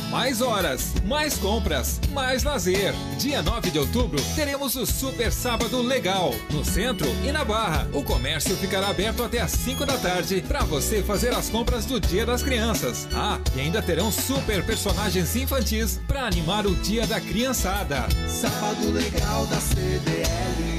Mais 0.09 0.41
horas, 0.41 0.93
mais 1.05 1.37
compras, 1.37 1.99
mais 2.11 2.43
lazer. 2.43 2.93
Dia 3.17 3.41
9 3.41 3.71
de 3.71 3.79
outubro 3.79 4.21
teremos 4.35 4.75
o 4.75 4.85
Super 4.85 5.31
Sábado 5.31 5.81
Legal 5.81 6.33
no 6.51 6.63
centro 6.63 7.07
e 7.23 7.31
na 7.31 7.43
Barra. 7.43 7.87
O 7.91 8.03
comércio 8.03 8.55
ficará 8.55 8.89
aberto 8.89 9.23
até 9.23 9.41
às 9.41 9.51
5 9.51 9.85
da 9.85 9.97
tarde 9.97 10.43
para 10.47 10.63
você 10.63 11.03
fazer 11.03 11.33
as 11.33 11.49
compras 11.49 11.85
do 11.85 11.99
Dia 11.99 12.25
das 12.25 12.43
Crianças. 12.43 13.07
Ah, 13.13 13.39
e 13.55 13.61
ainda 13.61 13.81
terão 13.81 14.11
super 14.11 14.65
personagens 14.65 15.35
infantis 15.35 15.99
para 16.07 16.25
animar 16.25 16.65
o 16.65 16.75
Dia 16.75 17.05
da 17.07 17.19
Criançada. 17.19 18.07
Sábado 18.27 18.91
Legal 18.91 19.45
da 19.47 19.59
CDL. 19.59 20.75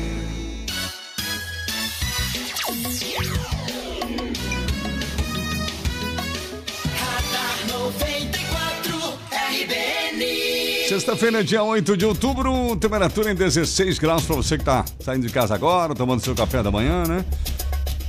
Sexta-feira, 10.89 11.43
dia 11.43 11.65
8 11.65 11.97
de 11.97 12.07
outubro, 12.07 12.77
temperatura 12.77 13.33
em 13.33 13.35
16 13.35 13.99
graus 13.99 14.25
para 14.25 14.37
você 14.37 14.57
que 14.57 14.63
está 14.63 14.85
saindo 15.01 15.27
de 15.27 15.33
casa 15.33 15.53
agora, 15.53 15.97
tomando 15.97 16.21
seu 16.21 16.33
café 16.33 16.63
da 16.63 16.71
manhã, 16.71 17.05
né? 17.05 17.25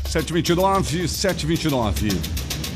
729, 0.06 1.08
729. 1.08 2.10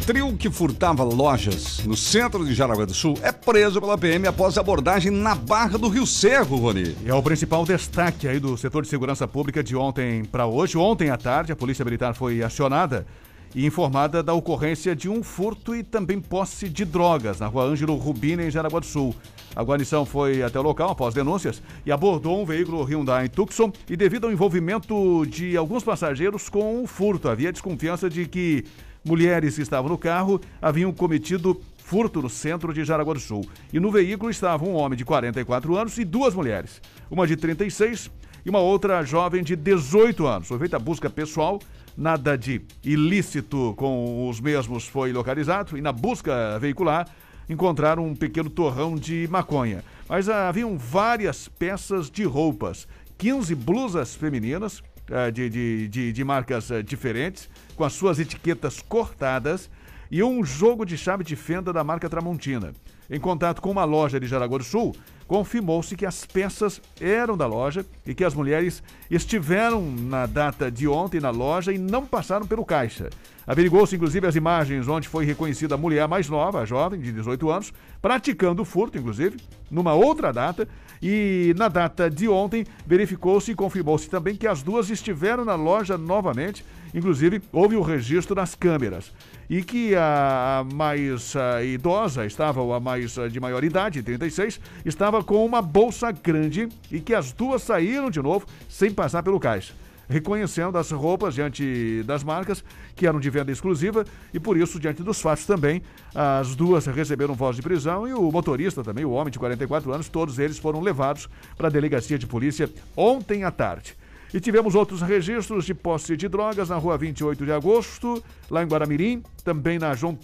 Trio 0.07 0.35
que 0.35 0.49
furtava 0.49 1.03
lojas 1.03 1.85
no 1.85 1.95
centro 1.95 2.43
de 2.43 2.55
Jaraguá 2.55 2.83
do 2.83 2.95
Sul 2.95 3.15
é 3.21 3.31
preso 3.31 3.79
pela 3.79 3.95
PM 3.95 4.25
após 4.25 4.57
abordagem 4.57 5.11
na 5.11 5.35
Barra 5.35 5.77
do 5.77 5.87
Rio 5.87 6.07
Cerro, 6.07 6.57
Rony. 6.57 6.95
E 7.05 7.09
é 7.09 7.13
o 7.13 7.21
principal 7.21 7.63
destaque 7.63 8.27
aí 8.27 8.39
do 8.39 8.57
setor 8.57 8.81
de 8.81 8.89
segurança 8.89 9.27
pública 9.27 9.63
de 9.63 9.75
ontem 9.75 10.25
para 10.25 10.47
hoje. 10.47 10.79
Ontem 10.79 11.11
à 11.11 11.17
tarde, 11.17 11.51
a 11.51 11.55
Polícia 11.55 11.85
Militar 11.85 12.15
foi 12.15 12.41
acionada 12.41 13.05
e 13.53 13.67
informada 13.67 14.23
da 14.23 14.33
ocorrência 14.33 14.95
de 14.95 15.07
um 15.07 15.21
furto 15.21 15.75
e 15.75 15.83
também 15.83 16.19
posse 16.19 16.67
de 16.67 16.85
drogas 16.85 17.39
na 17.39 17.45
rua 17.45 17.65
Ângelo 17.65 17.95
Rubina, 17.97 18.43
em 18.43 18.49
Jaraguá 18.49 18.79
do 18.79 18.85
Sul. 18.87 19.15
A 19.55 19.63
guarnição 19.63 20.05
foi 20.05 20.41
até 20.41 20.59
o 20.59 20.63
local 20.63 20.91
após 20.91 21.13
denúncias 21.13 21.61
e 21.85 21.91
abordou 21.91 22.41
um 22.41 22.45
veículo 22.45 22.83
Hyundai 22.83 23.27
Tucson 23.27 23.71
e 23.89 23.97
devido 23.97 24.25
ao 24.25 24.31
envolvimento 24.31 25.25
de 25.25 25.57
alguns 25.57 25.83
passageiros 25.83 26.47
com 26.47 26.83
o 26.83 26.87
furto, 26.87 27.27
havia 27.27 27.51
desconfiança 27.51 28.09
de 28.09 28.25
que 28.25 28.63
mulheres 29.03 29.55
que 29.55 29.61
estavam 29.61 29.89
no 29.89 29.97
carro 29.97 30.39
haviam 30.61 30.93
cometido 30.93 31.59
furto 31.77 32.21
no 32.21 32.29
centro 32.29 32.73
de 32.73 32.85
Jaraguá 32.85 33.13
do 33.13 33.19
Sul. 33.19 33.45
E 33.73 33.79
no 33.79 33.91
veículo 33.91 34.31
estava 34.31 34.63
um 34.63 34.75
homem 34.75 34.97
de 34.97 35.03
44 35.03 35.75
anos 35.75 35.97
e 35.97 36.05
duas 36.05 36.33
mulheres, 36.33 36.81
uma 37.09 37.27
de 37.27 37.35
36 37.35 38.09
e 38.45 38.49
uma 38.49 38.59
outra 38.59 39.03
jovem 39.03 39.43
de 39.43 39.57
18 39.57 40.25
anos. 40.25 40.47
Foi 40.47 40.57
feita 40.57 40.77
a 40.77 40.79
busca 40.79 41.09
pessoal, 41.09 41.59
nada 41.97 42.37
de 42.37 42.61
ilícito 42.83 43.73
com 43.75 44.29
os 44.29 44.39
mesmos 44.39 44.87
foi 44.87 45.11
localizado 45.11 45.77
e 45.77 45.81
na 45.81 45.91
busca 45.91 46.57
veicular 46.59 47.05
encontraram 47.49 48.05
um 48.05 48.15
pequeno 48.15 48.49
torrão 48.49 48.95
de 48.95 49.27
maconha. 49.29 49.83
Mas 50.07 50.29
haviam 50.29 50.77
várias 50.77 51.47
peças 51.47 52.09
de 52.09 52.23
roupas, 52.23 52.87
15 53.17 53.53
blusas 53.55 54.15
femininas 54.15 54.83
eh, 55.09 55.31
de, 55.31 55.49
de, 55.49 55.87
de, 55.87 56.11
de 56.13 56.23
marcas 56.23 56.71
eh, 56.71 56.81
diferentes, 56.81 57.49
com 57.75 57.83
as 57.83 57.93
suas 57.93 58.19
etiquetas 58.19 58.81
cortadas 58.81 59.69
e 60.09 60.21
um 60.23 60.43
jogo 60.43 60.85
de 60.85 60.97
chave 60.97 61.23
de 61.23 61.35
fenda 61.35 61.73
da 61.73 61.83
marca 61.83 62.09
Tramontina. 62.09 62.73
Em 63.09 63.19
contato 63.19 63.61
com 63.61 63.69
uma 63.69 63.83
loja 63.83 64.19
de 64.19 64.27
Jaraguá 64.27 64.57
do 64.57 64.63
Sul, 64.63 64.95
confirmou-se 65.31 65.95
que 65.95 66.05
as 66.05 66.25
peças 66.25 66.81
eram 66.99 67.37
da 67.37 67.47
loja 67.47 67.85
e 68.05 68.13
que 68.13 68.25
as 68.25 68.33
mulheres 68.33 68.83
estiveram 69.09 69.81
na 69.81 70.25
data 70.25 70.69
de 70.69 70.89
ontem 70.89 71.21
na 71.21 71.29
loja 71.29 71.71
e 71.71 71.77
não 71.77 72.05
passaram 72.05 72.45
pelo 72.45 72.65
caixa. 72.65 73.09
Averigou-se 73.47 73.95
inclusive 73.95 74.27
as 74.27 74.35
imagens 74.35 74.89
onde 74.89 75.07
foi 75.07 75.23
reconhecida 75.23 75.75
a 75.75 75.77
mulher 75.77 76.05
mais 76.05 76.27
nova, 76.27 76.59
a 76.59 76.65
jovem, 76.65 76.99
de 76.99 77.13
18 77.13 77.49
anos, 77.49 77.73
praticando 78.01 78.63
o 78.63 78.65
furto, 78.65 78.97
inclusive, 78.97 79.37
numa 79.69 79.93
outra 79.93 80.33
data. 80.33 80.67
E 81.01 81.55
na 81.57 81.69
data 81.69 82.09
de 82.09 82.27
ontem, 82.27 82.65
verificou-se 82.85 83.53
e 83.53 83.55
confirmou-se 83.55 84.09
também 84.09 84.35
que 84.35 84.47
as 84.47 84.61
duas 84.61 84.89
estiveram 84.89 85.45
na 85.45 85.55
loja 85.55 85.97
novamente. 85.97 86.65
Inclusive, 86.93 87.41
houve 87.53 87.77
o 87.77 87.81
registro 87.81 88.35
nas 88.35 88.53
câmeras. 88.53 89.13
E 89.51 89.61
que 89.61 89.93
a 89.97 90.65
mais 90.73 91.33
idosa, 91.61 92.25
estava, 92.25 92.61
a 92.73 92.79
mais 92.79 93.15
de 93.29 93.37
maior 93.37 93.65
idade, 93.65 94.01
36, 94.01 94.61
estava 94.85 95.21
com 95.21 95.45
uma 95.45 95.61
bolsa 95.61 96.09
grande 96.09 96.69
e 96.89 97.01
que 97.01 97.13
as 97.13 97.33
duas 97.33 97.61
saíram 97.61 98.09
de 98.09 98.21
novo 98.21 98.45
sem 98.69 98.89
passar 98.89 99.21
pelo 99.21 99.41
caixa 99.41 99.73
reconhecendo 100.11 100.77
as 100.77 100.91
roupas 100.91 101.33
diante 101.33 102.03
das 102.03 102.23
marcas 102.23 102.63
que 102.95 103.07
eram 103.07 103.19
de 103.19 103.29
venda 103.29 103.51
exclusiva 103.51 104.05
e 104.33 104.39
por 104.39 104.57
isso, 104.57 104.79
diante 104.79 105.01
dos 105.01 105.21
fatos 105.21 105.45
também, 105.45 105.81
as 106.13 106.53
duas 106.53 106.85
receberam 106.85 107.33
voz 107.33 107.55
de 107.55 107.61
prisão 107.61 108.07
e 108.07 108.13
o 108.13 108.29
motorista 108.29 108.83
também, 108.83 109.05
o 109.05 109.11
homem 109.11 109.31
de 109.31 109.39
44 109.39 109.91
anos, 109.93 110.09
todos 110.09 110.37
eles 110.37 110.59
foram 110.59 110.81
levados 110.81 111.29
para 111.55 111.67
a 111.67 111.71
delegacia 111.71 112.19
de 112.19 112.27
polícia 112.27 112.69
ontem 112.95 113.45
à 113.45 113.51
tarde. 113.51 113.95
E 114.33 114.39
tivemos 114.39 114.75
outros 114.75 115.01
registros 115.01 115.65
de 115.65 115.73
posse 115.73 116.15
de 116.15 116.27
drogas 116.27 116.69
na 116.69 116.77
rua 116.77 116.97
28 116.97 117.43
de 117.43 117.51
agosto, 117.51 118.23
lá 118.49 118.63
em 118.63 118.65
Guaramirim, 118.65 119.21
também 119.43 119.77
na 119.77 119.93
João 119.93 120.17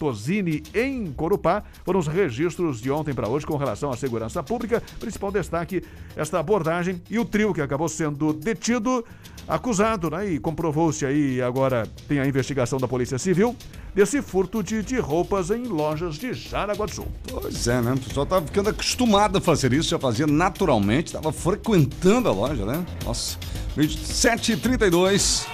em 0.74 1.12
Corupá. 1.12 1.64
Foram 1.84 2.00
os 2.00 2.08
registros 2.08 2.80
de 2.80 2.90
ontem 2.90 3.14
para 3.14 3.28
hoje 3.28 3.46
com 3.46 3.58
relação 3.58 3.92
à 3.92 3.98
segurança 3.98 4.42
pública. 4.42 4.82
Principal 5.00 5.32
destaque, 5.32 5.84
esta 6.16 6.40
abordagem 6.40 7.02
e 7.10 7.20
o 7.20 7.26
trio 7.26 7.54
que 7.54 7.62
acabou 7.62 7.90
sendo 7.90 8.32
detido, 8.32 9.04
acusado, 9.48 10.10
né? 10.10 10.30
E 10.30 10.40
comprovou-se 10.40 11.06
aí, 11.06 11.42
agora 11.42 11.88
tem 12.08 12.20
a 12.20 12.26
investigação 12.26 12.80
da 12.80 12.88
Polícia 12.88 13.18
Civil, 13.18 13.56
desse 13.94 14.22
furto 14.22 14.64
de, 14.64 14.84
de 14.84 15.00
roupas 15.00 15.50
em 15.50 15.64
lojas 15.64 16.16
de 16.16 16.34
Jaraguá 16.34 16.86
do 16.86 16.94
Sul. 16.94 17.08
Pois 17.30 17.68
é, 17.68 17.82
né? 17.82 17.94
O 17.94 18.00
pessoal 18.00 18.26
tava 18.26 18.46
ficando 18.46 18.70
acostumado 18.70 19.38
a 19.38 19.42
fazer 19.42 19.74
isso, 19.74 19.90
já 19.90 20.00
fazia 20.00 20.28
naturalmente, 20.28 21.08
estava 21.08 21.32
frequentando 21.34 22.30
a 22.30 22.32
loja, 22.32 22.66
né? 22.66 22.86
Nossa. 23.04 23.38
7h32. 23.86 25.46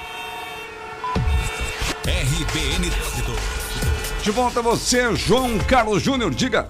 RBN 2.06 2.90
De 4.22 4.32
volta 4.32 4.60
a 4.60 4.64
você, 4.64 5.16
João 5.16 5.58
Carlos 5.60 6.02
Júnior, 6.02 6.34
diga. 6.34 6.70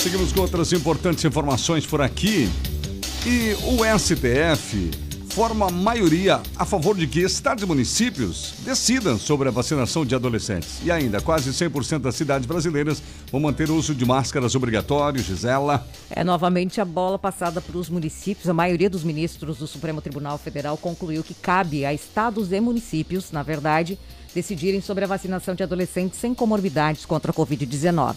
Seguimos 0.00 0.32
com 0.32 0.40
outras 0.40 0.72
importantes 0.72 1.24
informações 1.24 1.84
por 1.84 2.00
aqui. 2.00 2.48
E 3.26 3.56
o 3.64 3.78
STF 3.98 5.03
forma 5.34 5.68
maioria 5.68 6.40
a 6.56 6.64
favor 6.64 6.96
de 6.96 7.08
que 7.08 7.18
estados 7.18 7.64
e 7.64 7.66
municípios 7.66 8.54
decidam 8.60 9.18
sobre 9.18 9.48
a 9.48 9.50
vacinação 9.50 10.06
de 10.06 10.14
adolescentes. 10.14 10.78
E 10.84 10.92
ainda, 10.92 11.20
quase 11.20 11.50
100% 11.50 11.98
das 11.98 12.14
cidades 12.14 12.46
brasileiras 12.46 13.02
vão 13.32 13.40
manter 13.40 13.68
o 13.68 13.74
uso 13.74 13.96
de 13.96 14.06
máscaras 14.06 14.54
obrigatório, 14.54 15.20
Gisela. 15.20 15.84
É 16.08 16.22
novamente 16.22 16.80
a 16.80 16.84
bola 16.84 17.18
passada 17.18 17.60
para 17.60 17.76
os 17.76 17.90
municípios. 17.90 18.48
A 18.48 18.54
maioria 18.54 18.88
dos 18.88 19.02
ministros 19.02 19.58
do 19.58 19.66
Supremo 19.66 20.00
Tribunal 20.00 20.38
Federal 20.38 20.76
concluiu 20.76 21.24
que 21.24 21.34
cabe 21.34 21.84
a 21.84 21.92
estados 21.92 22.52
e 22.52 22.60
municípios, 22.60 23.32
na 23.32 23.42
verdade, 23.42 23.98
decidirem 24.32 24.80
sobre 24.80 25.02
a 25.02 25.08
vacinação 25.08 25.56
de 25.56 25.64
adolescentes 25.64 26.20
sem 26.20 26.32
comorbidades 26.32 27.04
contra 27.04 27.32
a 27.32 27.34
Covid-19. 27.34 28.14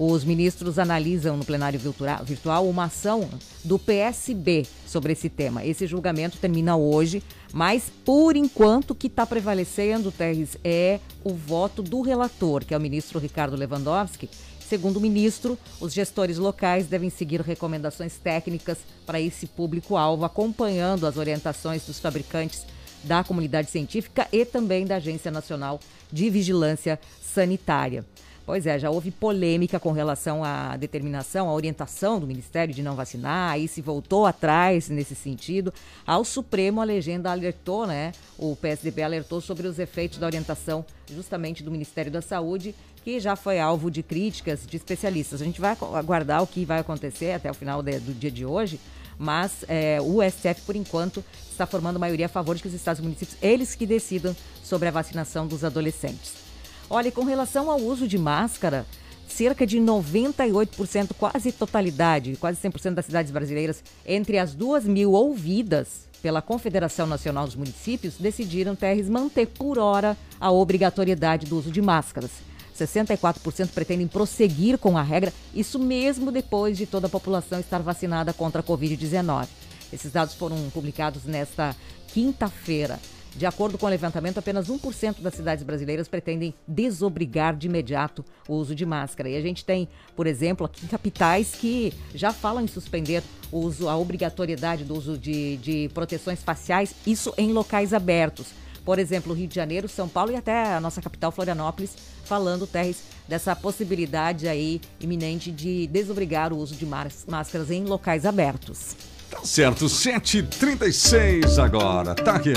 Os 0.00 0.22
ministros 0.22 0.78
analisam 0.78 1.36
no 1.36 1.44
plenário 1.44 1.80
virtual 2.22 2.68
uma 2.68 2.84
ação 2.84 3.28
do 3.64 3.80
PSB 3.80 4.64
sobre 4.86 5.12
esse 5.12 5.28
tema. 5.28 5.66
Esse 5.66 5.88
julgamento 5.88 6.38
termina 6.38 6.76
hoje, 6.76 7.20
mas 7.52 7.90
por 8.04 8.36
enquanto 8.36 8.92
o 8.92 8.94
que 8.94 9.08
está 9.08 9.26
prevalecendo, 9.26 10.12
Terres, 10.12 10.56
é 10.62 11.00
o 11.24 11.34
voto 11.34 11.82
do 11.82 12.00
relator, 12.00 12.64
que 12.64 12.72
é 12.72 12.76
o 12.76 12.80
ministro 12.80 13.18
Ricardo 13.18 13.56
Lewandowski. 13.56 14.30
Segundo 14.68 14.98
o 14.98 15.00
ministro, 15.00 15.58
os 15.80 15.92
gestores 15.92 16.38
locais 16.38 16.86
devem 16.86 17.10
seguir 17.10 17.40
recomendações 17.40 18.18
técnicas 18.18 18.78
para 19.04 19.20
esse 19.20 19.48
público-alvo, 19.48 20.24
acompanhando 20.24 21.08
as 21.08 21.16
orientações 21.16 21.84
dos 21.84 21.98
fabricantes 21.98 22.64
da 23.02 23.24
comunidade 23.24 23.68
científica 23.68 24.28
e 24.30 24.44
também 24.44 24.86
da 24.86 24.96
Agência 24.96 25.30
Nacional 25.30 25.80
de 26.12 26.30
Vigilância 26.30 27.00
Sanitária. 27.20 28.04
Pois 28.48 28.64
é, 28.64 28.78
já 28.78 28.88
houve 28.88 29.10
polêmica 29.10 29.78
com 29.78 29.92
relação 29.92 30.42
à 30.42 30.74
determinação, 30.74 31.50
à 31.50 31.52
orientação 31.52 32.18
do 32.18 32.26
Ministério 32.26 32.74
de 32.74 32.82
não 32.82 32.96
vacinar, 32.96 33.50
aí 33.50 33.68
se 33.68 33.82
voltou 33.82 34.24
atrás 34.24 34.88
nesse 34.88 35.14
sentido. 35.14 35.70
Ao 36.06 36.24
Supremo, 36.24 36.80
a 36.80 36.84
legenda 36.84 37.30
alertou, 37.30 37.86
né? 37.86 38.12
O 38.38 38.56
PSDB 38.56 39.02
alertou 39.02 39.42
sobre 39.42 39.66
os 39.66 39.78
efeitos 39.78 40.16
da 40.16 40.24
orientação 40.24 40.82
justamente 41.12 41.62
do 41.62 41.70
Ministério 41.70 42.10
da 42.10 42.22
Saúde, 42.22 42.74
que 43.04 43.20
já 43.20 43.36
foi 43.36 43.60
alvo 43.60 43.90
de 43.90 44.02
críticas 44.02 44.66
de 44.66 44.78
especialistas. 44.78 45.42
A 45.42 45.44
gente 45.44 45.60
vai 45.60 45.76
aguardar 45.94 46.42
o 46.42 46.46
que 46.46 46.64
vai 46.64 46.78
acontecer 46.78 47.32
até 47.32 47.50
o 47.50 47.54
final 47.54 47.82
de, 47.82 48.00
do 48.00 48.14
dia 48.14 48.30
de 48.30 48.46
hoje, 48.46 48.80
mas 49.18 49.62
é, 49.68 49.98
o 50.00 50.22
STF, 50.22 50.62
por 50.64 50.74
enquanto, 50.74 51.22
está 51.50 51.66
formando 51.66 52.00
maioria 52.00 52.24
a 52.24 52.30
favor 52.30 52.56
de 52.56 52.62
que 52.62 52.68
os 52.68 52.74
estados 52.74 53.00
e 53.00 53.02
municípios, 53.02 53.36
eles 53.42 53.74
que 53.74 53.84
decidam 53.84 54.34
sobre 54.64 54.88
a 54.88 54.90
vacinação 54.90 55.46
dos 55.46 55.64
adolescentes. 55.64 56.47
Olha, 56.90 57.12
com 57.12 57.24
relação 57.24 57.70
ao 57.70 57.78
uso 57.78 58.08
de 58.08 58.16
máscara, 58.16 58.86
cerca 59.28 59.66
de 59.66 59.78
98%, 59.78 61.10
quase 61.18 61.52
totalidade, 61.52 62.36
quase 62.36 62.58
100% 62.66 62.94
das 62.94 63.04
cidades 63.04 63.30
brasileiras, 63.30 63.84
entre 64.06 64.38
as 64.38 64.54
duas 64.54 64.84
mil 64.84 65.12
ouvidas 65.12 66.08
pela 66.22 66.40
Confederação 66.40 67.06
Nacional 67.06 67.44
dos 67.44 67.54
Municípios, 67.54 68.14
decidiram, 68.18 68.74
Terres, 68.74 69.08
manter 69.08 69.46
por 69.46 69.78
hora 69.78 70.16
a 70.40 70.50
obrigatoriedade 70.50 71.46
do 71.46 71.58
uso 71.58 71.70
de 71.70 71.82
máscaras. 71.82 72.30
64% 72.76 73.68
pretendem 73.68 74.06
prosseguir 74.06 74.78
com 74.78 74.96
a 74.96 75.02
regra, 75.02 75.32
isso 75.54 75.78
mesmo 75.78 76.32
depois 76.32 76.76
de 76.78 76.86
toda 76.86 77.06
a 77.06 77.10
população 77.10 77.60
estar 77.60 77.82
vacinada 77.82 78.32
contra 78.32 78.60
a 78.60 78.64
Covid-19. 78.64 79.46
Esses 79.92 80.12
dados 80.12 80.34
foram 80.34 80.56
publicados 80.70 81.24
nesta 81.24 81.76
quinta-feira. 82.08 82.98
De 83.38 83.46
acordo 83.46 83.78
com 83.78 83.86
o 83.86 83.88
levantamento, 83.88 84.38
apenas 84.38 84.66
1% 84.66 85.20
das 85.20 85.32
cidades 85.32 85.62
brasileiras 85.62 86.08
pretendem 86.08 86.52
desobrigar 86.66 87.54
de 87.54 87.68
imediato 87.68 88.24
o 88.48 88.54
uso 88.54 88.74
de 88.74 88.84
máscara. 88.84 89.28
E 89.28 89.36
a 89.36 89.40
gente 89.40 89.64
tem, 89.64 89.88
por 90.16 90.26
exemplo, 90.26 90.66
aqui 90.66 90.88
capitais 90.88 91.52
que 91.52 91.94
já 92.12 92.32
falam 92.32 92.64
em 92.64 92.66
suspender 92.66 93.22
o 93.52 93.60
uso, 93.60 93.88
a 93.88 93.96
obrigatoriedade 93.96 94.82
do 94.82 94.92
uso 94.92 95.16
de, 95.16 95.56
de 95.58 95.88
proteções 95.94 96.42
faciais, 96.42 96.92
isso 97.06 97.32
em 97.38 97.52
locais 97.52 97.94
abertos. 97.94 98.48
Por 98.84 98.98
exemplo, 98.98 99.32
Rio 99.32 99.46
de 99.46 99.54
Janeiro, 99.54 99.88
São 99.88 100.08
Paulo 100.08 100.32
e 100.32 100.36
até 100.36 100.74
a 100.74 100.80
nossa 100.80 101.00
capital 101.00 101.30
Florianópolis, 101.30 101.94
falando, 102.24 102.66
Terres, 102.66 103.04
dessa 103.28 103.54
possibilidade 103.54 104.48
aí 104.48 104.80
iminente 104.98 105.52
de 105.52 105.86
desobrigar 105.86 106.52
o 106.52 106.56
uso 106.56 106.74
de 106.74 106.84
máscaras 106.84 107.70
em 107.70 107.84
locais 107.84 108.26
abertos. 108.26 108.96
Tá 109.30 109.44
certo, 109.44 109.86
7h36 109.86 111.62
agora. 111.62 112.14
Tá 112.14 112.36
aqui. 112.36 112.54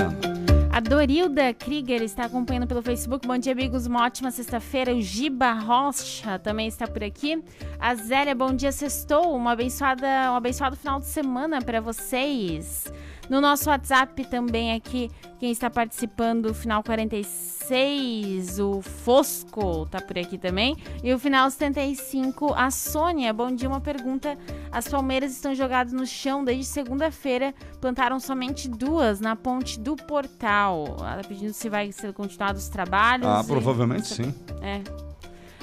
A 0.71 0.79
Dorilda 0.79 1.53
Krieger 1.53 2.01
está 2.01 2.23
acompanhando 2.23 2.65
pelo 2.65 2.81
Facebook. 2.81 3.27
Bom 3.27 3.38
dia, 3.38 3.51
amigos. 3.51 3.86
Uma 3.86 4.05
ótima 4.05 4.31
sexta-feira. 4.31 4.95
O 4.95 5.01
Giba 5.01 5.51
Rocha 5.51 6.39
também 6.39 6.67
está 6.67 6.88
por 6.88 7.03
aqui. 7.03 7.43
A 7.77 7.93
Zélia, 7.95 8.34
bom 8.34 8.53
dia, 8.53 8.71
sextou. 8.71 9.36
Uma 9.36 9.51
abençoada, 9.51 10.07
um 10.31 10.36
abençoado 10.36 10.77
final 10.77 10.99
de 11.01 11.07
semana 11.07 11.62
para 11.62 11.81
vocês. 11.81 12.86
No 13.29 13.39
nosso 13.39 13.69
WhatsApp 13.69 14.25
também 14.25 14.73
aqui, 14.73 15.10
quem 15.39 15.51
está 15.51 15.69
participando, 15.69 16.53
final 16.53 16.84
46, 16.84 18.60
o 18.60 18.81
Fosco 18.81 19.86
tá 19.86 20.01
por 20.01 20.17
aqui 20.17 20.38
também. 20.38 20.75
E 21.03 21.13
o 21.13 21.19
final 21.19 21.49
75, 21.49 22.53
a 22.53 22.69
Sônia. 22.71 23.31
Bom 23.34 23.53
dia, 23.53 23.69
uma 23.69 23.79
pergunta. 23.79 24.38
As 24.71 24.88
palmeiras 24.88 25.34
estão 25.34 25.53
jogadas 25.53 25.91
no 25.91 26.05
chão 26.05 26.43
desde 26.43 26.65
segunda-feira. 26.65 27.53
Plantaram 27.79 28.19
somente 28.19 28.69
duas 28.69 29.19
na 29.19 29.36
ponte 29.36 29.79
do 29.79 29.95
portal. 29.95 30.97
Ela 30.99 31.23
pedindo 31.27 31.53
se 31.53 31.67
vai 31.67 31.91
ser 31.91 32.13
continuado 32.13 32.57
os 32.57 32.69
trabalhos. 32.69 33.27
Ah, 33.27 33.41
e... 33.43 33.47
provavelmente 33.47 34.07
sim. 34.07 34.34
É. 34.62 34.81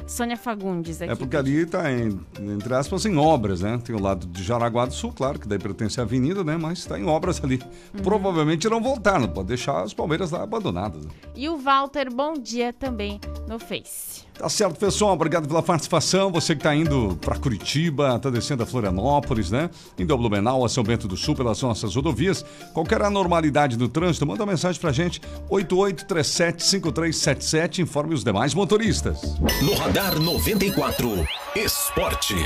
Sônia 0.09 0.39
Fagundes 0.39 1.03
aqui. 1.03 1.13
É 1.13 1.15
porque 1.15 1.37
ali 1.37 1.63
está, 1.63 1.85
entre 1.93 2.75
aspas, 2.75 3.05
em 3.05 3.17
obras, 3.19 3.61
né? 3.61 3.79
Tem 3.85 3.95
o 3.95 4.01
lado 4.01 4.27
de 4.27 4.43
Jaraguá 4.43 4.87
do 4.87 4.95
Sul, 4.95 5.13
claro, 5.13 5.39
que 5.39 5.47
daí 5.47 5.59
pertence 5.59 6.01
à 6.01 6.03
avenida, 6.03 6.43
né? 6.43 6.57
Mas 6.57 6.79
está 6.79 6.99
em 6.99 7.05
obras 7.05 7.43
ali. 7.45 7.61
Uhum. 7.95 8.03
Provavelmente 8.03 8.65
irão 8.65 8.83
voltar, 8.83 9.21
não 9.21 9.29
pode 9.29 9.49
deixar 9.49 9.83
as 9.83 9.93
Palmeiras 9.93 10.31
lá 10.31 10.43
abandonadas. 10.43 11.05
Né? 11.05 11.11
E 11.37 11.49
o 11.49 11.59
Walter, 11.59 12.11
bom 12.13 12.33
dia 12.33 12.73
também 12.73 13.21
no 13.47 13.59
Face. 13.59 14.28
Tá 14.39 14.49
certo, 14.49 14.79
pessoal. 14.79 15.15
Obrigado 15.15 15.49
pela 15.49 15.61
participação. 15.61 16.31
Você 16.31 16.55
que 16.55 16.61
está 16.61 16.73
indo 16.73 17.19
para 17.21 17.37
Curitiba, 17.37 18.15
está 18.15 18.31
descendo 18.31 18.63
a 18.63 18.67
Florianópolis, 18.67 19.51
né? 19.51 19.69
Indo 19.99 20.15
a 20.15 20.17
Blumenau, 20.17 20.65
a 20.65 20.69
São 20.69 20.85
Bento 20.85 21.09
do 21.09 21.17
Sul, 21.17 21.35
pelas 21.35 21.61
nossas 21.61 21.97
rodovias. 21.97 22.45
Qualquer 22.73 23.03
anormalidade 23.03 23.77
no 23.77 23.89
trânsito, 23.89 24.25
manda 24.25 24.45
uma 24.45 24.53
mensagem 24.53 24.81
para 24.81 24.93
gente. 24.93 25.21
88375377. 25.51 27.81
Informe 27.81 28.15
os 28.15 28.23
demais 28.23 28.55
motoristas. 28.55 29.21
No 29.61 29.75
Radar 29.75 30.17
94, 30.21 31.27
Esporte. 31.57 32.37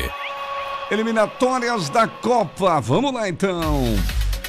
Eliminatórias 0.90 1.90
da 1.90 2.08
Copa. 2.08 2.80
Vamos 2.80 3.12
lá 3.12 3.28
então. 3.28 3.82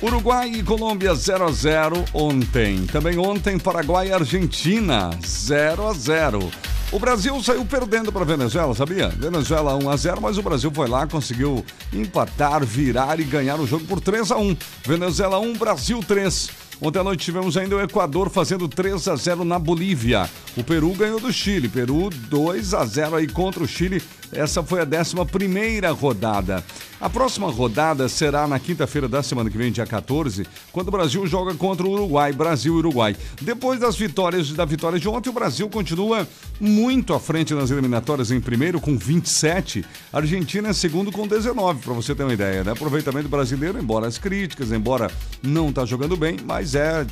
Uruguai 0.02 0.50
e 0.50 0.64
Colômbia 0.64 1.14
0 1.14 1.44
a 1.46 1.52
0 1.52 2.06
ontem. 2.14 2.86
Também 2.86 3.18
ontem 3.18 3.60
Paraguai 3.60 4.08
e 4.08 4.14
Argentina 4.14 5.10
0 5.26 5.88
a 5.88 5.94
0. 5.94 6.50
O 6.94 7.00
Brasil 7.00 7.42
saiu 7.42 7.66
perdendo 7.66 8.12
para 8.12 8.22
a 8.22 8.26
Venezuela, 8.26 8.76
sabia? 8.76 9.10
Venezuela 9.10 9.76
1 9.76 9.90
a 9.90 9.98
0, 9.98 10.22
mas 10.22 10.38
o 10.38 10.44
Brasil 10.44 10.72
foi 10.72 10.88
lá, 10.88 11.08
conseguiu 11.08 11.66
empatar, 11.92 12.64
virar 12.64 13.20
e 13.20 13.24
ganhar 13.24 13.60
o 13.60 13.66
jogo 13.66 13.84
por 13.86 14.00
3 14.00 14.30
a 14.32 14.38
1. 14.38 14.56
Venezuela 14.86 15.40
1, 15.40 15.54
Brasil 15.54 16.00
3. 16.08 16.52
Ontem 16.86 17.00
à 17.00 17.04
noite 17.04 17.24
tivemos 17.24 17.56
ainda 17.56 17.78
o 17.78 17.82
Equador 17.82 18.30
fazendo 18.30 18.68
3 18.68 19.08
a 19.08 19.16
0 19.16 19.46
na 19.46 19.58
Bolívia. 19.58 20.30
O 20.58 20.66
Peru 20.66 20.92
ganhou 20.92 21.18
do 21.18 21.32
Chile. 21.32 21.70
Peru 21.70 22.10
2 22.10 22.74
a 22.74 22.84
0 22.84 23.16
aí 23.16 23.26
contra 23.26 23.64
o 23.64 23.68
Chile. 23.68 24.04
Essa 24.34 24.62
foi 24.62 24.82
a 24.82 24.84
11 24.84 25.88
rodada. 25.98 26.62
A 27.00 27.10
próxima 27.10 27.52
rodada 27.52 28.08
será 28.08 28.48
na 28.48 28.58
quinta-feira 28.58 29.10
da 29.10 29.22
semana 29.22 29.50
que 29.50 29.58
vem, 29.58 29.72
dia 29.72 29.86
14, 29.86 30.48
quando 30.72 30.88
o 30.88 30.92
Brasil 30.92 31.28
joga 31.28 31.54
contra 31.54 31.86
o 31.86 31.92
Uruguai, 31.92 32.32
Brasil 32.32 32.76
e 32.76 32.78
Uruguai. 32.78 33.16
Depois 33.42 33.78
das 33.78 33.98
vitórias 33.98 34.52
da 34.52 34.64
vitória 34.64 34.98
de 34.98 35.10
ontem, 35.10 35.30
o 35.30 35.34
Brasil 35.34 35.70
continua 35.70 36.26
muito 36.62 37.14
à 37.14 37.20
frente 37.20 37.54
nas 37.54 37.72
eliminatórias 37.72 38.32
em 38.32 38.40
primeiro 38.40 38.80
com 38.80 38.98
27, 38.98 39.84
a 40.14 40.18
Argentina 40.18 40.70
em 40.70 40.74
segundo 40.74 41.12
com 41.12 41.28
19, 41.28 41.82
para 41.82 41.94
você 41.94 42.16
ter 42.16 42.24
uma 42.24 42.34
ideia, 42.34 42.64
né? 42.64 42.72
Aproveitamento 42.72 43.28
brasileiro, 43.28 43.78
embora 43.78 44.08
as 44.08 44.18
críticas, 44.18 44.72
embora 44.72 45.12
não 45.42 45.74
tá 45.74 45.84
jogando 45.86 46.16
bem, 46.16 46.38
mas 46.46 46.73
é 46.76 47.06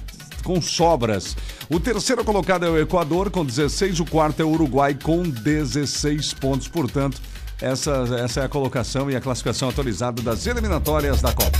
com 0.44 0.62
sobras. 0.62 1.36
O 1.70 1.80
terceiro 1.80 2.24
colocado 2.24 2.66
é 2.66 2.70
o 2.70 2.80
Equador 2.80 3.30
com 3.30 3.46
16, 3.46 4.00
o 4.00 4.06
quarto 4.06 4.42
é 4.42 4.46
o 4.46 4.50
Uruguai 4.50 4.94
com 4.94 5.24
16 5.24 6.34
pontos. 6.34 6.68
Portanto, 6.68 7.22
essa, 7.62 8.04
essa 8.20 8.42
é 8.42 8.46
a 8.46 8.50
colocação 8.50 9.10
e 9.10 9.16
a 9.16 9.22
classificação 9.22 9.70
atualizada 9.70 10.22
das 10.22 10.48
eliminatórias 10.48 11.22
da 11.22 11.32
Copa. 11.32 11.60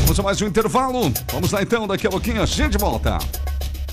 Vamos 0.00 0.18
a 0.20 0.22
mais 0.22 0.40
um 0.40 0.46
intervalo. 0.46 1.12
Vamos 1.32 1.50
lá 1.50 1.62
então, 1.62 1.86
daqui 1.86 2.06
a 2.06 2.10
pouquinho 2.10 2.40
a 2.40 2.46
gente 2.46 2.78
volta. 2.78 3.18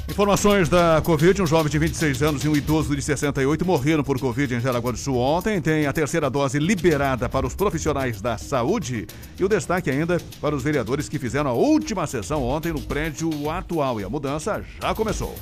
Informações 0.07 0.69
da 0.69 1.01
Covid: 1.03 1.41
um 1.41 1.47
jovem 1.47 1.71
de 1.71 1.79
26 1.79 2.21
anos 2.21 2.43
e 2.43 2.47
um 2.47 2.55
idoso 2.55 2.95
de 2.95 3.01
68 3.01 3.65
morreram 3.65 4.03
por 4.03 4.19
Covid 4.19 4.55
em 4.55 4.59
Jaraguá 4.59 4.91
do 4.91 4.97
Sul 4.97 5.17
ontem. 5.17 5.59
Tem 5.59 5.87
a 5.87 5.93
terceira 5.93 6.29
dose 6.29 6.59
liberada 6.59 7.27
para 7.27 7.45
os 7.45 7.55
profissionais 7.55 8.21
da 8.21 8.37
saúde. 8.37 9.07
E 9.37 9.43
o 9.43 9.49
destaque 9.49 9.89
ainda 9.89 10.21
para 10.39 10.55
os 10.55 10.63
vereadores 10.63 11.09
que 11.09 11.17
fizeram 11.17 11.49
a 11.49 11.53
última 11.53 12.05
sessão 12.05 12.43
ontem 12.43 12.71
no 12.71 12.81
prédio 12.81 13.49
atual. 13.49 13.99
E 13.99 14.03
a 14.03 14.09
mudança 14.09 14.63
já 14.79 14.93
começou. 14.93 15.35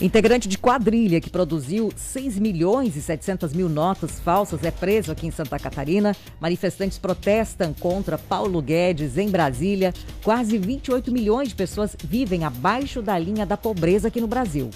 Integrante 0.00 0.48
de 0.48 0.58
quadrilha 0.58 1.20
que 1.20 1.30
produziu 1.30 1.92
6 1.94 2.38
milhões 2.40 2.96
e 2.96 3.00
700 3.00 3.52
mil 3.52 3.68
notas 3.68 4.18
falsas 4.18 4.64
é 4.64 4.70
preso 4.70 5.12
aqui 5.12 5.28
em 5.28 5.30
Santa 5.30 5.56
Catarina. 5.56 6.16
Manifestantes 6.40 6.98
protestam 6.98 7.72
contra 7.72 8.18
Paulo 8.18 8.60
Guedes 8.60 9.16
em 9.16 9.30
Brasília. 9.30 9.94
Quase 10.22 10.58
28 10.58 11.12
milhões 11.12 11.50
de 11.50 11.54
pessoas 11.54 11.96
vivem 12.02 12.44
abaixo 12.44 13.00
da 13.00 13.16
linha 13.16 13.46
da 13.46 13.56
pobreza 13.56 14.08
aqui 14.08 14.20
no 14.20 14.26
Brasil. 14.26 14.68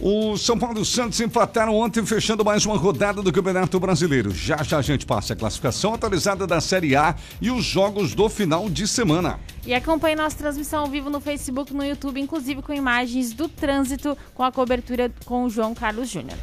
O 0.00 0.36
São 0.36 0.58
Paulo 0.58 0.78
e 0.78 0.82
o 0.82 0.84
Santos 0.84 1.20
empataram 1.20 1.74
ontem, 1.74 2.04
fechando 2.04 2.44
mais 2.44 2.66
uma 2.66 2.76
rodada 2.76 3.22
do 3.22 3.32
Campeonato 3.32 3.78
Brasileiro. 3.78 4.30
Já 4.30 4.62
já 4.62 4.78
a 4.78 4.82
gente 4.82 5.06
passa 5.06 5.32
a 5.32 5.36
classificação 5.36 5.94
atualizada 5.94 6.46
da 6.46 6.60
Série 6.60 6.96
A 6.96 7.14
e 7.40 7.50
os 7.50 7.64
jogos 7.64 8.14
do 8.14 8.28
final 8.28 8.68
de 8.68 8.86
semana. 8.86 9.38
E 9.66 9.72
acompanhe 9.72 10.16
nossa 10.16 10.36
transmissão 10.36 10.80
ao 10.80 10.88
vivo 10.88 11.08
no 11.08 11.20
Facebook, 11.20 11.72
no 11.72 11.84
YouTube, 11.84 12.20
inclusive 12.20 12.60
com 12.60 12.72
imagens 12.72 13.32
do 13.32 13.48
trânsito, 13.48 14.16
com 14.34 14.42
a 14.42 14.52
cobertura 14.52 15.10
com 15.24 15.44
o 15.44 15.50
João 15.50 15.74
Carlos 15.74 16.08
Júnior. 16.08 16.38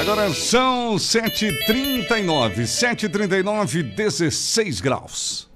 Agora 0.00 0.32
são 0.32 0.94
7h39, 0.94 2.62
7h39, 2.62 3.82
16 3.82 4.80
graus. 4.80 5.48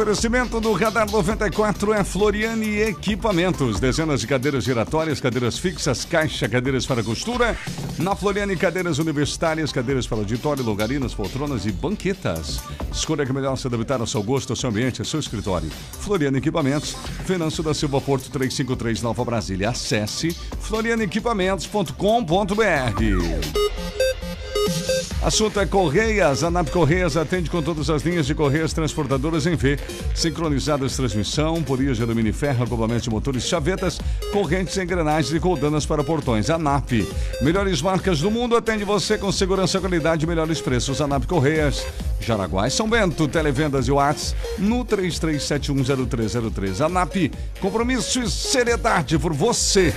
Oferecimento 0.00 0.62
do 0.62 0.72
Radar 0.72 1.10
94 1.10 1.92
é 1.92 2.02
Floriane 2.02 2.80
Equipamentos. 2.80 3.78
Dezenas 3.78 4.22
de 4.22 4.26
cadeiras 4.26 4.64
giratórias, 4.64 5.20
cadeiras 5.20 5.58
fixas, 5.58 6.06
caixa, 6.06 6.48
cadeiras 6.48 6.86
para 6.86 7.02
costura. 7.02 7.54
Na 7.98 8.16
Floriane, 8.16 8.56
cadeiras 8.56 8.98
universitárias, 8.98 9.70
cadeiras 9.70 10.06
para 10.06 10.16
auditório, 10.16 10.64
logarinas, 10.64 11.12
poltronas 11.12 11.66
e 11.66 11.72
banquetas. 11.72 12.62
Escolha 12.90 13.26
que 13.26 13.32
melhor 13.34 13.56
se 13.56 13.66
adaptar 13.66 14.00
ao 14.00 14.06
seu 14.06 14.22
gosto, 14.22 14.54
ao 14.54 14.56
seu 14.56 14.70
ambiente, 14.70 15.02
ao 15.02 15.04
seu 15.04 15.20
escritório. 15.20 15.68
Floriane 16.00 16.38
Equipamentos, 16.38 16.96
Venâncio 17.26 17.62
da 17.62 17.74
Silva 17.74 18.00
Porto 18.00 18.30
353 18.30 19.02
Nova 19.02 19.22
Brasília. 19.22 19.68
Acesse 19.68 20.34
florianequipamentos.com.br. 20.62 23.59
Assunto 25.22 25.60
é 25.60 25.66
Correias. 25.66 26.42
A 26.42 26.50
NAP 26.50 26.70
Correias 26.70 27.14
atende 27.14 27.50
com 27.50 27.60
todas 27.60 27.90
as 27.90 28.02
linhas 28.02 28.26
de 28.26 28.34
Correias 28.34 28.72
transportadoras 28.72 29.46
em 29.46 29.54
V. 29.54 29.78
Sincronizadas 30.14 30.96
transmissão, 30.96 31.62
polia 31.62 31.92
de 31.92 32.02
alumínio 32.02 32.30
e 32.30 32.32
ferro, 32.32 32.64
acoplamento 32.64 33.02
de 33.02 33.10
motores, 33.10 33.44
chavetas, 33.44 34.00
correntes, 34.32 34.78
engrenagens 34.78 35.34
e 35.34 35.38
coldanas 35.38 35.84
para 35.84 36.02
portões. 36.02 36.48
A 36.48 36.56
NAP. 36.56 37.06
Melhores 37.42 37.82
marcas 37.82 38.20
do 38.20 38.30
mundo 38.30 38.56
atende 38.56 38.82
você 38.82 39.18
com 39.18 39.30
segurança, 39.30 39.78
qualidade 39.78 40.24
e 40.24 40.28
melhores 40.28 40.60
preços. 40.60 41.02
A 41.02 41.06
NAP 41.06 41.26
Correias. 41.26 41.84
Jaraguá 42.18 42.66
e 42.66 42.70
São 42.70 42.88
Bento. 42.88 43.28
Televendas 43.28 43.88
e 43.88 43.92
Whats 43.92 44.34
no 44.58 44.86
33710303. 44.86 46.82
A 46.82 46.88
NAP. 46.88 47.30
Compromisso 47.60 48.22
e 48.22 48.30
seriedade 48.30 49.18
por 49.18 49.34
você. 49.34 49.94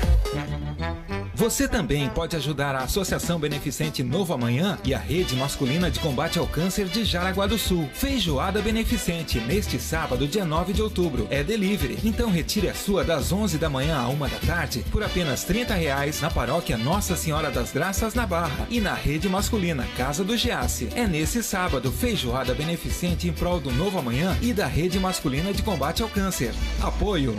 Você 1.43 1.67
também 1.67 2.07
pode 2.07 2.37
ajudar 2.37 2.73
a 2.73 2.85
Associação 2.85 3.37
Beneficente 3.37 4.01
Novo 4.01 4.33
Amanhã 4.33 4.79
e 4.85 4.93
a 4.93 4.97
Rede 4.97 5.35
Masculina 5.35 5.91
de 5.91 5.99
Combate 5.99 6.39
ao 6.39 6.47
Câncer 6.47 6.85
de 6.85 7.03
Jaraguá 7.03 7.45
do 7.45 7.57
Sul. 7.57 7.89
Feijoada 7.93 8.61
Beneficente, 8.61 9.41
neste 9.41 9.77
sábado, 9.77 10.25
dia 10.25 10.45
9 10.45 10.71
de 10.71 10.81
outubro. 10.81 11.27
É 11.29 11.43
delivery, 11.43 11.99
então 12.01 12.31
retire 12.31 12.69
a 12.69 12.73
sua 12.73 13.03
das 13.03 13.33
11 13.33 13.57
da 13.57 13.69
manhã 13.69 13.97
à 13.97 14.07
1 14.07 14.19
da 14.19 14.39
tarde 14.47 14.85
por 14.89 15.03
apenas 15.03 15.43
30 15.43 15.73
reais 15.73 16.21
na 16.21 16.31
paróquia 16.31 16.77
Nossa 16.77 17.17
Senhora 17.17 17.51
das 17.51 17.73
Graças 17.73 18.13
na 18.13 18.25
Barra 18.25 18.65
e 18.69 18.79
na 18.79 18.93
Rede 18.93 19.27
Masculina 19.27 19.85
Casa 19.97 20.23
do 20.23 20.37
Giasse. 20.37 20.87
É 20.95 21.05
nesse 21.05 21.43
sábado, 21.43 21.91
feijoada 21.91 22.55
beneficente 22.55 23.27
em 23.27 23.33
prol 23.33 23.59
do 23.59 23.69
Novo 23.69 23.99
Amanhã 23.99 24.37
e 24.41 24.53
da 24.53 24.65
Rede 24.65 24.97
Masculina 24.97 25.51
de 25.51 25.61
Combate 25.61 26.01
ao 26.01 26.07
Câncer. 26.07 26.53
Apoio. 26.81 27.35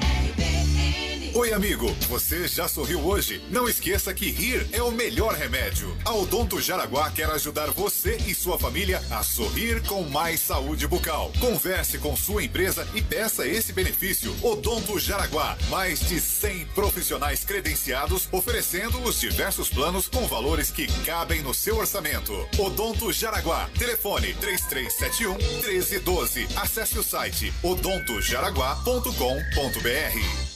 Oi, 1.37 1.53
amigo. 1.53 1.93
Você 2.09 2.47
já 2.47 2.68
sorriu 2.68 3.05
hoje? 3.05 3.43
Não 3.51 3.68
esqueça 3.68 4.14
que 4.14 4.30
rir 4.30 4.68
é 4.70 4.80
o 4.80 4.93
melhor 4.93 5.35
remédio. 5.35 5.93
A 6.05 6.14
Odonto 6.14 6.61
Jaraguá 6.61 7.11
quer 7.11 7.28
ajudar 7.28 7.72
você 7.72 8.16
e 8.24 8.32
sua 8.32 8.57
família 8.57 9.03
a 9.11 9.20
sorrir 9.24 9.82
com 9.82 10.05
mais 10.05 10.39
saúde 10.39 10.87
bucal. 10.87 11.32
Converse 11.41 11.99
com 11.99 12.14
sua 12.14 12.45
empresa 12.45 12.87
e 12.95 13.03
peça 13.03 13.49
esse 13.49 13.72
benefício. 13.72 14.32
Odonto 14.43 14.97
Jaraguá. 15.01 15.59
Mais 15.68 15.99
de 16.09 16.20
100 16.20 16.66
profissionais 16.66 17.43
credenciados 17.43 18.28
oferecendo 18.30 19.03
os 19.03 19.18
diversos 19.18 19.68
planos 19.68 20.07
com 20.07 20.28
valores 20.28 20.70
que 20.70 20.87
cabem 21.05 21.43
no 21.43 21.53
seu 21.53 21.78
orçamento. 21.78 22.32
Odonto 22.57 23.12
Jaraguá. 23.12 23.68
Telefone 23.76 24.35
3371 24.35 25.37
1312. 25.64 26.47
Acesse 26.55 26.97
o 26.97 27.03
site 27.03 27.53
odontojaraguá.com.br. 27.61 30.54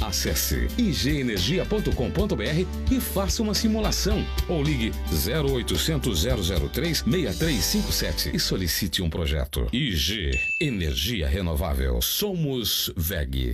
Acesse 0.00 0.68
igenergia.com.br 0.78 2.66
e 2.90 3.00
faça 3.00 3.42
uma 3.42 3.54
simulação 3.54 4.24
ou 4.48 4.62
ligue 4.62 4.92
0800 5.10 6.24
003 6.72 6.98
6357 6.98 8.30
e 8.34 8.38
solicite 8.38 9.02
um 9.02 9.10
projeto. 9.10 9.66
IG 9.72 10.38
Energia 10.60 11.28
Renovável. 11.28 12.00
Somos 12.00 12.92
VEG. 12.96 13.52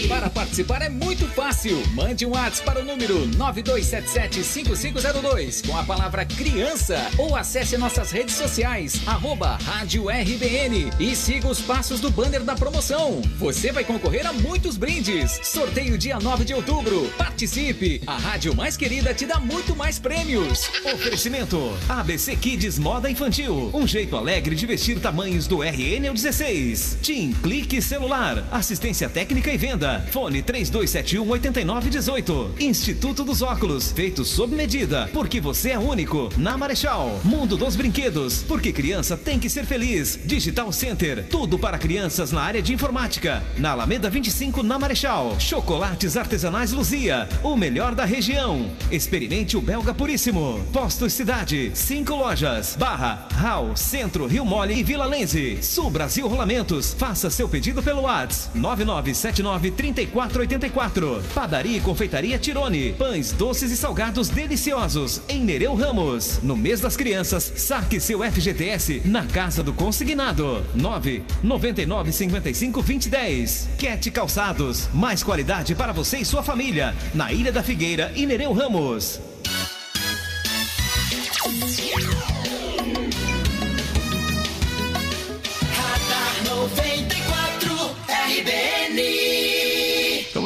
Para 0.09 0.31
participar 0.31 0.83
é 0.83 0.89
muito 0.89 1.27
fácil. 1.29 1.83
Mande 1.93 2.25
um 2.25 2.31
WhatsApp 2.31 2.65
para 2.65 2.81
o 2.81 2.85
número 2.85 3.27
92775502 3.29 5.67
com 5.67 5.77
a 5.77 5.83
palavra 5.83 6.25
criança 6.25 7.11
ou 7.19 7.35
acesse 7.35 7.77
nossas 7.77 8.11
redes 8.11 8.35
sociais, 8.35 9.01
arroba 9.07 9.59
Rádio 9.65 10.09
RBN 10.09 10.91
e 11.01 11.17
siga 11.17 11.49
os 11.49 11.61
passos 11.61 12.01
do 12.01 12.11
banner 12.11 12.43
da 12.43 12.55
promoção. 12.55 13.21
Você 13.37 13.73
vai 13.73 13.85
concorrer 13.85 14.27
a 14.27 14.33
muitos 14.33 14.77
brindes. 14.77 15.41
Sorteio 15.43 15.99
dia 15.99 16.19
9 16.19 16.45
de 16.45 16.55
outubro. 16.55 17.11
Participe. 17.17 18.01
A 18.07 18.17
Rádio 18.17 18.55
Mais 18.55 18.77
Querida 18.77 19.13
te 19.13 19.27
dá 19.27 19.41
muito 19.41 19.75
mais 19.75 19.99
prêmios. 19.99 20.71
Oferecimento 20.85 21.77
ABC 21.89 22.37
Kids 22.37 22.79
Moda 22.79 23.11
Infantil. 23.11 23.71
Um 23.75 23.87
jeito 23.87 24.17
alegre 24.17 24.55
de 24.55 24.67
vestir 24.67 25.01
tamanhos 25.01 25.47
do 25.47 25.63
RN 25.63 26.09
ao 26.09 26.15
16. 26.15 26.99
Tim 27.03 27.33
Clique 27.43 27.83
Celular. 27.83 28.45
Assistência 28.53 29.09
técnica 29.09 29.46
e 29.51 29.57
venda. 29.57 30.05
Fone 30.11 30.43
3271 30.43 31.29
8918. 31.29 32.55
Instituto 32.61 33.25
dos 33.25 33.43
Óculos. 33.43 33.93
Feito 33.93 34.25
sob 34.25 34.55
medida. 34.55 35.09
Porque 35.13 35.41
você 35.41 35.71
é 35.71 35.79
único. 35.79 36.29
Na 36.37 36.57
Marechal. 36.57 37.21
Mundo 37.25 37.57
dos 37.57 37.77
Brinquedos. 37.77 38.43
Porque 38.43 38.73
criança 38.73 39.17
tem 39.17 39.39
que 39.39 39.49
ser 39.49 39.65
feliz. 39.65 40.19
Digital 40.25 40.73
Center. 40.73 41.27
Tudo 41.29 41.59
para 41.59 41.79
crianças 41.79 42.33
na 42.33 42.43
área 42.43 42.63
de 42.63 42.73
informática. 42.73 43.43
Na 43.59 43.71
Alameda 43.71 44.11
25, 44.11 44.63
na 44.63 44.79
Marechal. 44.79 45.39
Chocolates 45.39 46.17
artesanais 46.17 46.73
Luzia. 46.73 47.29
O 47.43 47.57
melhor 47.57 47.95
da 47.95 48.05
região. 48.05 48.71
Experimente 48.91 49.57
o 49.57 49.61
Belga 49.61 49.95
Puríssimo. 49.95 50.65
Postos 50.73 51.13
Cidade. 51.13 51.71
Cinco 51.75 52.15
lojas. 52.15 52.77
Barra, 52.79 53.29
Hall, 53.35 53.77
Centro, 53.77 54.27
Rio 54.27 54.45
Mole 54.45 54.75
e 54.75 54.83
Vila 54.83 55.07
Lenze. 55.07 55.63
Sul 55.63 55.91
Brasil 55.91 56.27
Rolamentos. 56.27 56.95
Faça 56.99 57.31
seu 57.31 57.49
pedido 57.49 57.83
pelo 57.83 58.03
WhatsApp 58.03 59.36
9979 59.43 59.71
3484. 59.71 61.23
Padaria 61.35 61.77
e 61.77 61.81
Confeitaria 61.81 62.39
Tirone. 62.39 62.93
Pães 62.95 63.33
doces 63.33 63.71
e 63.71 63.77
salgados 63.77 64.29
deliciosos. 64.29 65.23
Em 65.29 65.43
Nereu 65.43 65.75
Ramos. 65.75 66.41
No 66.43 66.57
mês 66.57 66.81
das 66.81 66.97
crianças, 66.97 67.53
saque 67.57 68.01
seu 68.01 68.21
FGTS 68.23 69.03
na 69.05 69.25
Casa 69.27 69.63
do 69.63 69.73
Consignado. 69.73 70.65
9 70.75 71.23
99 71.43 72.13
55 72.13 72.83
2010. 72.83 73.69
Cat 73.79 74.11
Calçados. 74.11 74.89
Mais 74.93 75.23
qualidade 75.23 75.75
para 75.75 75.93
você 75.93 76.19
e 76.19 76.25
sua 76.25 76.43
família. 76.43 76.95
Na 77.15 77.33
Ilha 77.33 77.53
da 77.53 77.63
Figueira 77.63 78.13
e 78.15 78.27
Nereu 78.27 78.53
Ramos. 78.53 79.21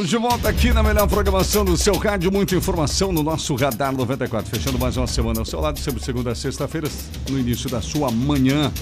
Estamos 0.00 0.08
de 0.08 0.16
volta 0.16 0.48
aqui 0.48 0.72
na 0.72 0.82
melhor 0.82 1.06
programação 1.06 1.62
do 1.62 1.76
seu 1.76 1.94
rádio, 1.98 2.32
muita 2.32 2.56
informação 2.56 3.12
no 3.12 3.22
nosso 3.22 3.54
Radar 3.54 3.94
94. 3.94 4.48
Fechando 4.48 4.78
mais 4.78 4.96
uma 4.96 5.06
semana 5.06 5.40
ao 5.40 5.44
seu 5.44 5.60
lado, 5.60 5.78
sempre 5.78 6.02
segunda 6.02 6.30
a 6.30 6.34
sexta-feira, 6.34 6.88
no 7.28 7.38
início 7.38 7.68
da 7.68 7.82
sua 7.82 8.10
manhã. 8.10 8.72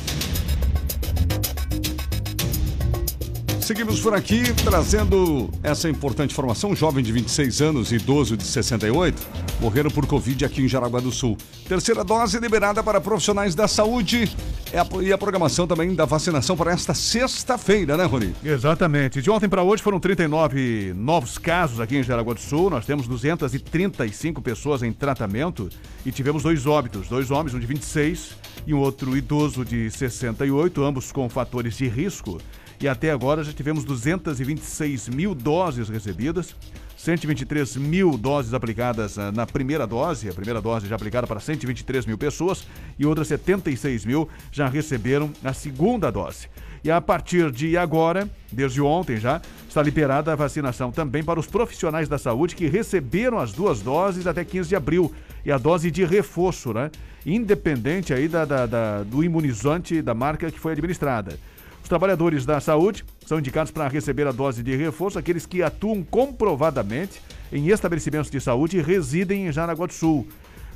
Seguimos 3.69 4.01
por 4.01 4.15
aqui 4.15 4.51
trazendo 4.65 5.51
essa 5.63 5.91
importante 5.91 6.33
informação. 6.33 6.71
Um 6.71 6.75
jovem 6.75 7.05
de 7.05 7.13
26 7.13 7.61
anos 7.61 7.93
e 7.93 7.97
idoso 7.97 8.35
de 8.35 8.43
68 8.43 9.23
morreram 9.61 9.91
por 9.91 10.07
Covid 10.07 10.43
aqui 10.43 10.63
em 10.63 10.69
Jaraguá 10.69 11.01
do 11.01 11.13
Sul. 11.13 11.37
Terceira 11.69 12.03
dose 12.03 12.39
liberada 12.39 12.83
para 12.83 12.99
profissionais 12.99 13.55
da 13.55 13.69
saúde 13.69 14.35
É 14.73 14.79
e 15.03 15.13
a 15.13 15.19
programação 15.19 15.67
também 15.67 15.95
da 15.95 16.07
vacinação 16.07 16.57
para 16.57 16.73
esta 16.73 16.95
sexta-feira, 16.95 17.95
né, 17.95 18.05
Rony? 18.05 18.35
Exatamente. 18.43 19.21
De 19.21 19.31
ontem 19.31 19.51
para 19.51 19.63
hoje 19.63 19.83
foram 19.83 20.01
39 20.01 20.95
novos 20.97 21.37
casos 21.37 21.79
aqui 21.79 21.99
em 21.99 22.03
Jaraguá 22.03 22.33
do 22.33 22.41
Sul. 22.41 22.71
Nós 22.71 22.87
temos 22.87 23.07
235 23.07 24.41
pessoas 24.41 24.83
em 24.83 24.95
tratamento 24.95 25.69
e 26.07 26.11
tivemos 26.11 26.43
dois 26.43 26.65
óbitos, 26.65 27.07
dois 27.07 27.31
homens, 27.31 27.53
um 27.53 27.61
de 27.61 27.67
26 27.67 28.31
e 28.67 28.73
um 28.73 28.79
outro 28.79 29.15
idoso 29.15 29.63
de 29.63 29.91
68, 29.91 30.83
ambos 30.83 31.13
com 31.13 31.29
fatores 31.29 31.77
de 31.77 31.87
risco. 31.87 32.39
E 32.81 32.87
até 32.87 33.11
agora 33.11 33.43
já 33.43 33.53
tivemos 33.53 33.85
226 33.85 35.09
mil 35.09 35.35
doses 35.35 35.89
recebidas, 35.89 36.55
123 36.97 37.77
mil 37.77 38.17
doses 38.17 38.55
aplicadas 38.55 39.19
ah, 39.19 39.33
na 39.33 39.47
primeira 39.47 39.87
dose, 39.87 40.29
a 40.29 40.33
primeira 40.33 40.61
dose 40.61 40.87
já 40.87 40.95
aplicada 40.95 41.27
para 41.27 41.41
123 41.41 42.07
mil 42.07 42.17
pessoas 42.17 42.67
e 42.99 43.05
outras 43.05 43.27
76 43.29 44.05
mil 44.05 44.29
já 44.53 44.69
receberam 44.69 45.31
a 45.43 45.53
segunda 45.53 46.11
dose. 46.11 46.49
E 46.85 46.91
a 46.93 47.01
partir 47.01 47.51
de 47.51 47.77
agora, 47.77 48.29
desde 48.53 48.81
ontem 48.81 49.17
já, 49.17 49.43
está 49.69 49.83
liberada 49.83 50.33
a 50.33 50.37
vacinação 50.37 50.93
também 50.93 51.25
para 51.25 51.41
os 51.41 51.47
profissionais 51.49 52.09
da 52.09 52.17
saúde 52.19 52.55
que 52.55 52.69
receberam 52.69 53.39
as 53.41 53.53
duas 53.53 53.81
doses 53.81 54.27
até 54.29 54.45
15 54.45 54.69
de 54.69 54.77
abril. 54.77 55.13
E 55.45 55.51
a 55.51 55.59
dose 55.59 55.91
de 55.91 56.05
reforço, 56.05 56.73
né? 56.73 56.91
Independente 57.27 58.15
aí 58.15 58.29
da, 58.29 58.45
da- 58.45 58.67
da- 58.67 59.03
do 59.03 59.25
imunizante 59.25 60.01
da 60.01 60.15
marca 60.15 60.51
que 60.53 60.59
foi 60.61 60.73
administrada. 60.73 61.37
Os 61.89 61.91
trabalhadores 61.91 62.45
da 62.45 62.61
saúde 62.61 63.03
são 63.25 63.39
indicados 63.39 63.73
para 63.73 63.89
receber 63.89 64.27
a 64.27 64.31
dose 64.31 64.63
de 64.63 64.77
reforço 64.77 65.19
aqueles 65.19 65.47
que 65.47 65.63
atuam 65.63 66.05
comprovadamente 66.05 67.19
em 67.51 67.69
estabelecimentos 67.69 68.31
de 68.31 68.39
saúde 68.43 68.77
e 68.77 68.83
residem 68.83 69.47
em 69.47 69.53
Jaraguá 69.53 69.87
do 69.87 69.95
Sul. 69.95 70.29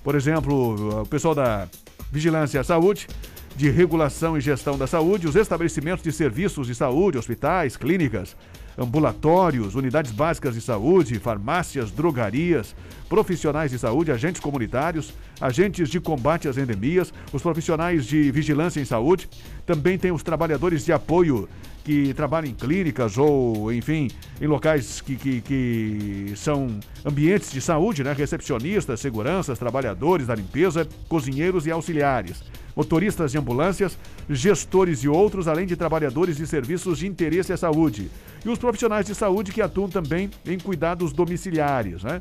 Por 0.02 0.14
exemplo, 0.14 1.02
o 1.02 1.06
pessoal 1.06 1.34
da 1.34 1.68
Vigilância 2.10 2.62
à 2.62 2.64
Saúde, 2.64 3.08
de 3.54 3.68
Regulação 3.68 4.38
e 4.38 4.40
Gestão 4.40 4.78
da 4.78 4.86
Saúde, 4.86 5.28
os 5.28 5.36
estabelecimentos 5.36 6.02
de 6.02 6.10
serviços 6.10 6.66
de 6.66 6.74
saúde, 6.74 7.18
hospitais, 7.18 7.76
clínicas, 7.76 8.34
ambulatórios, 8.76 9.74
unidades 9.74 10.12
básicas 10.12 10.54
de 10.54 10.60
saúde, 10.60 11.18
farmácias, 11.18 11.90
drogarias, 11.90 12.74
profissionais 13.08 13.70
de 13.70 13.78
saúde, 13.78 14.10
agentes 14.10 14.40
comunitários, 14.40 15.12
agentes 15.40 15.88
de 15.88 16.00
combate 16.00 16.48
às 16.48 16.56
endemias, 16.56 17.12
os 17.32 17.42
profissionais 17.42 18.06
de 18.06 18.30
vigilância 18.30 18.80
em 18.80 18.84
saúde, 18.84 19.28
também 19.66 19.98
tem 19.98 20.12
os 20.12 20.22
trabalhadores 20.22 20.84
de 20.84 20.92
apoio 20.92 21.48
que 21.84 22.14
trabalham 22.14 22.50
em 22.50 22.54
clínicas 22.54 23.18
ou, 23.18 23.72
enfim, 23.72 24.08
em 24.40 24.46
locais 24.46 25.00
que, 25.00 25.16
que, 25.16 25.40
que 25.40 26.32
são 26.36 26.78
ambientes 27.04 27.50
de 27.50 27.60
saúde, 27.60 28.04
né? 28.04 28.12
Recepcionistas, 28.12 29.00
seguranças, 29.00 29.58
trabalhadores 29.58 30.26
da 30.26 30.34
limpeza, 30.34 30.86
cozinheiros 31.08 31.66
e 31.66 31.70
auxiliares, 31.70 32.42
motoristas 32.76 33.32
de 33.32 33.38
ambulâncias, 33.38 33.98
gestores 34.30 35.00
e 35.00 35.08
outros, 35.08 35.48
além 35.48 35.66
de 35.66 35.76
trabalhadores 35.76 36.36
de 36.36 36.46
serviços 36.46 36.98
de 36.98 37.06
interesse 37.06 37.52
à 37.52 37.56
saúde. 37.56 38.10
E 38.44 38.48
os 38.48 38.58
profissionais 38.58 39.06
de 39.06 39.14
saúde 39.14 39.52
que 39.52 39.60
atuam 39.60 39.88
também 39.88 40.30
em 40.46 40.58
cuidados 40.58 41.12
domiciliares, 41.12 42.02
né? 42.04 42.20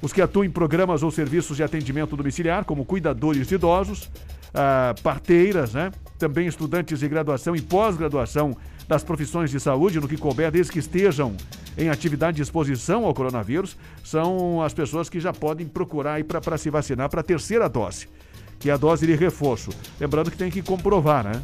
Os 0.00 0.12
que 0.12 0.22
atuam 0.22 0.44
em 0.44 0.50
programas 0.50 1.02
ou 1.02 1.10
serviços 1.10 1.56
de 1.56 1.62
atendimento 1.62 2.16
domiciliar, 2.16 2.64
como 2.64 2.84
cuidadores 2.84 3.48
de 3.48 3.56
idosos, 3.56 4.08
ah, 4.54 4.94
parteiras, 5.02 5.74
né? 5.74 5.90
Também 6.18 6.46
estudantes 6.46 7.00
de 7.00 7.08
graduação 7.08 7.56
e 7.56 7.60
pós-graduação 7.60 8.56
das 8.88 9.04
profissões 9.04 9.50
de 9.50 9.60
saúde, 9.60 10.00
no 10.00 10.08
que 10.08 10.16
couber, 10.16 10.50
desde 10.50 10.72
que 10.72 10.78
estejam 10.78 11.36
em 11.76 11.90
atividade 11.90 12.36
de 12.36 12.42
exposição 12.42 13.04
ao 13.04 13.12
coronavírus, 13.12 13.76
são 14.02 14.62
as 14.62 14.72
pessoas 14.72 15.10
que 15.10 15.20
já 15.20 15.32
podem 15.32 15.68
procurar 15.68 16.22
para 16.24 16.56
se 16.56 16.70
vacinar 16.70 17.10
para 17.10 17.20
a 17.20 17.22
terceira 17.22 17.68
dose, 17.68 18.08
que 18.58 18.70
é 18.70 18.72
a 18.72 18.78
dose 18.78 19.06
de 19.06 19.14
reforço. 19.14 19.70
Lembrando 20.00 20.30
que 20.30 20.38
tem 20.38 20.50
que 20.50 20.62
comprovar 20.62 21.22
né, 21.22 21.42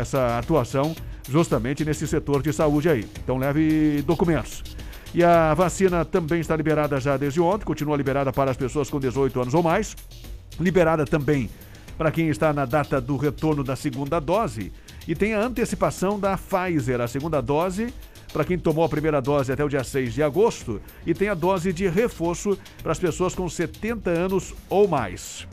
essa 0.00 0.38
atuação 0.38 0.96
justamente 1.28 1.84
nesse 1.84 2.06
setor 2.08 2.42
de 2.42 2.52
saúde 2.54 2.88
aí. 2.88 3.06
Então 3.22 3.36
leve 3.36 4.02
documentos. 4.02 4.64
E 5.14 5.22
a 5.22 5.52
vacina 5.54 6.04
também 6.04 6.40
está 6.40 6.56
liberada 6.56 6.98
já 6.98 7.16
desde 7.16 7.40
ontem, 7.40 7.64
continua 7.64 7.96
liberada 7.96 8.32
para 8.32 8.50
as 8.50 8.56
pessoas 8.56 8.88
com 8.88 8.98
18 8.98 9.42
anos 9.42 9.54
ou 9.54 9.62
mais. 9.62 9.94
Liberada 10.58 11.04
também 11.04 11.50
para 11.98 12.10
quem 12.12 12.28
está 12.28 12.52
na 12.52 12.64
data 12.64 13.00
do 13.00 13.16
retorno 13.16 13.64
da 13.64 13.74
segunda 13.74 14.20
dose. 14.20 14.72
E 15.08 15.14
tem 15.14 15.32
a 15.32 15.40
antecipação 15.40 16.20
da 16.20 16.36
Pfizer, 16.36 17.00
a 17.00 17.08
segunda 17.08 17.40
dose, 17.40 17.94
para 18.30 18.44
quem 18.44 18.58
tomou 18.58 18.84
a 18.84 18.88
primeira 18.90 19.22
dose 19.22 19.50
até 19.50 19.64
o 19.64 19.68
dia 19.68 19.82
6 19.82 20.12
de 20.12 20.22
agosto. 20.22 20.82
E 21.06 21.14
tem 21.14 21.30
a 21.30 21.34
dose 21.34 21.72
de 21.72 21.88
reforço 21.88 22.58
para 22.82 22.92
as 22.92 22.98
pessoas 22.98 23.34
com 23.34 23.48
70 23.48 24.10
anos 24.10 24.54
ou 24.68 24.86
mais. 24.86 25.48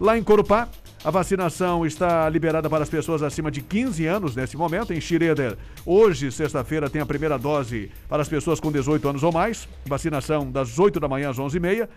Lá 0.00 0.18
em 0.18 0.24
Corupá, 0.24 0.68
a 1.04 1.10
vacinação 1.12 1.86
está 1.86 2.28
liberada 2.28 2.68
para 2.68 2.82
as 2.82 2.90
pessoas 2.90 3.22
acima 3.22 3.48
de 3.48 3.60
15 3.60 4.04
anos 4.06 4.34
nesse 4.34 4.56
momento. 4.56 4.92
Em 4.92 5.00
Schroeder, 5.00 5.56
hoje, 5.84 6.32
sexta-feira, 6.32 6.90
tem 6.90 7.00
a 7.00 7.06
primeira 7.06 7.38
dose 7.38 7.92
para 8.08 8.22
as 8.22 8.28
pessoas 8.28 8.58
com 8.58 8.72
18 8.72 9.08
anos 9.08 9.22
ou 9.22 9.30
mais. 9.30 9.68
Vacinação 9.86 10.50
das 10.50 10.80
8 10.80 10.98
da 10.98 11.06
manhã 11.06 11.30
às 11.30 11.38
11h30. 11.38 11.88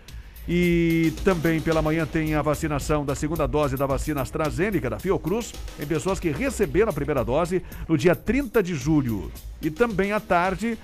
E 0.48 1.12
também 1.24 1.60
pela 1.60 1.82
manhã 1.82 2.06
tem 2.06 2.34
a 2.34 2.42
vacinação 2.42 3.04
da 3.04 3.14
segunda 3.14 3.46
dose 3.46 3.76
da 3.76 3.86
vacina 3.86 4.22
AstraZeneca 4.22 4.90
da 4.90 4.98
Fiocruz 4.98 5.52
em 5.78 5.86
pessoas 5.86 6.18
que 6.18 6.30
receberam 6.30 6.90
a 6.90 6.92
primeira 6.92 7.24
dose 7.24 7.62
no 7.88 7.96
dia 7.96 8.16
30 8.16 8.62
de 8.62 8.74
julho. 8.74 9.30
E 9.62 9.70
também 9.70 10.12
à 10.12 10.18
tarde 10.18 10.76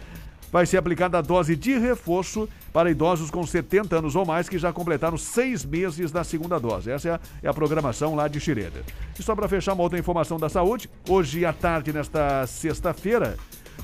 vai 0.52 0.64
ser 0.64 0.76
aplicada 0.76 1.18
a 1.18 1.20
dose 1.20 1.56
de 1.56 1.78
reforço 1.78 2.48
para 2.72 2.90
idosos 2.90 3.30
com 3.30 3.44
70 3.44 3.96
anos 3.98 4.14
ou 4.14 4.24
mais 4.24 4.48
que 4.48 4.58
já 4.58 4.72
completaram 4.72 5.16
seis 5.16 5.64
meses 5.64 6.10
da 6.10 6.22
segunda 6.22 6.58
dose. 6.58 6.90
Essa 6.90 7.08
é 7.08 7.12
a, 7.12 7.20
é 7.42 7.48
a 7.48 7.54
programação 7.54 8.14
lá 8.14 8.28
de 8.28 8.38
Xireda. 8.38 8.82
E 9.18 9.22
só 9.22 9.34
para 9.34 9.48
fechar 9.48 9.72
uma 9.72 9.82
outra 9.82 9.98
informação 9.98 10.38
da 10.38 10.48
saúde, 10.48 10.88
hoje 11.08 11.44
à 11.44 11.52
tarde, 11.52 11.92
nesta 11.92 12.46
sexta-feira, 12.46 13.36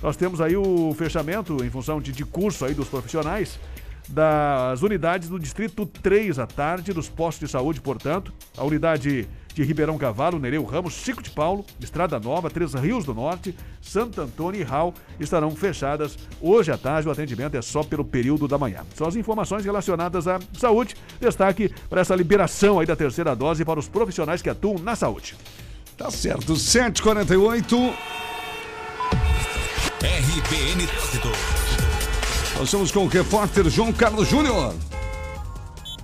nós 0.03 0.16
temos 0.16 0.41
aí 0.41 0.57
o 0.57 0.95
fechamento 0.97 1.64
em 1.64 1.70
função 1.70 2.01
de, 2.01 2.12
de 2.12 2.25
curso 2.25 2.64
aí 2.64 2.75
dos 2.75 2.89
profissionais 2.89 3.59
das 4.09 4.82
unidades 4.82 5.28
do 5.28 5.38
Distrito 5.38 5.86
3 5.86 6.38
à 6.38 6.46
tarde, 6.46 6.92
dos 6.92 7.09
postos 7.09 7.48
de 7.48 7.53
saúde, 7.53 7.80
portanto, 7.80 8.32
a 8.57 8.64
unidade 8.64 9.28
de 9.55 9.62
Ribeirão 9.62 9.98
Cavalo, 9.98 10.38
Nereu 10.38 10.64
Ramos, 10.64 10.94
Chico 10.94 11.22
de 11.22 11.30
Paulo, 11.30 11.64
Estrada 11.80 12.18
Nova, 12.18 12.50
Três 12.50 12.74
Rios 12.74 13.05
do 13.05 13.14
Norte, 13.14 13.55
Santo 13.80 14.20
Antônio 14.20 14.61
e 14.61 14.64
Ral 14.64 14.94
estarão 15.20 15.50
fechadas 15.50 16.16
hoje 16.40 16.72
à 16.72 16.78
tarde. 16.78 17.09
O 17.09 17.11
atendimento 17.11 17.57
é 17.57 17.62
só 17.62 17.82
pelo 17.82 18.05
período 18.05 18.48
da 18.48 18.59
manhã. 18.59 18.80
São 18.94 19.07
as 19.07 19.16
informações 19.16 19.64
relacionadas 19.64 20.26
à 20.26 20.38
saúde. 20.55 20.96
Destaque 21.20 21.72
para 21.88 22.00
essa 22.00 22.14
liberação 22.14 22.80
aí 22.80 22.86
da 22.86 22.96
terceira 22.96 23.36
dose 23.36 23.64
para 23.64 23.78
os 23.78 23.88
profissionais 23.88 24.40
que 24.40 24.48
atuam 24.48 24.78
na 24.78 24.96
saúde. 24.96 25.36
Tá 25.96 26.11
certo, 26.11 26.55
7h48. 26.55 27.92
RBN 30.03 30.86
Trânsito. 30.86 31.62
Nós 32.55 32.64
estamos 32.64 32.92
com 32.92 33.05
o 33.05 33.09
repórter 33.09 33.68
João 33.68 33.92
Carlos 33.92 34.28
Júnior. 34.28 34.74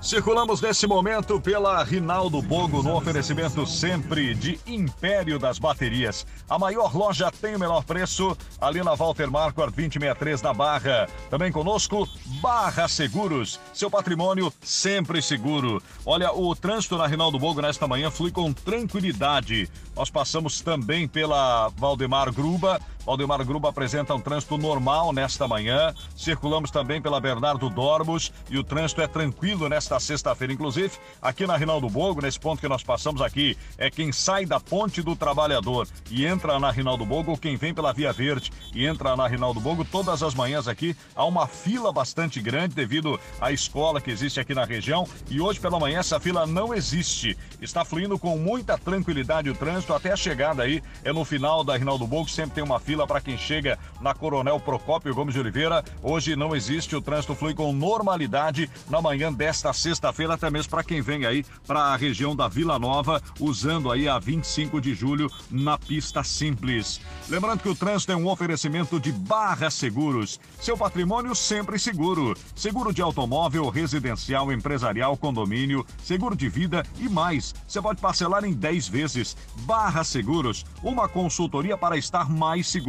Circulamos 0.00 0.60
nesse 0.62 0.86
momento 0.86 1.38
pela 1.40 1.82
Rinaldo 1.84 2.40
Bogo 2.40 2.82
no 2.82 2.96
oferecimento 2.96 3.66
sempre 3.66 4.34
de 4.34 4.58
Império 4.66 5.38
das 5.38 5.58
Baterias. 5.58 6.26
A 6.48 6.58
maior 6.58 6.96
loja 6.96 7.30
tem 7.30 7.54
o 7.54 7.58
menor 7.58 7.84
preço, 7.84 8.36
ali 8.60 8.82
na 8.82 8.94
Walter 8.94 9.30
Marquardt 9.30 9.74
2063 9.76 10.40
na 10.40 10.54
Barra. 10.54 11.08
Também 11.28 11.52
conosco 11.52 12.08
Barra 12.40 12.88
Seguros, 12.88 13.60
seu 13.74 13.90
patrimônio 13.90 14.52
sempre 14.62 15.20
seguro. 15.20 15.82
Olha, 16.06 16.32
o 16.32 16.56
trânsito 16.56 16.96
na 16.96 17.06
Rinaldo 17.06 17.38
Bogo 17.38 17.60
nesta 17.60 17.86
manhã 17.86 18.10
flui 18.10 18.30
com 18.30 18.52
tranquilidade. 18.52 19.68
Nós 19.94 20.08
passamos 20.08 20.60
também 20.60 21.06
pela 21.06 21.68
Valdemar 21.76 22.32
Gruba. 22.32 22.80
Valdemar 23.08 23.42
Gruba 23.42 23.70
apresenta 23.70 24.14
um 24.14 24.20
trânsito 24.20 24.58
normal 24.58 25.14
nesta 25.14 25.48
manhã. 25.48 25.94
Circulamos 26.14 26.70
também 26.70 27.00
pela 27.00 27.18
Bernardo 27.18 27.70
Dormos 27.70 28.30
e 28.50 28.58
o 28.58 28.62
trânsito 28.62 29.00
é 29.00 29.06
tranquilo 29.06 29.66
nesta 29.66 29.98
sexta-feira. 29.98 30.52
Inclusive, 30.52 30.92
aqui 31.22 31.46
na 31.46 31.56
Rinaldo 31.56 31.88
Bogo, 31.88 32.20
nesse 32.20 32.38
ponto 32.38 32.60
que 32.60 32.68
nós 32.68 32.82
passamos 32.82 33.22
aqui, 33.22 33.56
é 33.78 33.90
quem 33.90 34.12
sai 34.12 34.44
da 34.44 34.60
Ponte 34.60 35.00
do 35.00 35.16
Trabalhador 35.16 35.88
e 36.10 36.26
entra 36.26 36.58
na 36.58 36.70
Rinaldo 36.70 37.06
Bogo, 37.06 37.38
quem 37.38 37.56
vem 37.56 37.72
pela 37.72 37.94
Via 37.94 38.12
Verde 38.12 38.52
e 38.74 38.84
entra 38.84 39.16
na 39.16 39.26
Rinaldo 39.26 39.58
Bogo, 39.58 39.86
todas 39.86 40.22
as 40.22 40.34
manhãs 40.34 40.68
aqui 40.68 40.94
há 41.16 41.24
uma 41.24 41.46
fila 41.46 41.90
bastante 41.90 42.42
grande 42.42 42.74
devido 42.74 43.18
à 43.40 43.50
escola 43.50 44.02
que 44.02 44.10
existe 44.10 44.38
aqui 44.38 44.54
na 44.54 44.66
região. 44.66 45.08
E 45.30 45.40
hoje 45.40 45.58
pela 45.58 45.80
manhã 45.80 46.00
essa 46.00 46.20
fila 46.20 46.46
não 46.46 46.74
existe. 46.74 47.38
Está 47.58 47.86
fluindo 47.86 48.18
com 48.18 48.36
muita 48.36 48.76
tranquilidade 48.76 49.48
o 49.48 49.54
trânsito 49.54 49.94
até 49.94 50.12
a 50.12 50.16
chegada 50.16 50.62
aí. 50.62 50.82
É 51.02 51.10
no 51.10 51.24
final 51.24 51.64
da 51.64 51.74
Rinaldo 51.74 52.06
Bogo, 52.06 52.28
sempre 52.28 52.56
tem 52.56 52.62
uma 52.62 52.78
fila 52.78 52.97
fila 52.98 53.06
para 53.06 53.20
quem 53.20 53.38
chega 53.38 53.78
na 54.00 54.12
Coronel 54.12 54.58
Procópio 54.58 55.14
Gomes 55.14 55.34
de 55.34 55.40
Oliveira. 55.40 55.84
Hoje 56.02 56.34
não 56.34 56.56
existe, 56.56 56.96
o 56.96 57.00
trânsito 57.00 57.34
flui 57.34 57.54
com 57.54 57.72
normalidade 57.72 58.68
na 58.90 59.00
manhã 59.00 59.32
desta 59.32 59.72
sexta-feira, 59.72 60.34
até 60.34 60.50
mesmo 60.50 60.70
para 60.70 60.82
quem 60.82 61.00
vem 61.00 61.24
aí 61.24 61.44
para 61.66 61.80
a 61.80 61.96
região 61.96 62.34
da 62.34 62.48
Vila 62.48 62.78
Nova, 62.78 63.22
usando 63.38 63.92
aí 63.92 64.08
a 64.08 64.18
25 64.18 64.80
de 64.80 64.94
julho 64.94 65.30
na 65.48 65.78
pista 65.78 66.24
simples. 66.24 67.00
Lembrando 67.28 67.60
que 67.60 67.68
o 67.68 67.74
trânsito 67.74 68.10
é 68.10 68.16
um 68.16 68.26
oferecimento 68.26 68.98
de 68.98 69.12
Barra 69.12 69.70
Seguros. 69.70 70.40
Seu 70.60 70.76
patrimônio 70.76 71.34
sempre 71.36 71.78
seguro. 71.78 72.36
Seguro 72.56 72.92
de 72.92 73.00
automóvel, 73.00 73.68
residencial, 73.68 74.50
empresarial, 74.50 75.16
condomínio, 75.16 75.86
seguro 76.02 76.34
de 76.34 76.48
vida 76.48 76.84
e 76.98 77.08
mais. 77.08 77.54
Você 77.66 77.80
pode 77.80 78.00
parcelar 78.00 78.44
em 78.44 78.52
10 78.52 78.88
vezes. 78.88 79.36
Barra 79.60 80.02
Seguros, 80.02 80.64
uma 80.82 81.08
consultoria 81.08 81.76
para 81.76 81.96
estar 81.96 82.28
mais 82.28 82.66
seguro. 82.66 82.87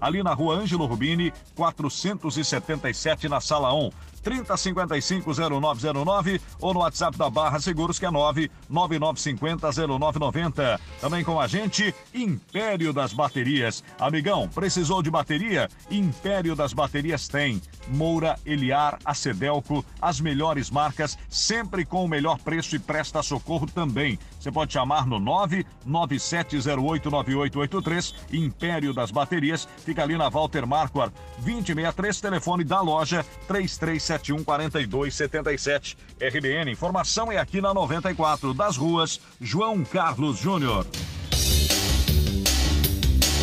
Ali 0.00 0.22
na 0.22 0.34
rua 0.34 0.56
Ângelo 0.56 0.86
Rubini, 0.86 1.32
477 1.56 3.28
na 3.28 3.40
sala 3.40 3.72
1. 3.72 3.90
3055-0909 4.24 6.40
ou 6.60 6.74
no 6.74 6.80
WhatsApp 6.80 7.16
da 7.16 7.30
Barra 7.30 7.60
Seguros, 7.60 7.98
que 7.98 8.06
é 8.06 8.10
99950-0990. 8.10 10.78
Também 11.00 11.24
com 11.24 11.40
a 11.40 11.46
gente, 11.46 11.94
Império 12.14 12.92
das 12.92 13.12
Baterias. 13.12 13.82
Amigão, 13.98 14.48
precisou 14.48 15.02
de 15.02 15.10
bateria? 15.10 15.68
Império 15.90 16.54
das 16.54 16.72
Baterias 16.72 17.26
tem. 17.28 17.60
Moura, 17.88 18.38
Eliar, 18.44 18.98
Acedelco, 19.04 19.84
as 20.00 20.20
melhores 20.20 20.70
marcas, 20.70 21.18
sempre 21.28 21.84
com 21.84 22.04
o 22.04 22.08
melhor 22.08 22.38
preço 22.38 22.76
e 22.76 22.78
presta 22.78 23.20
socorro 23.22 23.66
também. 23.66 24.16
Você 24.38 24.52
pode 24.52 24.72
chamar 24.72 25.06
no 25.06 25.18
997089883, 25.86 28.14
Império 28.32 28.94
das 28.94 29.10
Baterias, 29.10 29.66
fica 29.84 30.02
ali 30.02 30.16
na 30.16 30.28
Walter 30.28 30.66
Marquardt, 30.66 31.14
2063, 31.38 32.20
telefone 32.20 32.62
da 32.64 32.80
loja 32.80 33.24
3371 33.48 34.09
4277. 34.18 35.96
RBN, 36.20 36.70
informação 36.70 37.30
é 37.30 37.38
aqui 37.38 37.60
na 37.60 37.72
94, 37.72 38.52
das 38.54 38.76
ruas 38.76 39.20
João 39.40 39.84
Carlos 39.84 40.38
Júnior. 40.38 40.86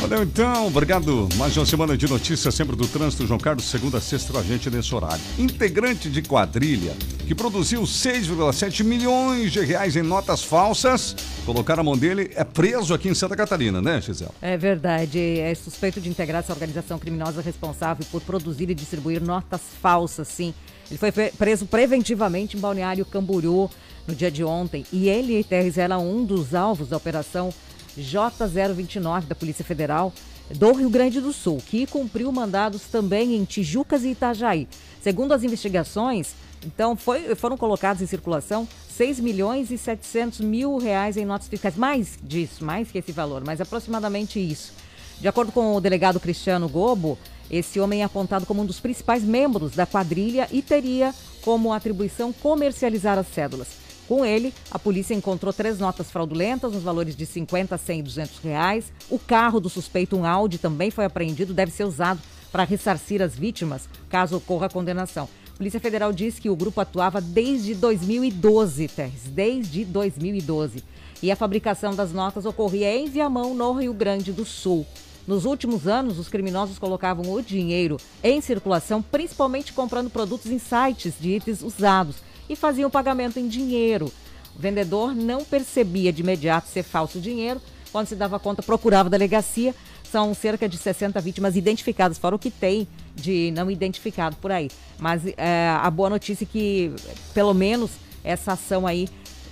Valeu 0.07 0.23
então, 0.23 0.67
obrigado. 0.67 1.27
Mais 1.35 1.57
uma 1.57 1.65
semana 1.65 1.97
de 1.97 2.07
notícias 2.07 2.55
sempre 2.55 2.77
do 2.77 2.87
trânsito. 2.87 3.27
João 3.27 3.37
Carlos, 3.37 3.65
segunda 3.65 3.99
sexta 3.99 4.31
com 4.31 4.39
a 4.39 4.41
gente 4.41 4.69
nesse 4.69 4.95
horário. 4.95 5.21
Integrante 5.37 6.09
de 6.09 6.21
quadrilha 6.21 6.93
que 7.27 7.35
produziu 7.35 7.81
6,7 7.81 8.85
milhões 8.85 9.51
de 9.51 9.59
reais 9.59 9.97
em 9.97 10.01
notas 10.01 10.41
falsas, 10.41 11.13
colocar 11.45 11.77
a 11.77 11.83
mão 11.83 11.97
dele, 11.97 12.31
é 12.35 12.45
preso 12.45 12.93
aqui 12.93 13.09
em 13.09 13.13
Santa 13.13 13.35
Catarina, 13.35 13.81
né, 13.81 13.99
Gisele? 13.99 14.31
É 14.41 14.55
verdade. 14.55 15.19
É 15.19 15.53
suspeito 15.53 15.99
de 15.99 16.07
integrar 16.07 16.41
essa 16.41 16.53
organização 16.53 16.97
criminosa 16.97 17.41
responsável 17.41 18.05
por 18.09 18.21
produzir 18.21 18.69
e 18.69 18.73
distribuir 18.73 19.21
notas 19.21 19.59
falsas, 19.81 20.29
sim. 20.29 20.53
Ele 20.89 20.97
foi 20.97 21.11
preso 21.11 21.65
preventivamente 21.65 22.55
em 22.55 22.61
Balneário 22.61 23.03
Camboriú 23.03 23.69
no 24.07 24.15
dia 24.15 24.31
de 24.31 24.41
ontem. 24.41 24.85
E 24.89 25.09
ele, 25.09 25.43
Terres, 25.43 25.77
era 25.77 25.97
um 25.97 26.23
dos 26.23 26.55
alvos 26.55 26.87
da 26.87 26.95
operação 26.95 27.53
J029 27.97 29.25
da 29.25 29.35
Polícia 29.35 29.65
Federal 29.65 30.13
do 30.55 30.71
Rio 30.73 30.89
Grande 30.89 31.19
do 31.19 31.33
Sul, 31.33 31.61
que 31.65 31.85
cumpriu 31.85 32.31
mandados 32.31 32.83
também 32.83 33.35
em 33.35 33.43
Tijucas 33.43 34.03
e 34.03 34.09
Itajaí. 34.09 34.67
Segundo 35.01 35.33
as 35.33 35.43
investigações, 35.43 36.33
então 36.65 36.95
foi, 36.95 37.35
foram 37.35 37.57
colocados 37.57 38.01
em 38.01 38.07
circulação 38.07 38.67
6 38.89 39.19
milhões 39.19 39.71
e 39.71 39.77
700 39.77 40.39
mil 40.39 40.77
reais 40.77 41.17
em 41.17 41.25
notas 41.25 41.47
fiscais. 41.47 41.75
Mais 41.75 42.17
disso, 42.23 42.63
mais 42.63 42.89
que 42.89 42.97
esse 42.97 43.11
valor, 43.11 43.43
mas 43.45 43.61
aproximadamente 43.61 44.39
isso. 44.39 44.73
De 45.19 45.27
acordo 45.27 45.51
com 45.51 45.75
o 45.75 45.81
delegado 45.81 46.19
Cristiano 46.19 46.69
Gobo, 46.69 47.17
esse 47.49 47.79
homem 47.79 48.01
é 48.01 48.03
apontado 48.03 48.45
como 48.45 48.61
um 48.61 48.65
dos 48.65 48.79
principais 48.79 49.23
membros 49.23 49.73
da 49.73 49.85
quadrilha 49.85 50.47
e 50.51 50.61
teria 50.61 51.13
como 51.41 51.73
atribuição 51.73 52.33
comercializar 52.33 53.17
as 53.17 53.27
cédulas. 53.27 53.86
Com 54.07 54.25
ele, 54.25 54.53
a 54.71 54.79
polícia 54.79 55.13
encontrou 55.13 55.51
três 55.51 55.79
notas 55.79 56.09
fraudulentas 56.09 56.71
nos 56.71 56.83
valores 56.83 57.15
de 57.15 57.25
50, 57.25 57.77
100 57.77 57.99
e 57.99 58.03
200 58.03 58.37
reais. 58.39 58.93
O 59.09 59.19
carro 59.19 59.59
do 59.59 59.69
suspeito, 59.69 60.15
um 60.15 60.25
Audi, 60.25 60.57
também 60.57 60.89
foi 60.89 61.03
apreendido, 61.03 61.53
deve 61.53 61.71
ser 61.71 61.83
usado 61.83 62.21
para 62.49 62.63
ressarcir 62.63 63.21
as 63.21 63.35
vítimas, 63.35 63.89
caso 64.09 64.37
ocorra 64.37 64.67
a 64.67 64.69
condenação. 64.69 65.27
A 65.53 65.57
Polícia 65.57 65.79
Federal 65.79 66.13
diz 66.13 66.39
que 66.39 66.49
o 66.49 66.55
grupo 66.55 66.79
atuava 66.79 67.19
desde 67.19 67.75
2012, 67.75 68.87
Terres, 68.87 69.23
desde 69.25 69.83
2012. 69.83 70.83
E 71.21 71.29
a 71.29 71.35
fabricação 71.35 71.93
das 71.93 72.13
notas 72.13 72.45
ocorria 72.45 72.95
em 72.95 73.09
Viamão, 73.09 73.53
no 73.53 73.73
Rio 73.73 73.93
Grande 73.93 74.31
do 74.31 74.45
Sul. 74.45 74.85
Nos 75.27 75.43
últimos 75.43 75.85
anos, 75.85 76.17
os 76.17 76.29
criminosos 76.29 76.79
colocavam 76.79 77.33
o 77.33 77.41
dinheiro 77.41 77.97
em 78.23 78.39
circulação, 78.39 79.01
principalmente 79.01 79.73
comprando 79.73 80.09
produtos 80.09 80.49
em 80.49 80.59
sites 80.59 81.15
de 81.19 81.31
itens 81.31 81.61
usados 81.61 82.15
e 82.49 82.55
faziam 82.55 82.89
pagamento 82.89 83.39
em 83.39 83.47
dinheiro. 83.47 84.11
O 84.55 84.59
vendedor 84.59 85.15
não 85.15 85.43
percebia 85.43 86.11
de 86.11 86.21
imediato 86.21 86.67
ser 86.67 86.83
falso 86.83 87.19
dinheiro. 87.19 87.61
Quando 87.91 88.07
se 88.07 88.15
dava 88.15 88.39
conta, 88.39 88.63
procurava 88.63 89.07
a 89.07 89.11
delegacia. 89.11 89.73
São 90.11 90.33
cerca 90.33 90.67
de 90.67 90.77
60 90.77 91.19
vítimas 91.21 91.55
identificadas, 91.55 92.17
fora 92.17 92.35
o 92.35 92.39
que 92.39 92.49
tem 92.49 92.87
de 93.15 93.51
não 93.51 93.69
identificado 93.69 94.35
por 94.37 94.51
aí. 94.51 94.69
Mas 94.97 95.21
é, 95.35 95.69
a 95.69 95.89
boa 95.91 96.09
notícia 96.09 96.45
é 96.45 96.47
que, 96.49 96.93
pelo 97.33 97.53
menos, 97.53 97.91
essa 98.23 98.53
ação 98.53 98.87
aí 98.87 99.09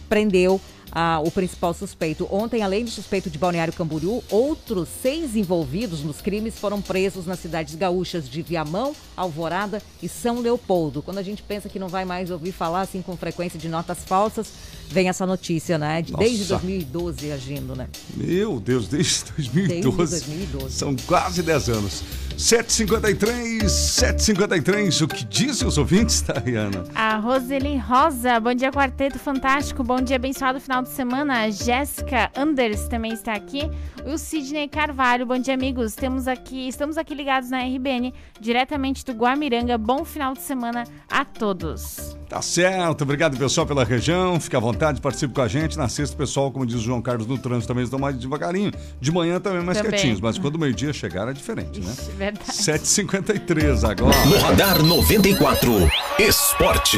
prendeu 0.07 0.61
ah, 0.95 1.19
o 1.23 1.29
principal 1.29 1.73
suspeito. 1.73 2.25
Ontem, 2.31 2.63
além 2.63 2.85
do 2.85 2.89
suspeito 2.89 3.29
de 3.29 3.37
Balneário 3.37 3.73
Camboriú, 3.73 4.23
outros 4.31 4.87
seis 5.01 5.35
envolvidos 5.35 6.01
nos 6.01 6.21
crimes 6.21 6.57
foram 6.57 6.81
presos 6.81 7.25
nas 7.25 7.39
cidades 7.39 7.75
gaúchas 7.75 8.29
de 8.29 8.41
Viamão, 8.41 8.95
Alvorada 9.17 9.81
e 10.01 10.07
São 10.07 10.39
Leopoldo. 10.39 11.01
Quando 11.01 11.17
a 11.17 11.23
gente 11.23 11.43
pensa 11.43 11.67
que 11.67 11.77
não 11.77 11.89
vai 11.89 12.05
mais 12.05 12.31
ouvir 12.31 12.53
falar 12.53 12.81
assim 12.81 13.01
com 13.01 13.17
frequência 13.17 13.59
de 13.59 13.67
notas 13.67 14.05
falsas, 14.05 14.53
vem 14.89 15.09
essa 15.09 15.25
notícia, 15.25 15.77
né? 15.77 16.01
De, 16.01 16.13
desde 16.13 16.45
2012 16.45 17.31
agindo, 17.31 17.75
né? 17.75 17.88
Meu 18.15 18.59
Deus, 18.59 18.88
desde 18.88 19.31
2012. 19.38 20.11
Desde 20.11 20.29
2012. 20.29 20.75
São 20.75 20.95
quase 21.07 21.41
10 21.41 21.69
anos. 21.69 22.03
753, 22.38 23.71
753. 23.71 25.01
O 25.01 25.07
que 25.07 25.23
dizem 25.25 25.67
os 25.67 25.77
ouvintes, 25.77 26.21
Tariana? 26.21 26.83
A 26.93 27.15
Roseli 27.17 27.77
Rosa, 27.77 28.39
bom 28.39 28.53
dia, 28.53 28.71
quarteto 28.71 29.17
fantástico, 29.17 29.83
bom 29.83 30.01
dia, 30.01 30.17
abençoado 30.17 30.59
final 30.59 30.83
de 30.83 30.89
semana. 30.89 31.43
A 31.43 31.49
Jéssica 31.49 32.29
Anders 32.36 32.88
também 32.88 33.13
está 33.13 33.33
aqui. 33.33 33.69
E 34.05 34.09
o 34.09 34.17
Sidney 34.17 34.67
Carvalho, 34.67 35.25
bom 35.25 35.39
dia, 35.39 35.53
amigos. 35.53 35.95
Temos 35.95 36.27
aqui, 36.27 36.67
estamos 36.67 36.97
aqui 36.97 37.15
ligados 37.15 37.49
na 37.49 37.63
RBN, 37.63 38.13
diretamente 38.39 39.05
do 39.05 39.13
Guamiranga. 39.13 39.77
Bom 39.77 40.03
final 40.03 40.33
de 40.33 40.41
semana 40.41 40.83
a 41.09 41.23
todos. 41.23 42.17
Tá 42.28 42.41
certo, 42.41 43.03
obrigado 43.03 43.38
pessoal 43.38 43.67
pela 43.67 43.84
região. 43.84 44.39
Fica 44.39 44.57
à 44.57 44.59
vontade, 44.59 44.99
participe 44.99 45.34
com 45.34 45.41
a 45.41 45.47
gente. 45.47 45.78
Na 45.78 45.88
sexta, 45.88 46.17
pessoal, 46.17 46.51
como 46.51 46.65
diz 46.65 46.78
o 46.78 46.82
João 46.82 47.01
Carlos 47.01 47.28
no 47.28 47.38
trânsito, 47.38 47.67
também 47.67 47.84
estão 47.84 47.99
mais 47.99 48.17
devagarinho. 48.17 48.71
De 48.99 49.11
manhã 49.11 49.39
também 49.39 49.61
mais 49.63 49.78
Também. 49.78 49.91
quietinhos, 49.91 50.19
mas 50.19 50.38
quando 50.38 50.55
o 50.55 50.59
meio-dia 50.59 50.91
chegar 50.91 51.28
é 51.30 51.34
diferente, 51.34 51.80
né? 51.80 51.93
Ixi, 51.93 52.11
verdade. 52.13 52.51
7h53 52.51 53.89
agora. 53.89 54.26
No 54.26 54.38
Radar 54.39 54.82
94, 54.82 55.71
Esporte. 56.19 56.97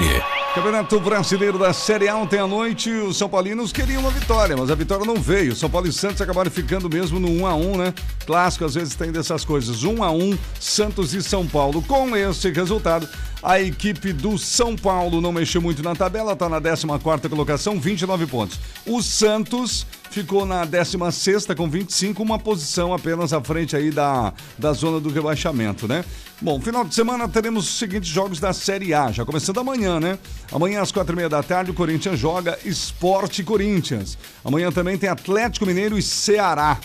Campeonato 0.56 1.00
Brasileiro 1.00 1.60
da 1.60 1.72
Série 1.72 2.08
A 2.08 2.16
ontem 2.16 2.40
à 2.40 2.48
noite, 2.48 2.90
os 2.90 3.16
São 3.18 3.30
Paulinos 3.30 3.72
queriam 3.72 4.02
uma 4.02 4.10
vitória, 4.10 4.56
mas 4.58 4.72
a 4.72 4.76
vitória 4.76 5.06
não 5.06 5.16
veio. 5.16 5.56
São 5.56 5.70
Paulo 5.70 5.88
e 5.88 5.94
Santos 5.94 6.20
acabaram 6.22 6.50
ficando 6.50 6.90
mesmo 6.90 7.20
no 7.20 7.30
1 7.30 7.46
a 7.46 7.54
1 7.54 7.78
né? 7.78 7.94
Clássico 8.26 8.66
às 8.66 8.74
vezes 8.74 8.96
tem 8.96 9.12
dessas 9.12 9.46
coisas. 9.46 9.84
1 9.84 10.04
a 10.04 10.10
1 10.10 10.38
Santos 10.60 11.14
e 11.14 11.22
São 11.22 11.46
Paulo. 11.46 11.84
Com 11.84 12.16
esse 12.16 12.50
resultado, 12.50 13.08
a 13.42 13.60
equipe 13.60 14.12
do 14.14 14.38
São 14.38 14.76
Paulo 14.76 15.22
não 15.22 15.32
mexeu 15.32 15.62
muito 15.62 15.84
na 15.84 15.96
tabela, 15.96 16.34
está 16.34 16.50
na 16.50 16.60
14ª 16.60 17.30
colocação, 17.30 17.80
29 17.80 18.26
pontos. 18.28 18.60
O 18.86 19.02
Santos 19.02 19.86
ficou 20.10 20.46
na 20.46 20.66
16ª 20.66 21.56
com 21.56 21.70
25, 21.70 22.22
uma 22.24 22.40
posição 22.40 22.94
apenas 22.94 23.34
à 23.34 23.42
frente 23.42 23.76
aí 23.76 23.92
da, 23.92 24.34
da 24.58 24.74
zona 24.74 25.00
do 25.00 25.10
rebaixamento, 25.10 25.88
né? 25.88 26.04
Bom, 26.40 26.60
final 26.60 26.86
de 26.86 26.94
semana 26.94 27.28
teremos 27.28 27.68
os 27.68 27.78
seguintes 27.78 28.10
jogos 28.10 28.40
da 28.40 28.54
Série 28.54 28.94
A, 28.94 29.12
já 29.12 29.26
começando 29.26 29.60
amanhã, 29.60 30.00
né? 30.00 30.18
Amanhã 30.52 30.82
às 30.82 30.92
quatro 30.92 31.14
e 31.14 31.16
meia 31.16 31.30
da 31.30 31.42
tarde 31.42 31.72
o 31.72 31.74
Corinthians 31.74 32.20
joga 32.20 32.58
Esporte 32.64 33.44
Corinthians. 33.44 34.18
Amanhã 34.44 34.72
também 34.72 34.98
tem 34.98 35.10
Atlético 35.10 35.66
Mineiro 35.66 35.98
e 35.98 36.02
Ceará. 36.02 36.80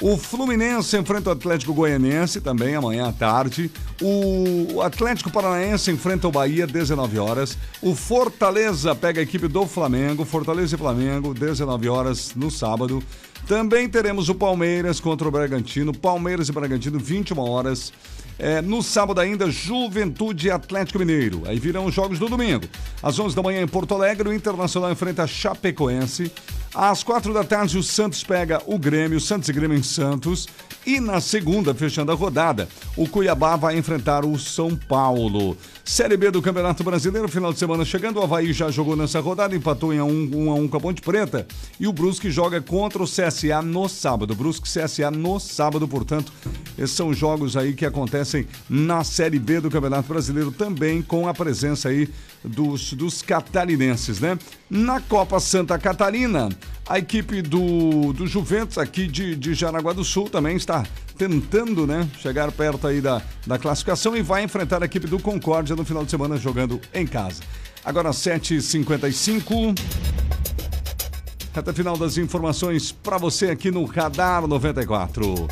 O 0.00 0.16
Fluminense 0.16 0.96
enfrenta 0.96 1.30
o 1.30 1.32
Atlético 1.32 1.74
Goianiense 1.74 2.40
também 2.40 2.76
amanhã 2.76 3.08
à 3.08 3.12
tarde. 3.12 3.68
O 4.00 4.80
Atlético 4.80 5.28
Paranaense 5.28 5.90
enfrenta 5.90 6.28
o 6.28 6.30
Bahia 6.30 6.68
19 6.68 7.18
horas. 7.18 7.58
O 7.82 7.96
Fortaleza 7.96 8.94
pega 8.94 9.18
a 9.20 9.24
equipe 9.24 9.48
do 9.48 9.66
Flamengo, 9.66 10.24
Fortaleza 10.24 10.76
e 10.76 10.78
Flamengo 10.78 11.34
19 11.34 11.88
horas 11.88 12.32
no 12.36 12.48
sábado. 12.48 13.02
Também 13.48 13.88
teremos 13.88 14.28
o 14.28 14.36
Palmeiras 14.36 15.00
contra 15.00 15.26
o 15.26 15.32
Bragantino, 15.32 15.92
Palmeiras 15.92 16.48
e 16.48 16.52
Bragantino 16.52 16.98
21 17.00 17.40
horas. 17.40 17.92
É, 18.38 18.62
no 18.62 18.82
sábado 18.82 19.20
ainda, 19.20 19.50
Juventude 19.50 20.50
Atlético 20.50 21.00
Mineiro. 21.00 21.42
Aí 21.46 21.58
virão 21.58 21.86
os 21.86 21.94
jogos 21.94 22.18
do 22.18 22.28
domingo. 22.28 22.66
Às 23.02 23.18
11 23.18 23.34
da 23.34 23.42
manhã 23.42 23.60
em 23.60 23.66
Porto 23.66 23.94
Alegre, 23.94 24.28
o 24.28 24.32
Internacional 24.32 24.92
enfrenta 24.92 25.24
a 25.24 25.26
Chapecoense. 25.26 26.30
Às 26.74 27.02
quatro 27.02 27.32
da 27.32 27.42
tarde, 27.42 27.78
o 27.78 27.82
Santos 27.82 28.22
pega 28.22 28.62
o 28.66 28.78
Grêmio, 28.78 29.20
Santos 29.20 29.48
e 29.48 29.52
Grêmio 29.52 29.76
em 29.76 29.82
Santos. 29.82 30.46
E 30.86 31.00
na 31.00 31.20
segunda, 31.20 31.74
fechando 31.74 32.12
a 32.12 32.14
rodada, 32.14 32.68
o 32.96 33.08
Cuiabá 33.08 33.56
vai 33.56 33.76
enfrentar 33.76 34.24
o 34.24 34.38
São 34.38 34.76
Paulo. 34.76 35.56
Série 35.84 36.16
B 36.16 36.30
do 36.30 36.40
Campeonato 36.40 36.84
Brasileiro, 36.84 37.28
final 37.28 37.52
de 37.52 37.58
semana 37.58 37.84
chegando. 37.84 38.20
O 38.20 38.22
Havaí 38.22 38.52
já 38.52 38.70
jogou 38.70 38.94
nessa 38.94 39.20
rodada, 39.20 39.56
empatou 39.56 39.92
em 39.92 40.00
1 40.00 40.06
um, 40.06 40.30
um 40.34 40.50
a 40.50 40.54
1 40.54 40.62
um 40.62 40.68
com 40.68 40.76
a 40.76 40.80
Ponte 40.80 41.02
Preta. 41.02 41.46
E 41.80 41.88
o 41.88 41.92
Brusque 41.92 42.30
joga 42.30 42.60
contra 42.60 43.02
o 43.02 43.06
CSA 43.06 43.60
no 43.62 43.88
sábado. 43.88 44.34
Brusque 44.34 44.68
CSA 44.68 45.10
no 45.10 45.40
sábado, 45.40 45.88
portanto, 45.88 46.32
esses 46.78 46.92
são 46.92 47.12
jogos 47.12 47.56
aí 47.56 47.74
que 47.74 47.84
acontecem 47.84 48.46
na 48.70 49.02
Série 49.02 49.38
B 49.38 49.60
do 49.60 49.70
Campeonato 49.70 50.08
Brasileiro, 50.08 50.52
também 50.52 51.02
com 51.02 51.26
a 51.26 51.34
presença 51.34 51.88
aí 51.88 52.08
dos, 52.44 52.92
dos 52.92 53.20
catarinenses, 53.20 54.20
né? 54.20 54.38
Na 54.70 55.00
Copa 55.00 55.40
Santa 55.40 55.76
Catarina, 55.76 56.48
a 56.88 56.98
equipe 56.98 57.42
do, 57.42 58.12
do 58.12 58.26
Juventus 58.26 58.78
aqui 58.78 59.08
de, 59.08 59.34
de 59.34 59.54
Jaraguá 59.54 59.92
do 59.92 60.04
Sul 60.04 60.30
também 60.30 60.56
está 60.56 60.84
tentando, 61.16 61.84
né, 61.84 62.08
chegar 62.20 62.52
perto 62.52 62.86
aí 62.86 63.00
da, 63.00 63.20
da 63.44 63.58
classificação 63.58 64.16
e 64.16 64.22
vai 64.22 64.44
enfrentar 64.44 64.80
a 64.80 64.86
equipe 64.86 65.08
do 65.08 65.18
Concórdia 65.18 65.74
no 65.74 65.84
final 65.84 66.04
de 66.04 66.10
semana 66.12 66.36
jogando 66.36 66.80
em 66.94 67.06
casa. 67.06 67.42
Agora 67.84 68.10
7h55. 68.10 69.76
Reta 71.52 71.72
final 71.72 71.96
das 71.96 72.16
informações 72.18 72.92
para 72.92 73.18
você 73.18 73.50
aqui 73.50 73.70
no 73.70 73.84
Radar 73.84 74.46
94. 74.46 75.48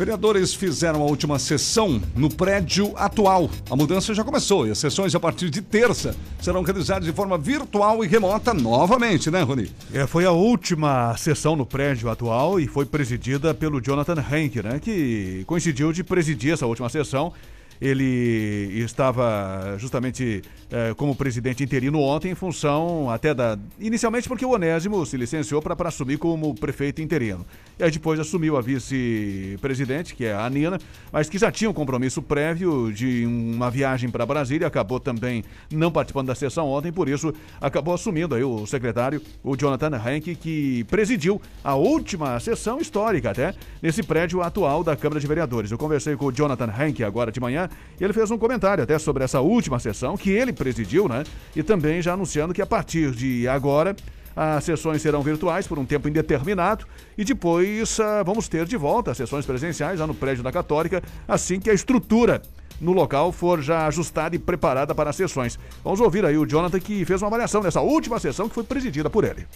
Vereadores 0.00 0.54
fizeram 0.54 1.02
a 1.02 1.04
última 1.04 1.38
sessão 1.38 2.00
no 2.16 2.30
prédio 2.30 2.94
atual. 2.96 3.50
A 3.70 3.76
mudança 3.76 4.14
já 4.14 4.24
começou 4.24 4.66
e 4.66 4.70
as 4.70 4.78
sessões 4.78 5.14
a 5.14 5.20
partir 5.20 5.50
de 5.50 5.60
terça 5.60 6.16
serão 6.40 6.62
realizadas 6.62 7.04
de 7.04 7.12
forma 7.12 7.36
virtual 7.36 8.02
e 8.02 8.08
remota 8.08 8.54
novamente, 8.54 9.30
né, 9.30 9.42
Rony? 9.42 9.70
É, 9.92 10.06
foi 10.06 10.24
a 10.24 10.30
última 10.30 11.14
sessão 11.18 11.54
no 11.54 11.66
prédio 11.66 12.08
atual 12.08 12.58
e 12.58 12.66
foi 12.66 12.86
presidida 12.86 13.52
pelo 13.52 13.78
Jonathan 13.78 14.24
Henke, 14.32 14.62
né, 14.62 14.80
que 14.80 15.44
coincidiu 15.46 15.92
de 15.92 16.02
presidir 16.02 16.54
essa 16.54 16.64
última 16.64 16.88
sessão 16.88 17.34
ele 17.80 18.82
estava 18.82 19.76
justamente 19.78 20.42
eh, 20.70 20.92
como 20.96 21.14
presidente 21.16 21.64
interino 21.64 21.98
ontem, 22.00 22.30
em 22.30 22.34
função 22.34 23.08
até 23.08 23.32
da. 23.32 23.58
Inicialmente 23.78 24.28
porque 24.28 24.44
o 24.44 24.50
Onésimo 24.50 25.04
se 25.06 25.16
licenciou 25.16 25.62
para 25.62 25.88
assumir 25.88 26.18
como 26.18 26.54
prefeito 26.54 27.00
interino. 27.00 27.46
E 27.78 27.84
aí 27.84 27.90
depois 27.90 28.20
assumiu 28.20 28.58
a 28.58 28.60
vice-presidente, 28.60 30.14
que 30.14 30.26
é 30.26 30.34
a 30.34 30.50
Nina, 30.50 30.78
mas 31.10 31.30
que 31.30 31.38
já 31.38 31.50
tinha 31.50 31.70
um 31.70 31.72
compromisso 31.72 32.20
prévio 32.20 32.92
de 32.92 33.24
uma 33.24 33.70
viagem 33.70 34.10
para 34.10 34.26
Brasília, 34.26 34.66
acabou 34.66 35.00
também 35.00 35.42
não 35.72 35.90
participando 35.90 36.26
da 36.26 36.34
sessão 36.34 36.68
ontem, 36.68 36.92
por 36.92 37.08
isso 37.08 37.32
acabou 37.58 37.94
assumindo 37.94 38.34
aí 38.34 38.44
o 38.44 38.66
secretário, 38.66 39.22
o 39.42 39.56
Jonathan 39.56 39.90
Henke, 39.96 40.34
que 40.34 40.84
presidiu 40.84 41.40
a 41.64 41.74
última 41.74 42.38
sessão 42.38 42.78
histórica 42.78 43.30
até 43.30 43.54
nesse 43.80 44.02
prédio 44.02 44.42
atual 44.42 44.84
da 44.84 44.94
Câmara 44.94 45.18
de 45.18 45.26
Vereadores. 45.26 45.70
Eu 45.70 45.78
conversei 45.78 46.14
com 46.16 46.26
o 46.26 46.32
Jonathan 46.32 46.70
Henke 46.78 47.02
agora 47.02 47.32
de 47.32 47.40
manhã 47.40 47.69
ele 48.00 48.12
fez 48.12 48.30
um 48.30 48.38
comentário 48.38 48.82
até 48.82 48.98
sobre 48.98 49.24
essa 49.24 49.40
última 49.40 49.78
sessão 49.78 50.16
que 50.16 50.30
ele 50.30 50.52
presidiu, 50.52 51.08
né? 51.08 51.24
E 51.54 51.62
também 51.62 52.00
já 52.00 52.14
anunciando 52.14 52.54
que 52.54 52.62
a 52.62 52.66
partir 52.66 53.10
de 53.12 53.46
agora 53.46 53.94
as 54.34 54.64
sessões 54.64 55.02
serão 55.02 55.22
virtuais 55.22 55.66
por 55.66 55.78
um 55.78 55.84
tempo 55.84 56.08
indeterminado 56.08 56.86
e 57.18 57.24
depois 57.24 57.98
uh, 57.98 58.24
vamos 58.24 58.48
ter 58.48 58.64
de 58.64 58.76
volta 58.76 59.10
as 59.10 59.16
sessões 59.16 59.44
presenciais 59.44 60.00
lá 60.00 60.06
no 60.06 60.14
prédio 60.14 60.42
da 60.42 60.52
Católica, 60.52 61.02
assim 61.26 61.60
que 61.60 61.68
a 61.68 61.74
estrutura 61.74 62.40
no 62.80 62.92
local 62.92 63.30
for 63.32 63.60
já 63.60 63.86
ajustada 63.86 64.34
e 64.34 64.38
preparada 64.38 64.94
para 64.94 65.10
as 65.10 65.16
sessões. 65.16 65.58
Vamos 65.84 66.00
ouvir 66.00 66.24
aí 66.24 66.38
o 66.38 66.46
Jonathan 66.46 66.80
que 66.80 67.04
fez 67.04 67.20
uma 67.20 67.28
avaliação 67.28 67.60
dessa 67.60 67.80
última 67.80 68.18
sessão 68.18 68.48
que 68.48 68.54
foi 68.54 68.64
presidida 68.64 69.10
por 69.10 69.24
ele. 69.24 69.46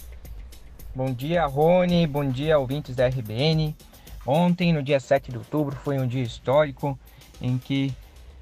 Bom 0.93 1.11
dia, 1.11 1.45
Rony. 1.45 2.05
Bom 2.05 2.29
dia, 2.29 2.57
ouvintes 2.59 2.95
da 2.95 3.07
RBN. 3.07 3.75
Ontem, 4.25 4.71
no 4.71 4.81
dia 4.81 4.99
7 4.99 5.31
de 5.31 5.37
outubro, 5.37 5.75
foi 5.83 5.99
um 5.99 6.07
dia 6.07 6.23
histórico 6.23 6.97
em 7.41 7.57
que 7.57 7.93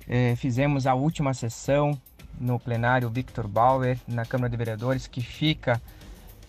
eh, 0.08 0.36
fizemos 0.36 0.86
a 0.86 0.94
última 0.94 1.34
sessão 1.34 2.00
no 2.40 2.60
plenário 2.60 3.10
Victor 3.10 3.48
Bauer, 3.48 3.98
na 4.08 4.26
Câmara 4.26 4.50
de 4.50 4.58
Vereadores, 4.58 5.08
que 5.08 5.22
fica 5.22 5.82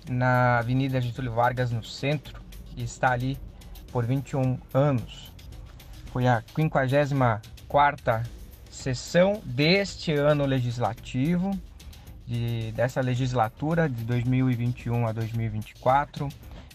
na 0.09 0.59
Avenida 0.59 1.01
Getúlio 1.01 1.33
Vargas, 1.33 1.71
no 1.71 1.83
centro, 1.83 2.43
e 2.77 2.83
está 2.83 3.13
ali 3.13 3.39
por 3.93 4.05
21 4.05 4.59
anos. 4.73 5.33
Foi 6.07 6.27
a 6.27 6.43
54 6.55 8.23
sessão 8.71 9.41
deste 9.45 10.13
ano 10.13 10.45
legislativo, 10.45 11.57
de, 12.27 12.73
dessa 12.73 13.01
legislatura 13.01 13.89
de 13.89 14.05
2021 14.05 15.07
a 15.07 15.13
2024. 15.13 16.29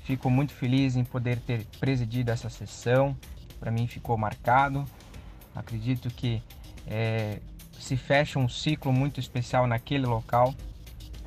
Fico 0.04 0.30
muito 0.30 0.54
feliz 0.54 0.96
em 0.96 1.04
poder 1.04 1.40
ter 1.40 1.66
presidido 1.80 2.32
essa 2.32 2.50
sessão, 2.50 3.16
para 3.60 3.72
mim 3.72 3.86
ficou 3.86 4.18
marcado. 4.18 4.86
Acredito 5.54 6.10
que 6.10 6.42
é, 6.90 7.40
se 7.80 7.96
fecha 7.96 8.40
um 8.40 8.50
ciclo 8.50 8.92
muito 8.92 9.20
especial 9.20 9.68
naquele 9.68 10.06
local 10.06 10.54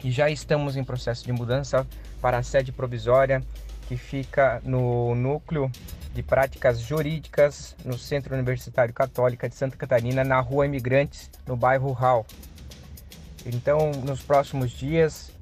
e 0.02 0.10
já 0.10 0.28
estamos 0.28 0.76
em 0.76 0.82
processo 0.82 1.24
de 1.24 1.32
mudança 1.32 1.86
para 2.20 2.38
a 2.38 2.42
sede 2.42 2.72
provisória 2.72 3.42
que 3.86 3.96
fica 3.96 4.60
no 4.64 5.14
núcleo 5.14 5.70
de 6.12 6.22
práticas 6.22 6.80
jurídicas 6.80 7.74
no 7.84 7.96
Centro 7.96 8.34
Universitário 8.34 8.92
Católica 8.92 9.48
de 9.48 9.54
Santa 9.54 9.76
Catarina, 9.76 10.22
na 10.22 10.40
Rua 10.40 10.66
Imigrantes, 10.66 11.30
no 11.46 11.56
bairro 11.56 11.92
Rural. 11.92 12.26
Então, 13.46 13.90
nos 14.04 14.20
próximos 14.20 14.70
dias, 14.70 15.32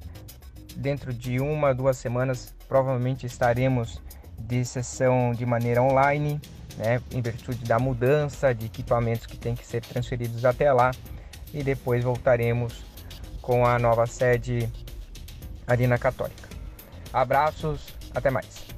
dentro 0.75 1.13
de 1.13 1.39
uma, 1.39 1.73
duas 1.73 1.97
semanas, 1.97 2.53
provavelmente 2.67 3.25
estaremos 3.25 4.01
de 4.47 4.65
sessão 4.65 5.31
de 5.31 5.45
maneira 5.45 5.81
online 5.81 6.39
né, 6.77 7.01
em 7.11 7.21
virtude 7.21 7.63
da 7.65 7.79
mudança 7.79 8.53
de 8.53 8.65
equipamentos 8.65 9.25
que 9.25 9.37
tem 9.37 9.55
que 9.55 9.65
ser 9.65 9.81
transferidos 9.81 10.45
até 10.45 10.71
lá 10.71 10.91
e 11.53 11.63
depois 11.63 12.03
voltaremos 12.03 12.83
com 13.41 13.65
a 13.65 13.77
nova 13.77 14.05
sede 14.05 14.69
ali 15.67 15.87
na 15.87 15.97
Católica. 15.97 16.49
Abraços, 17.13 17.93
até 18.13 18.29
mais. 18.29 18.71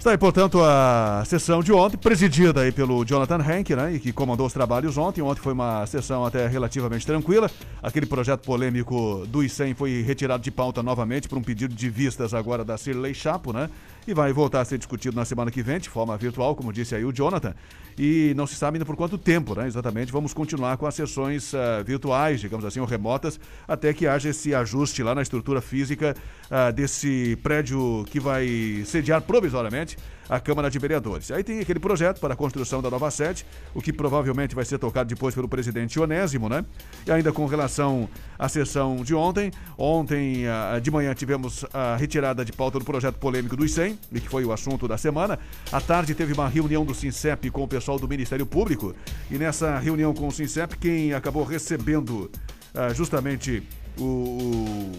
Está 0.00 0.12
aí, 0.12 0.16
portanto, 0.16 0.62
a 0.62 1.22
sessão 1.26 1.62
de 1.62 1.74
ontem, 1.74 1.98
presidida 1.98 2.62
aí 2.62 2.72
pelo 2.72 3.04
Jonathan 3.04 3.38
Henke, 3.38 3.76
né, 3.76 3.92
e 3.92 4.00
que 4.00 4.14
comandou 4.14 4.46
os 4.46 4.52
trabalhos 4.52 4.96
ontem. 4.96 5.20
Ontem 5.20 5.42
foi 5.42 5.52
uma 5.52 5.84
sessão 5.84 6.24
até 6.24 6.46
relativamente 6.46 7.04
tranquila. 7.04 7.50
Aquele 7.82 8.06
projeto 8.06 8.40
polêmico 8.40 9.26
do 9.28 9.44
ICEM 9.44 9.74
foi 9.74 10.00
retirado 10.00 10.42
de 10.42 10.50
pauta 10.50 10.82
novamente 10.82 11.28
por 11.28 11.36
um 11.36 11.42
pedido 11.42 11.74
de 11.74 11.90
vistas 11.90 12.32
agora 12.32 12.64
da 12.64 12.78
Cirlei 12.78 13.12
Chapo, 13.12 13.52
né? 13.52 13.68
E 14.06 14.14
vai 14.14 14.32
voltar 14.32 14.60
a 14.60 14.64
ser 14.64 14.78
discutido 14.78 15.14
na 15.14 15.24
semana 15.24 15.50
que 15.50 15.62
vem, 15.62 15.78
de 15.78 15.88
forma 15.88 16.16
virtual, 16.16 16.56
como 16.56 16.72
disse 16.72 16.94
aí 16.94 17.04
o 17.04 17.12
Jonathan. 17.12 17.54
E 17.98 18.32
não 18.36 18.46
se 18.46 18.54
sabe 18.54 18.76
ainda 18.76 18.84
por 18.86 18.96
quanto 18.96 19.18
tempo, 19.18 19.54
né? 19.54 19.66
Exatamente, 19.66 20.10
vamos 20.10 20.32
continuar 20.32 20.76
com 20.76 20.86
as 20.86 20.94
sessões 20.94 21.52
uh, 21.52 21.84
virtuais, 21.84 22.40
digamos 22.40 22.64
assim, 22.64 22.80
ou 22.80 22.86
remotas, 22.86 23.38
até 23.68 23.92
que 23.92 24.06
haja 24.06 24.30
esse 24.30 24.54
ajuste 24.54 25.02
lá 25.02 25.14
na 25.14 25.22
estrutura 25.22 25.60
física 25.60 26.16
uh, 26.46 26.72
desse 26.72 27.36
prédio 27.42 28.04
que 28.10 28.18
vai 28.18 28.82
sediar 28.86 29.20
provisoriamente 29.22 29.96
a 30.30 30.38
Câmara 30.38 30.70
de 30.70 30.78
Vereadores. 30.78 31.32
Aí 31.32 31.42
tem 31.42 31.58
aquele 31.58 31.80
projeto 31.80 32.20
para 32.20 32.34
a 32.34 32.36
construção 32.36 32.80
da 32.80 32.88
nova 32.88 33.10
sede, 33.10 33.44
o 33.74 33.82
que 33.82 33.92
provavelmente 33.92 34.54
vai 34.54 34.64
ser 34.64 34.78
tocado 34.78 35.08
depois 35.08 35.34
pelo 35.34 35.48
presidente 35.48 35.98
Onésimo, 35.98 36.48
né? 36.48 36.64
E 37.04 37.10
ainda 37.10 37.32
com 37.32 37.44
relação 37.46 38.08
à 38.38 38.48
sessão 38.48 39.02
de 39.02 39.12
ontem, 39.12 39.50
ontem 39.76 40.46
ah, 40.46 40.78
de 40.78 40.88
manhã 40.88 41.12
tivemos 41.14 41.64
a 41.74 41.96
retirada 41.96 42.44
de 42.44 42.52
pauta 42.52 42.78
do 42.78 42.84
projeto 42.84 43.16
polêmico 43.16 43.56
do 43.56 43.64
ICEM, 43.64 43.98
que 44.12 44.28
foi 44.28 44.44
o 44.44 44.52
assunto 44.52 44.86
da 44.86 44.96
semana. 44.96 45.36
À 45.72 45.80
tarde 45.80 46.14
teve 46.14 46.32
uma 46.32 46.48
reunião 46.48 46.84
do 46.84 46.94
SINCEP 46.94 47.50
com 47.50 47.64
o 47.64 47.68
pessoal 47.68 47.98
do 47.98 48.06
Ministério 48.06 48.46
Público, 48.46 48.94
e 49.28 49.36
nessa 49.36 49.80
reunião 49.80 50.14
com 50.14 50.28
o 50.28 50.30
SINCEP, 50.30 50.76
quem 50.78 51.12
acabou 51.12 51.42
recebendo 51.42 52.30
uh, 52.72 52.94
justamente 52.94 53.64
o, 53.98 54.92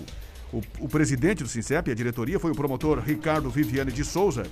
o, 0.52 0.62
o, 0.82 0.90
presidente 0.90 1.42
do 1.42 1.50
SINCEP, 1.50 1.90
a 1.90 1.96
diretoria, 1.96 2.38
foi 2.38 2.52
o 2.52 2.56
promotor 2.56 3.00
Ricardo 3.00 3.50
Viviane 3.50 3.92
de 3.92 4.04
Souza, 4.04 4.44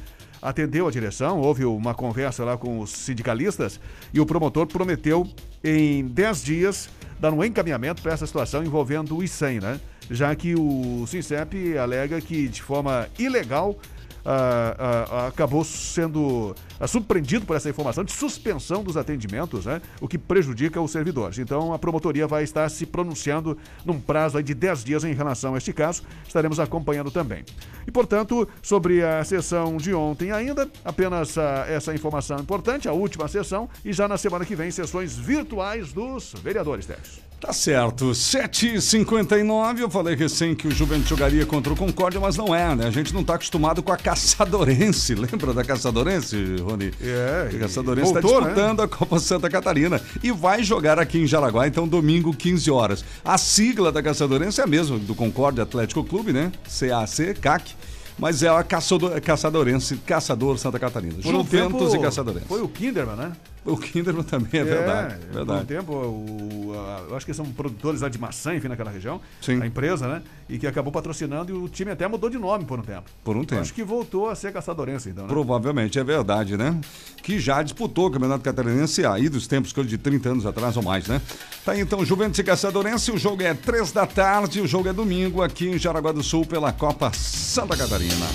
atendeu 0.41 0.87
a 0.87 0.91
direção, 0.91 1.39
houve 1.39 1.65
uma 1.65 1.93
conversa 1.93 2.43
lá 2.43 2.57
com 2.57 2.79
os 2.79 2.91
sindicalistas 2.91 3.79
e 4.13 4.19
o 4.19 4.25
promotor 4.25 4.67
prometeu 4.67 5.27
em 5.63 6.05
10 6.05 6.43
dias 6.43 6.89
dar 7.19 7.33
um 7.33 7.43
encaminhamento 7.43 8.01
para 8.01 8.13
essa 8.13 8.25
situação 8.25 8.63
envolvendo 8.63 9.17
o 9.17 9.23
ICEM, 9.23 9.59
né? 9.59 9.79
Já 10.09 10.33
que 10.35 10.55
o 10.55 11.05
SINCEP 11.05 11.77
alega 11.77 12.19
que 12.19 12.47
de 12.47 12.63
forma 12.63 13.07
ilegal 13.17 13.77
uh, 14.25 15.23
uh, 15.23 15.27
acabou 15.27 15.63
sendo 15.63 16.55
uh, 16.79 16.87
surpreendido 16.87 17.45
por 17.45 17.55
essa 17.55 17.69
informação 17.69 18.03
de 18.03 18.11
suspensão 18.11 18.83
dos 18.83 18.97
atendimentos, 18.97 19.65
né? 19.65 19.81
o 20.01 20.07
que 20.07 20.17
prejudica 20.17 20.81
os 20.81 20.91
servidores. 20.91 21.39
Então, 21.39 21.73
a 21.73 21.79
promotoria 21.79 22.27
vai 22.27 22.43
estar 22.43 22.69
se 22.69 22.85
pronunciando 22.85 23.57
num 23.85 23.99
prazo 23.99 24.41
de 24.41 24.53
10 24.53 24.83
dias 24.83 25.03
em 25.03 25.13
relação 25.13 25.55
a 25.55 25.57
este 25.57 25.73
caso. 25.73 26.03
Estaremos 26.27 26.59
acompanhando 26.59 27.11
também. 27.11 27.43
E, 27.87 27.91
portanto, 27.91 28.47
sobre 28.61 29.03
a 29.03 29.23
sessão 29.23 29.77
de 29.77 29.93
ontem 29.93 30.31
ainda, 30.31 30.69
apenas 30.83 31.35
essa 31.67 31.93
informação 31.93 32.39
importante, 32.39 32.87
a 32.87 32.93
última 32.93 33.27
sessão, 33.27 33.69
e 33.83 33.91
já 33.93 34.07
na 34.07 34.17
semana 34.17 34.45
que 34.45 34.55
vem, 34.55 34.71
sessões 34.71 35.15
virtuais 35.15 35.91
dos 35.91 36.33
vereadores, 36.33 36.85
Tércio. 36.85 37.28
Tá 37.39 37.53
certo. 37.53 38.11
7h59, 38.11 39.79
eu 39.79 39.89
falei 39.89 40.13
recém 40.13 40.53
que 40.53 40.67
o 40.67 40.71
Juventus 40.71 41.07
jogaria 41.07 41.45
contra 41.45 41.71
o 41.71 41.75
Concórdia, 41.75 42.19
mas 42.19 42.35
não 42.35 42.53
é, 42.53 42.75
né? 42.75 42.87
A 42.87 42.91
gente 42.91 43.13
não 43.13 43.23
tá 43.23 43.35
acostumado 43.35 43.81
com 43.81 43.93
a 43.93 43.97
Caçadorense. 43.97 45.15
Lembra 45.19 45.53
da 45.53 45.63
Caçadorense, 45.63 46.57
Rony? 46.61 46.91
É, 47.01 47.49
A 47.55 47.59
Caçadorense 47.59 48.11
está 48.13 48.21
né? 48.21 48.27
disputando 48.27 48.81
a 48.81 48.87
Copa 48.89 49.19
Santa 49.19 49.49
Catarina 49.49 50.01
e 50.21 50.31
vai 50.31 50.63
jogar 50.63 50.99
aqui 50.99 51.17
em 51.19 51.25
Jaraguá, 51.25 51.65
então 51.65 51.87
domingo, 51.87 52.33
15 52.33 52.69
horas. 52.69 53.05
A 53.23 53.37
sigla 53.37 53.89
da 53.89 54.03
Caçadorense 54.03 54.59
é 54.59 54.65
a 54.65 54.67
mesma 54.67 54.99
do 54.99 55.15
Concórdia 55.15 55.63
Atlético 55.63 56.03
Clube, 56.03 56.33
né? 56.33 56.51
CAC, 56.67 57.39
CAC. 57.39 57.73
Mas 58.17 58.43
é 58.43 58.49
a 58.49 58.61
Caçador, 58.63 59.19
Caçadorense, 59.21 59.95
Caçador 60.05 60.57
Santa 60.57 60.77
Catarina. 60.77 61.15
Por 61.23 61.33
um 61.33 61.37
Juventus 61.37 61.91
tempo, 61.91 61.95
e 61.95 61.99
Caçadorense. 62.01 62.47
Foi 62.49 62.61
o 62.61 62.67
Kinderman, 62.67 63.15
né? 63.15 63.31
O 63.69 63.77
Kinderman 63.77 64.23
também 64.23 64.61
é, 64.61 64.63
verdade. 64.63 65.15
Por 65.27 65.33
verdade. 65.35 65.61
um 65.61 65.65
tempo, 65.65 65.93
o, 65.93 66.73
a- 66.75 67.05
eu 67.09 67.15
acho 67.17 67.25
que 67.25 67.33
são 67.33 67.45
produtores 67.45 68.01
lá 68.01 68.09
de 68.09 68.17
maçã, 68.19 68.55
enfim, 68.55 68.67
naquela 68.67 68.91
região. 68.91 69.19
Sim. 69.41 69.61
A 69.61 69.65
empresa, 69.67 70.07
né? 70.07 70.21
E 70.47 70.57
que 70.57 70.65
acabou 70.67 70.91
patrocinando 70.91 71.51
e 71.51 71.55
o 71.55 71.67
time 71.69 71.91
até 71.91 72.07
mudou 72.07 72.29
de 72.29 72.37
nome 72.37 72.65
por 72.65 72.79
um 72.79 72.81
tempo. 72.81 73.09
Por 73.23 73.37
um 73.37 73.43
tempo. 73.43 73.61
Acho 73.61 73.73
que 73.73 73.83
voltou 73.83 74.29
a 74.29 74.35
ser 74.35 74.51
caçadorense, 74.51 75.09
então, 75.09 75.23
né? 75.25 75.29
Provavelmente 75.29 75.97
é 75.99 76.03
verdade, 76.03 76.57
né? 76.57 76.79
Que 77.21 77.39
já 77.39 77.61
disputou 77.61 78.07
o 78.07 78.11
Campeonato 78.11 78.43
Catarinense 78.43 79.05
aí 79.05 79.29
dos 79.29 79.47
tempos 79.47 79.73
de 79.87 79.97
30 79.97 80.29
anos 80.29 80.45
atrás 80.45 80.75
ou 80.77 80.83
mais, 80.83 81.07
né? 81.07 81.21
Tá 81.63 81.73
aí, 81.73 81.81
então, 81.81 82.03
Juventus 82.05 82.39
e 82.39 82.43
Caçadorense, 82.43 83.11
o 83.11 83.17
jogo 83.17 83.43
é 83.43 83.53
3 83.53 83.91
da 83.91 84.05
tarde, 84.07 84.61
o 84.61 84.67
jogo 84.67 84.89
é 84.89 84.93
domingo 84.93 85.41
aqui 85.41 85.67
em 85.69 85.77
Jaraguá 85.77 86.11
do 86.11 86.23
Sul 86.23 86.45
pela 86.45 86.71
Copa 86.71 87.11
Santa 87.13 87.77
Catarina. 87.77 88.25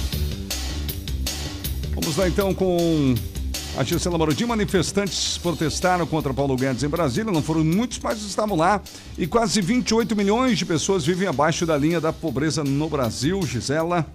Vamos 1.95 2.17
lá 2.17 2.29
então 2.29 2.53
com 2.55 3.15
a 3.77 3.83
Gisela 3.83 4.17
Marodim. 4.17 4.47
Manifestantes 4.47 5.39
protestaram 5.39 6.07
contra 6.07 6.33
Paulo 6.33 6.57
Guedes 6.57 6.83
em 6.83 6.89
Brasília, 6.89 7.33
não 7.33 7.43
foram 7.43 7.65
muitos, 7.65 7.99
mas 7.99 8.23
estavam 8.23 8.57
lá. 8.57 8.81
E 9.19 9.27
quase 9.27 9.61
28 9.61 10.15
milhões 10.15 10.59
de 10.59 10.65
pessoas 10.65 11.05
vivem 11.05 11.27
abaixo 11.27 11.67
da 11.67 11.77
linha 11.77 12.01
da 12.01 12.13
pobreza 12.13 12.63
no 12.63 12.89
Brasil. 12.89 13.43
Gisela. 13.43 14.07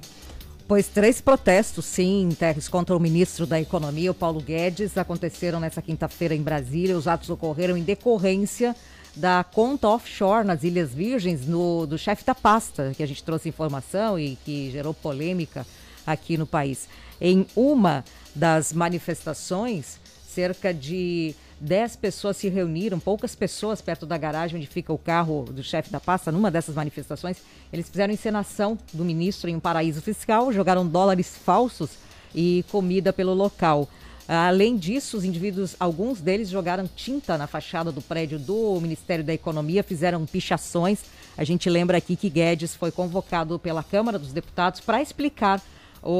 Pois 0.67 0.87
três 0.87 1.19
protestos, 1.19 1.85
sim, 1.85 2.29
Terres, 2.37 2.69
contra 2.69 2.95
o 2.95 2.99
ministro 2.99 3.47
da 3.47 3.59
Economia, 3.59 4.11
o 4.11 4.13
Paulo 4.13 4.39
Guedes, 4.39 4.97
aconteceram 4.97 5.59
nessa 5.59 5.81
quinta-feira 5.81 6.35
em 6.35 6.43
Brasília. 6.43 6.97
Os 6.97 7.07
atos 7.07 7.29
ocorreram 7.29 7.75
em 7.75 7.81
decorrência 7.81 8.75
da 9.15 9.43
conta 9.43 9.87
offshore 9.87 10.45
nas 10.45 10.63
Ilhas 10.63 10.93
Virgens 10.93 11.47
no, 11.47 11.87
do 11.87 11.97
chefe 11.97 12.23
da 12.23 12.35
pasta, 12.35 12.93
que 12.95 13.01
a 13.01 13.07
gente 13.07 13.23
trouxe 13.23 13.49
informação 13.49 14.19
e 14.19 14.37
que 14.45 14.69
gerou 14.69 14.93
polêmica 14.93 15.65
aqui 16.05 16.37
no 16.37 16.45
país. 16.45 16.87
Em 17.21 17.45
uma 17.55 18.03
das 18.33 18.71
manifestações, 18.71 19.99
cerca 20.27 20.73
de 20.73 21.35
10 21.59 21.97
pessoas 21.97 22.37
se 22.37 22.47
reuniram, 22.47 22.99
poucas 22.99 23.35
pessoas 23.35 23.81
perto 23.81 24.05
da 24.05 24.17
garagem 24.17 24.57
onde 24.57 24.67
fica 24.67 24.93
o 24.93 24.97
carro 24.97 25.43
do 25.51 25.61
chefe 25.61 25.91
da 25.91 25.99
pasta, 25.99 26.31
numa 26.31 26.49
dessas 26.49 26.75
manifestações. 26.75 27.37
Eles 27.73 27.89
fizeram 27.89 28.13
encenação 28.13 28.77
do 28.93 29.03
ministro 29.03 29.49
em 29.49 29.55
um 29.55 29.59
paraíso 29.59 30.01
fiscal, 30.01 30.53
jogaram 30.53 30.87
dólares 30.87 31.35
falsos 31.43 31.91
e 32.33 32.63
comida 32.71 33.11
pelo 33.11 33.33
local. 33.33 33.89
Além 34.27 34.77
disso, 34.77 35.17
os 35.17 35.23
indivíduos, 35.23 35.75
alguns 35.79 36.21
deles 36.21 36.49
jogaram 36.49 36.87
tinta 36.87 37.35
na 37.35 37.47
fachada 37.47 37.91
do 37.91 38.01
prédio 38.01 38.37
do 38.37 38.79
Ministério 38.79 39.25
da 39.25 39.33
Economia, 39.33 39.83
fizeram 39.83 40.23
pichações. 40.25 40.99
A 41.35 41.43
gente 41.43 41.67
lembra 41.67 41.97
aqui 41.97 42.15
que 42.15 42.29
Guedes 42.29 42.75
foi 42.75 42.91
convocado 42.91 43.57
pela 43.57 43.81
Câmara 43.81 44.19
dos 44.19 44.31
Deputados 44.31 44.79
para 44.79 45.01
explicar 45.01 45.59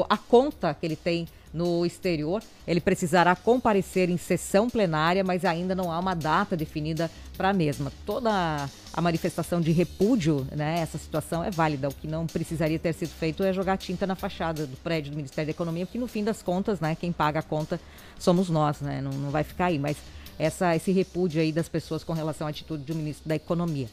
a 0.09 0.17
conta 0.17 0.73
que 0.73 0.85
ele 0.85 0.95
tem 0.95 1.27
no 1.53 1.85
exterior. 1.85 2.43
Ele 2.67 2.79
precisará 2.79 3.35
comparecer 3.35 4.09
em 4.09 4.17
sessão 4.17 4.69
plenária, 4.69 5.23
mas 5.23 5.45
ainda 5.45 5.75
não 5.75 5.91
há 5.91 5.99
uma 5.99 6.13
data 6.13 6.55
definida 6.55 7.09
para 7.35 7.49
a 7.49 7.53
mesma. 7.53 7.91
Toda 8.05 8.69
a 8.93 9.01
manifestação 9.01 9.59
de 9.59 9.71
repúdio, 9.71 10.45
né, 10.55 10.79
essa 10.79 10.97
situação 10.97 11.43
é 11.43 11.51
válida. 11.51 11.89
O 11.89 11.93
que 11.93 12.07
não 12.07 12.27
precisaria 12.27 12.79
ter 12.79 12.93
sido 12.93 13.09
feito 13.09 13.43
é 13.43 13.51
jogar 13.51 13.77
tinta 13.77 14.05
na 14.05 14.15
fachada 14.15 14.65
do 14.65 14.77
prédio 14.77 15.11
do 15.11 15.17
Ministério 15.17 15.47
da 15.47 15.51
Economia, 15.51 15.85
porque 15.85 15.99
no 15.99 16.07
fim 16.07 16.23
das 16.23 16.41
contas, 16.41 16.79
né, 16.79 16.95
quem 16.99 17.11
paga 17.11 17.39
a 17.39 17.43
conta 17.43 17.79
somos 18.17 18.49
nós, 18.49 18.81
né, 18.81 19.01
não, 19.01 19.11
não 19.11 19.31
vai 19.31 19.43
ficar 19.43 19.65
aí. 19.65 19.79
Mas 19.79 19.97
essa, 20.37 20.75
esse 20.75 20.91
repúdio 20.91 21.41
aí 21.41 21.51
das 21.51 21.67
pessoas 21.67 22.03
com 22.03 22.13
relação 22.13 22.47
à 22.47 22.49
atitude 22.49 22.83
do 22.83 22.95
ministro 22.95 23.27
da 23.27 23.35
Economia. 23.35 23.87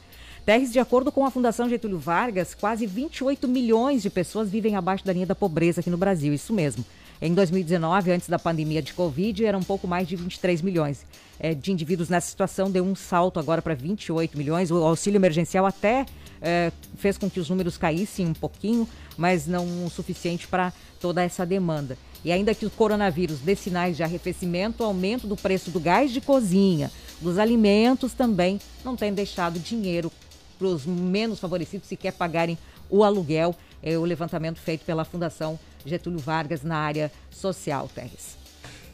Terres, 0.46 0.72
de 0.72 0.78
acordo 0.78 1.10
com 1.10 1.26
a 1.26 1.30
Fundação 1.32 1.68
Getúlio 1.68 1.98
Vargas, 1.98 2.54
quase 2.54 2.86
28 2.86 3.48
milhões 3.48 4.00
de 4.00 4.08
pessoas 4.08 4.48
vivem 4.48 4.76
abaixo 4.76 5.04
da 5.04 5.12
linha 5.12 5.26
da 5.26 5.34
pobreza 5.34 5.80
aqui 5.80 5.90
no 5.90 5.96
Brasil, 5.96 6.32
isso 6.32 6.52
mesmo. 6.52 6.84
Em 7.20 7.34
2019, 7.34 8.12
antes 8.12 8.28
da 8.28 8.38
pandemia 8.38 8.80
de 8.80 8.94
Covid, 8.94 9.44
eram 9.44 9.58
um 9.58 9.64
pouco 9.64 9.88
mais 9.88 10.06
de 10.06 10.14
23 10.14 10.62
milhões 10.62 11.04
eh, 11.40 11.52
de 11.52 11.72
indivíduos 11.72 12.08
nessa 12.08 12.28
situação. 12.28 12.70
Deu 12.70 12.84
um 12.84 12.94
salto 12.94 13.40
agora 13.40 13.60
para 13.60 13.74
28 13.74 14.38
milhões. 14.38 14.70
O 14.70 14.76
auxílio 14.76 15.18
emergencial 15.18 15.66
até 15.66 16.06
eh, 16.40 16.70
fez 16.96 17.18
com 17.18 17.28
que 17.28 17.40
os 17.40 17.50
números 17.50 17.76
caíssem 17.76 18.26
um 18.28 18.34
pouquinho, 18.34 18.88
mas 19.18 19.48
não 19.48 19.84
o 19.84 19.90
suficiente 19.90 20.46
para 20.46 20.72
toda 21.00 21.24
essa 21.24 21.44
demanda. 21.44 21.98
E 22.24 22.30
ainda 22.30 22.54
que 22.54 22.66
o 22.66 22.70
coronavírus 22.70 23.40
dê 23.40 23.56
sinais 23.56 23.96
de 23.96 24.04
arrefecimento, 24.04 24.84
o 24.84 24.86
aumento 24.86 25.26
do 25.26 25.36
preço 25.36 25.72
do 25.72 25.80
gás 25.80 26.12
de 26.12 26.20
cozinha, 26.20 26.88
dos 27.20 27.36
alimentos 27.36 28.12
também, 28.12 28.60
não 28.84 28.94
tem 28.94 29.12
deixado 29.12 29.58
dinheiro 29.58 30.12
para 30.58 30.68
os 30.68 30.86
menos 30.86 31.38
favorecidos 31.38 31.88
sequer 31.88 32.12
pagarem 32.12 32.58
o 32.88 33.04
aluguel. 33.04 33.54
É 33.82 33.96
o 33.96 34.04
levantamento 34.04 34.58
feito 34.58 34.84
pela 34.84 35.04
Fundação 35.04 35.58
Getúlio 35.84 36.18
Vargas 36.18 36.62
na 36.62 36.76
área 36.76 37.12
social, 37.30 37.88
Terres. 37.94 38.36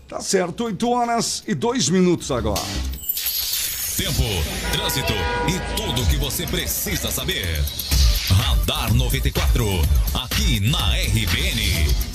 Tá 0.08 0.20
certo, 0.20 0.64
8 0.64 0.90
horas 0.90 1.42
e 1.46 1.54
2 1.54 1.88
minutos 1.88 2.30
agora. 2.30 2.60
Tempo, 3.96 4.22
trânsito 4.72 5.12
e 5.48 5.76
tudo 5.76 6.02
o 6.02 6.06
que 6.06 6.16
você 6.16 6.46
precisa 6.46 7.10
saber. 7.10 7.46
Radar 8.28 8.92
94, 8.94 9.64
aqui 10.14 10.60
na 10.60 10.96
RBN. 10.96 12.11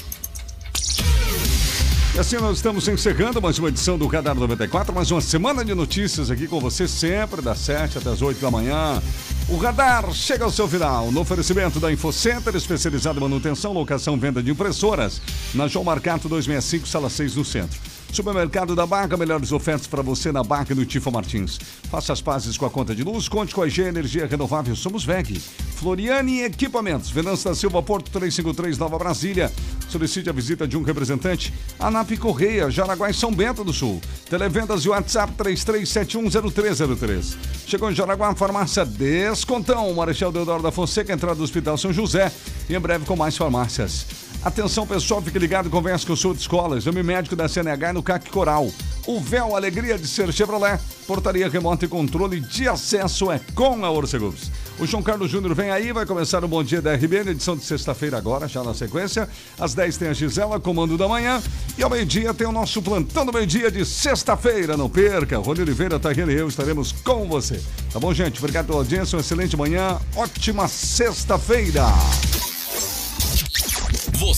E 2.18 2.20
assim 2.20 2.38
nós 2.38 2.58
estamos 2.58 2.88
encerrando 2.88 3.40
mais 3.40 3.60
uma 3.60 3.70
edição 3.70 3.96
do 3.96 4.08
Radar 4.08 4.34
94, 4.34 4.92
mais 4.92 5.12
uma 5.12 5.22
semana 5.22 5.64
de 5.64 5.76
notícias 5.76 6.32
aqui 6.32 6.48
com 6.48 6.60
você 6.60 6.88
sempre, 6.88 7.44
das 7.44 7.60
7 7.60 8.00
até 8.00 8.10
as 8.10 8.24
8 8.24 8.42
da 8.42 8.50
manhã. 8.50 9.00
O 9.48 9.56
Radar 9.56 10.12
chega 10.12 10.44
ao 10.44 10.50
seu 10.50 10.68
final 10.68 11.12
no 11.12 11.22
oferecimento 11.22 11.80
da 11.80 11.92
InfoCenter, 11.92 12.56
especializado 12.56 13.20
em 13.20 13.22
manutenção, 13.22 13.72
locação, 13.72 14.18
venda 14.18 14.42
de 14.42 14.50
impressoras, 14.50 15.22
na 15.54 15.68
João 15.68 15.86
Marcato 15.86 16.28
265, 16.28 16.88
sala 16.88 17.08
6 17.08 17.36
no 17.36 17.46
centro. 17.46 17.80
Supermercado 18.12 18.76
da 18.76 18.86
Barca, 18.86 19.18
melhores 19.18 19.52
ofertas 19.52 19.88
para 19.88 20.02
você 20.02 20.32
na 20.32 20.44
Barca 20.44 20.74
do 20.74 20.86
Tifa 20.86 21.12
Martins. 21.12 21.60
Faça 21.90 22.14
as 22.14 22.22
pazes 22.22 22.58
com 22.58 22.66
a 22.66 22.70
conta 22.70 22.96
de 22.96 23.04
luz, 23.04 23.28
conte 23.28 23.54
com 23.54 23.62
a 23.62 23.68
IG 23.68 23.82
Energia 23.82 24.26
Renovável, 24.26 24.76
somos 24.76 25.06
VEG. 25.06 25.40
Floriane 25.76 26.42
Equipamentos, 26.42 27.12
Venâncio 27.12 27.50
da 27.50 27.56
Silva, 27.56 27.84
Porto 27.84 28.10
353, 28.10 28.78
Nova 28.78 28.98
Brasília. 28.98 29.52
Solicite 29.90 30.30
a 30.30 30.34
visita 30.34 30.68
de 30.68 30.76
um 30.76 30.82
representante. 30.82 31.54
Anap 31.80 32.10
Correia, 32.18 32.72
Jaraguá 32.72 33.10
e 33.10 33.14
São 33.14 33.32
Bento 33.32 33.64
do 33.64 33.72
Sul. 33.72 34.02
Televendas 34.30 34.84
e 34.84 34.90
WhatsApp 34.90 35.34
33710303. 35.38 37.36
Chegou 37.68 37.92
em 37.92 37.96
Jaraguá, 37.96 38.34
farmácia 38.34 38.84
Descontão, 38.84 39.94
Marechal 39.94 40.32
Deodoro 40.32 40.64
da 40.64 40.72
Fonseca, 40.72 41.14
entrada 41.14 41.36
do 41.36 41.44
Hospital 41.44 41.78
São 41.78 41.94
José. 41.94 42.32
E 42.68 42.76
em 42.76 42.80
breve 42.80 43.06
com 43.06 43.16
mais 43.16 43.38
farmácias. 43.38 44.27
Atenção 44.48 44.88
pessoal, 44.88 45.22
fique 45.22 45.38
ligado, 45.38 45.70
conversa 45.70 46.08
com 46.08 46.14
o 46.14 46.16
Sul 46.16 46.34
de 46.34 46.40
Escola, 46.40 46.78
exame 46.78 47.04
médico 47.04 47.36
da 47.36 47.50
CNH 47.50 47.92
no 47.92 48.02
CAC 48.02 48.30
Coral. 48.30 48.72
O 49.06 49.20
véu 49.20 49.54
Alegria 49.58 49.98
de 49.98 50.08
Ser 50.08 50.32
Chevrolet, 50.32 50.80
portaria 51.06 51.50
remota 51.50 51.84
e 51.84 51.88
controle 51.90 52.40
de 52.40 52.66
acesso 52.66 53.30
é 53.30 53.42
com 53.54 53.84
a 53.84 53.92
Orcegups. 53.92 54.50
O 54.80 54.88
João 54.88 55.04
Carlos 55.04 55.30
Júnior 55.30 55.54
vem 55.54 55.70
aí, 55.70 55.92
vai 55.92 56.06
começar 56.06 56.46
o 56.46 56.48
Bom 56.48 56.64
Dia 56.64 56.82
da 56.82 56.94
RBN, 56.94 57.32
edição 57.32 57.58
de 57.58 57.66
sexta-feira 57.66 58.18
agora, 58.18 58.48
já 58.48 58.64
na 58.64 58.74
sequência. 58.74 59.28
Às 59.60 59.74
10 59.74 59.98
tem 59.98 60.08
a 60.08 60.14
Gisela, 60.14 60.62
comando 60.62 60.98
da 60.98 61.10
manhã. 61.10 61.44
E 61.78 61.84
ao 61.84 61.90
meio-dia 61.90 62.34
tem 62.34 62.48
o 62.48 62.52
nosso 62.54 62.82
plantão 62.82 63.26
do 63.26 63.34
meio-dia 63.34 63.70
de 63.70 63.86
sexta-feira, 63.86 64.78
não 64.78 64.90
perca. 64.90 65.40
Rony 65.40 65.60
Oliveira, 65.60 66.00
Tarrina 66.00 66.32
e 66.32 66.36
eu 66.36 66.48
estaremos 66.48 66.94
com 66.94 67.28
você. 67.28 67.62
Tá 67.92 68.00
bom, 68.00 68.14
gente? 68.14 68.40
Obrigado 68.40 68.68
pela 68.68 68.80
audiência, 68.80 69.18
uma 69.18 69.22
excelente 69.22 69.58
manhã, 69.58 70.00
ótima 70.16 70.70
sexta-feira. 70.70 71.84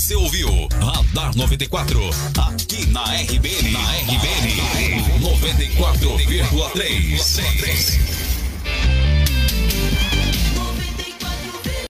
Você 0.10 0.16
ouviu 0.16 0.49
Radar 0.82 1.38
94, 1.38 1.99
aqui 2.39 2.88
na 2.88 3.03
RBN. 3.03 3.72
Na 3.72 3.91
RBN 3.91 5.20
94,3. 5.20 8.19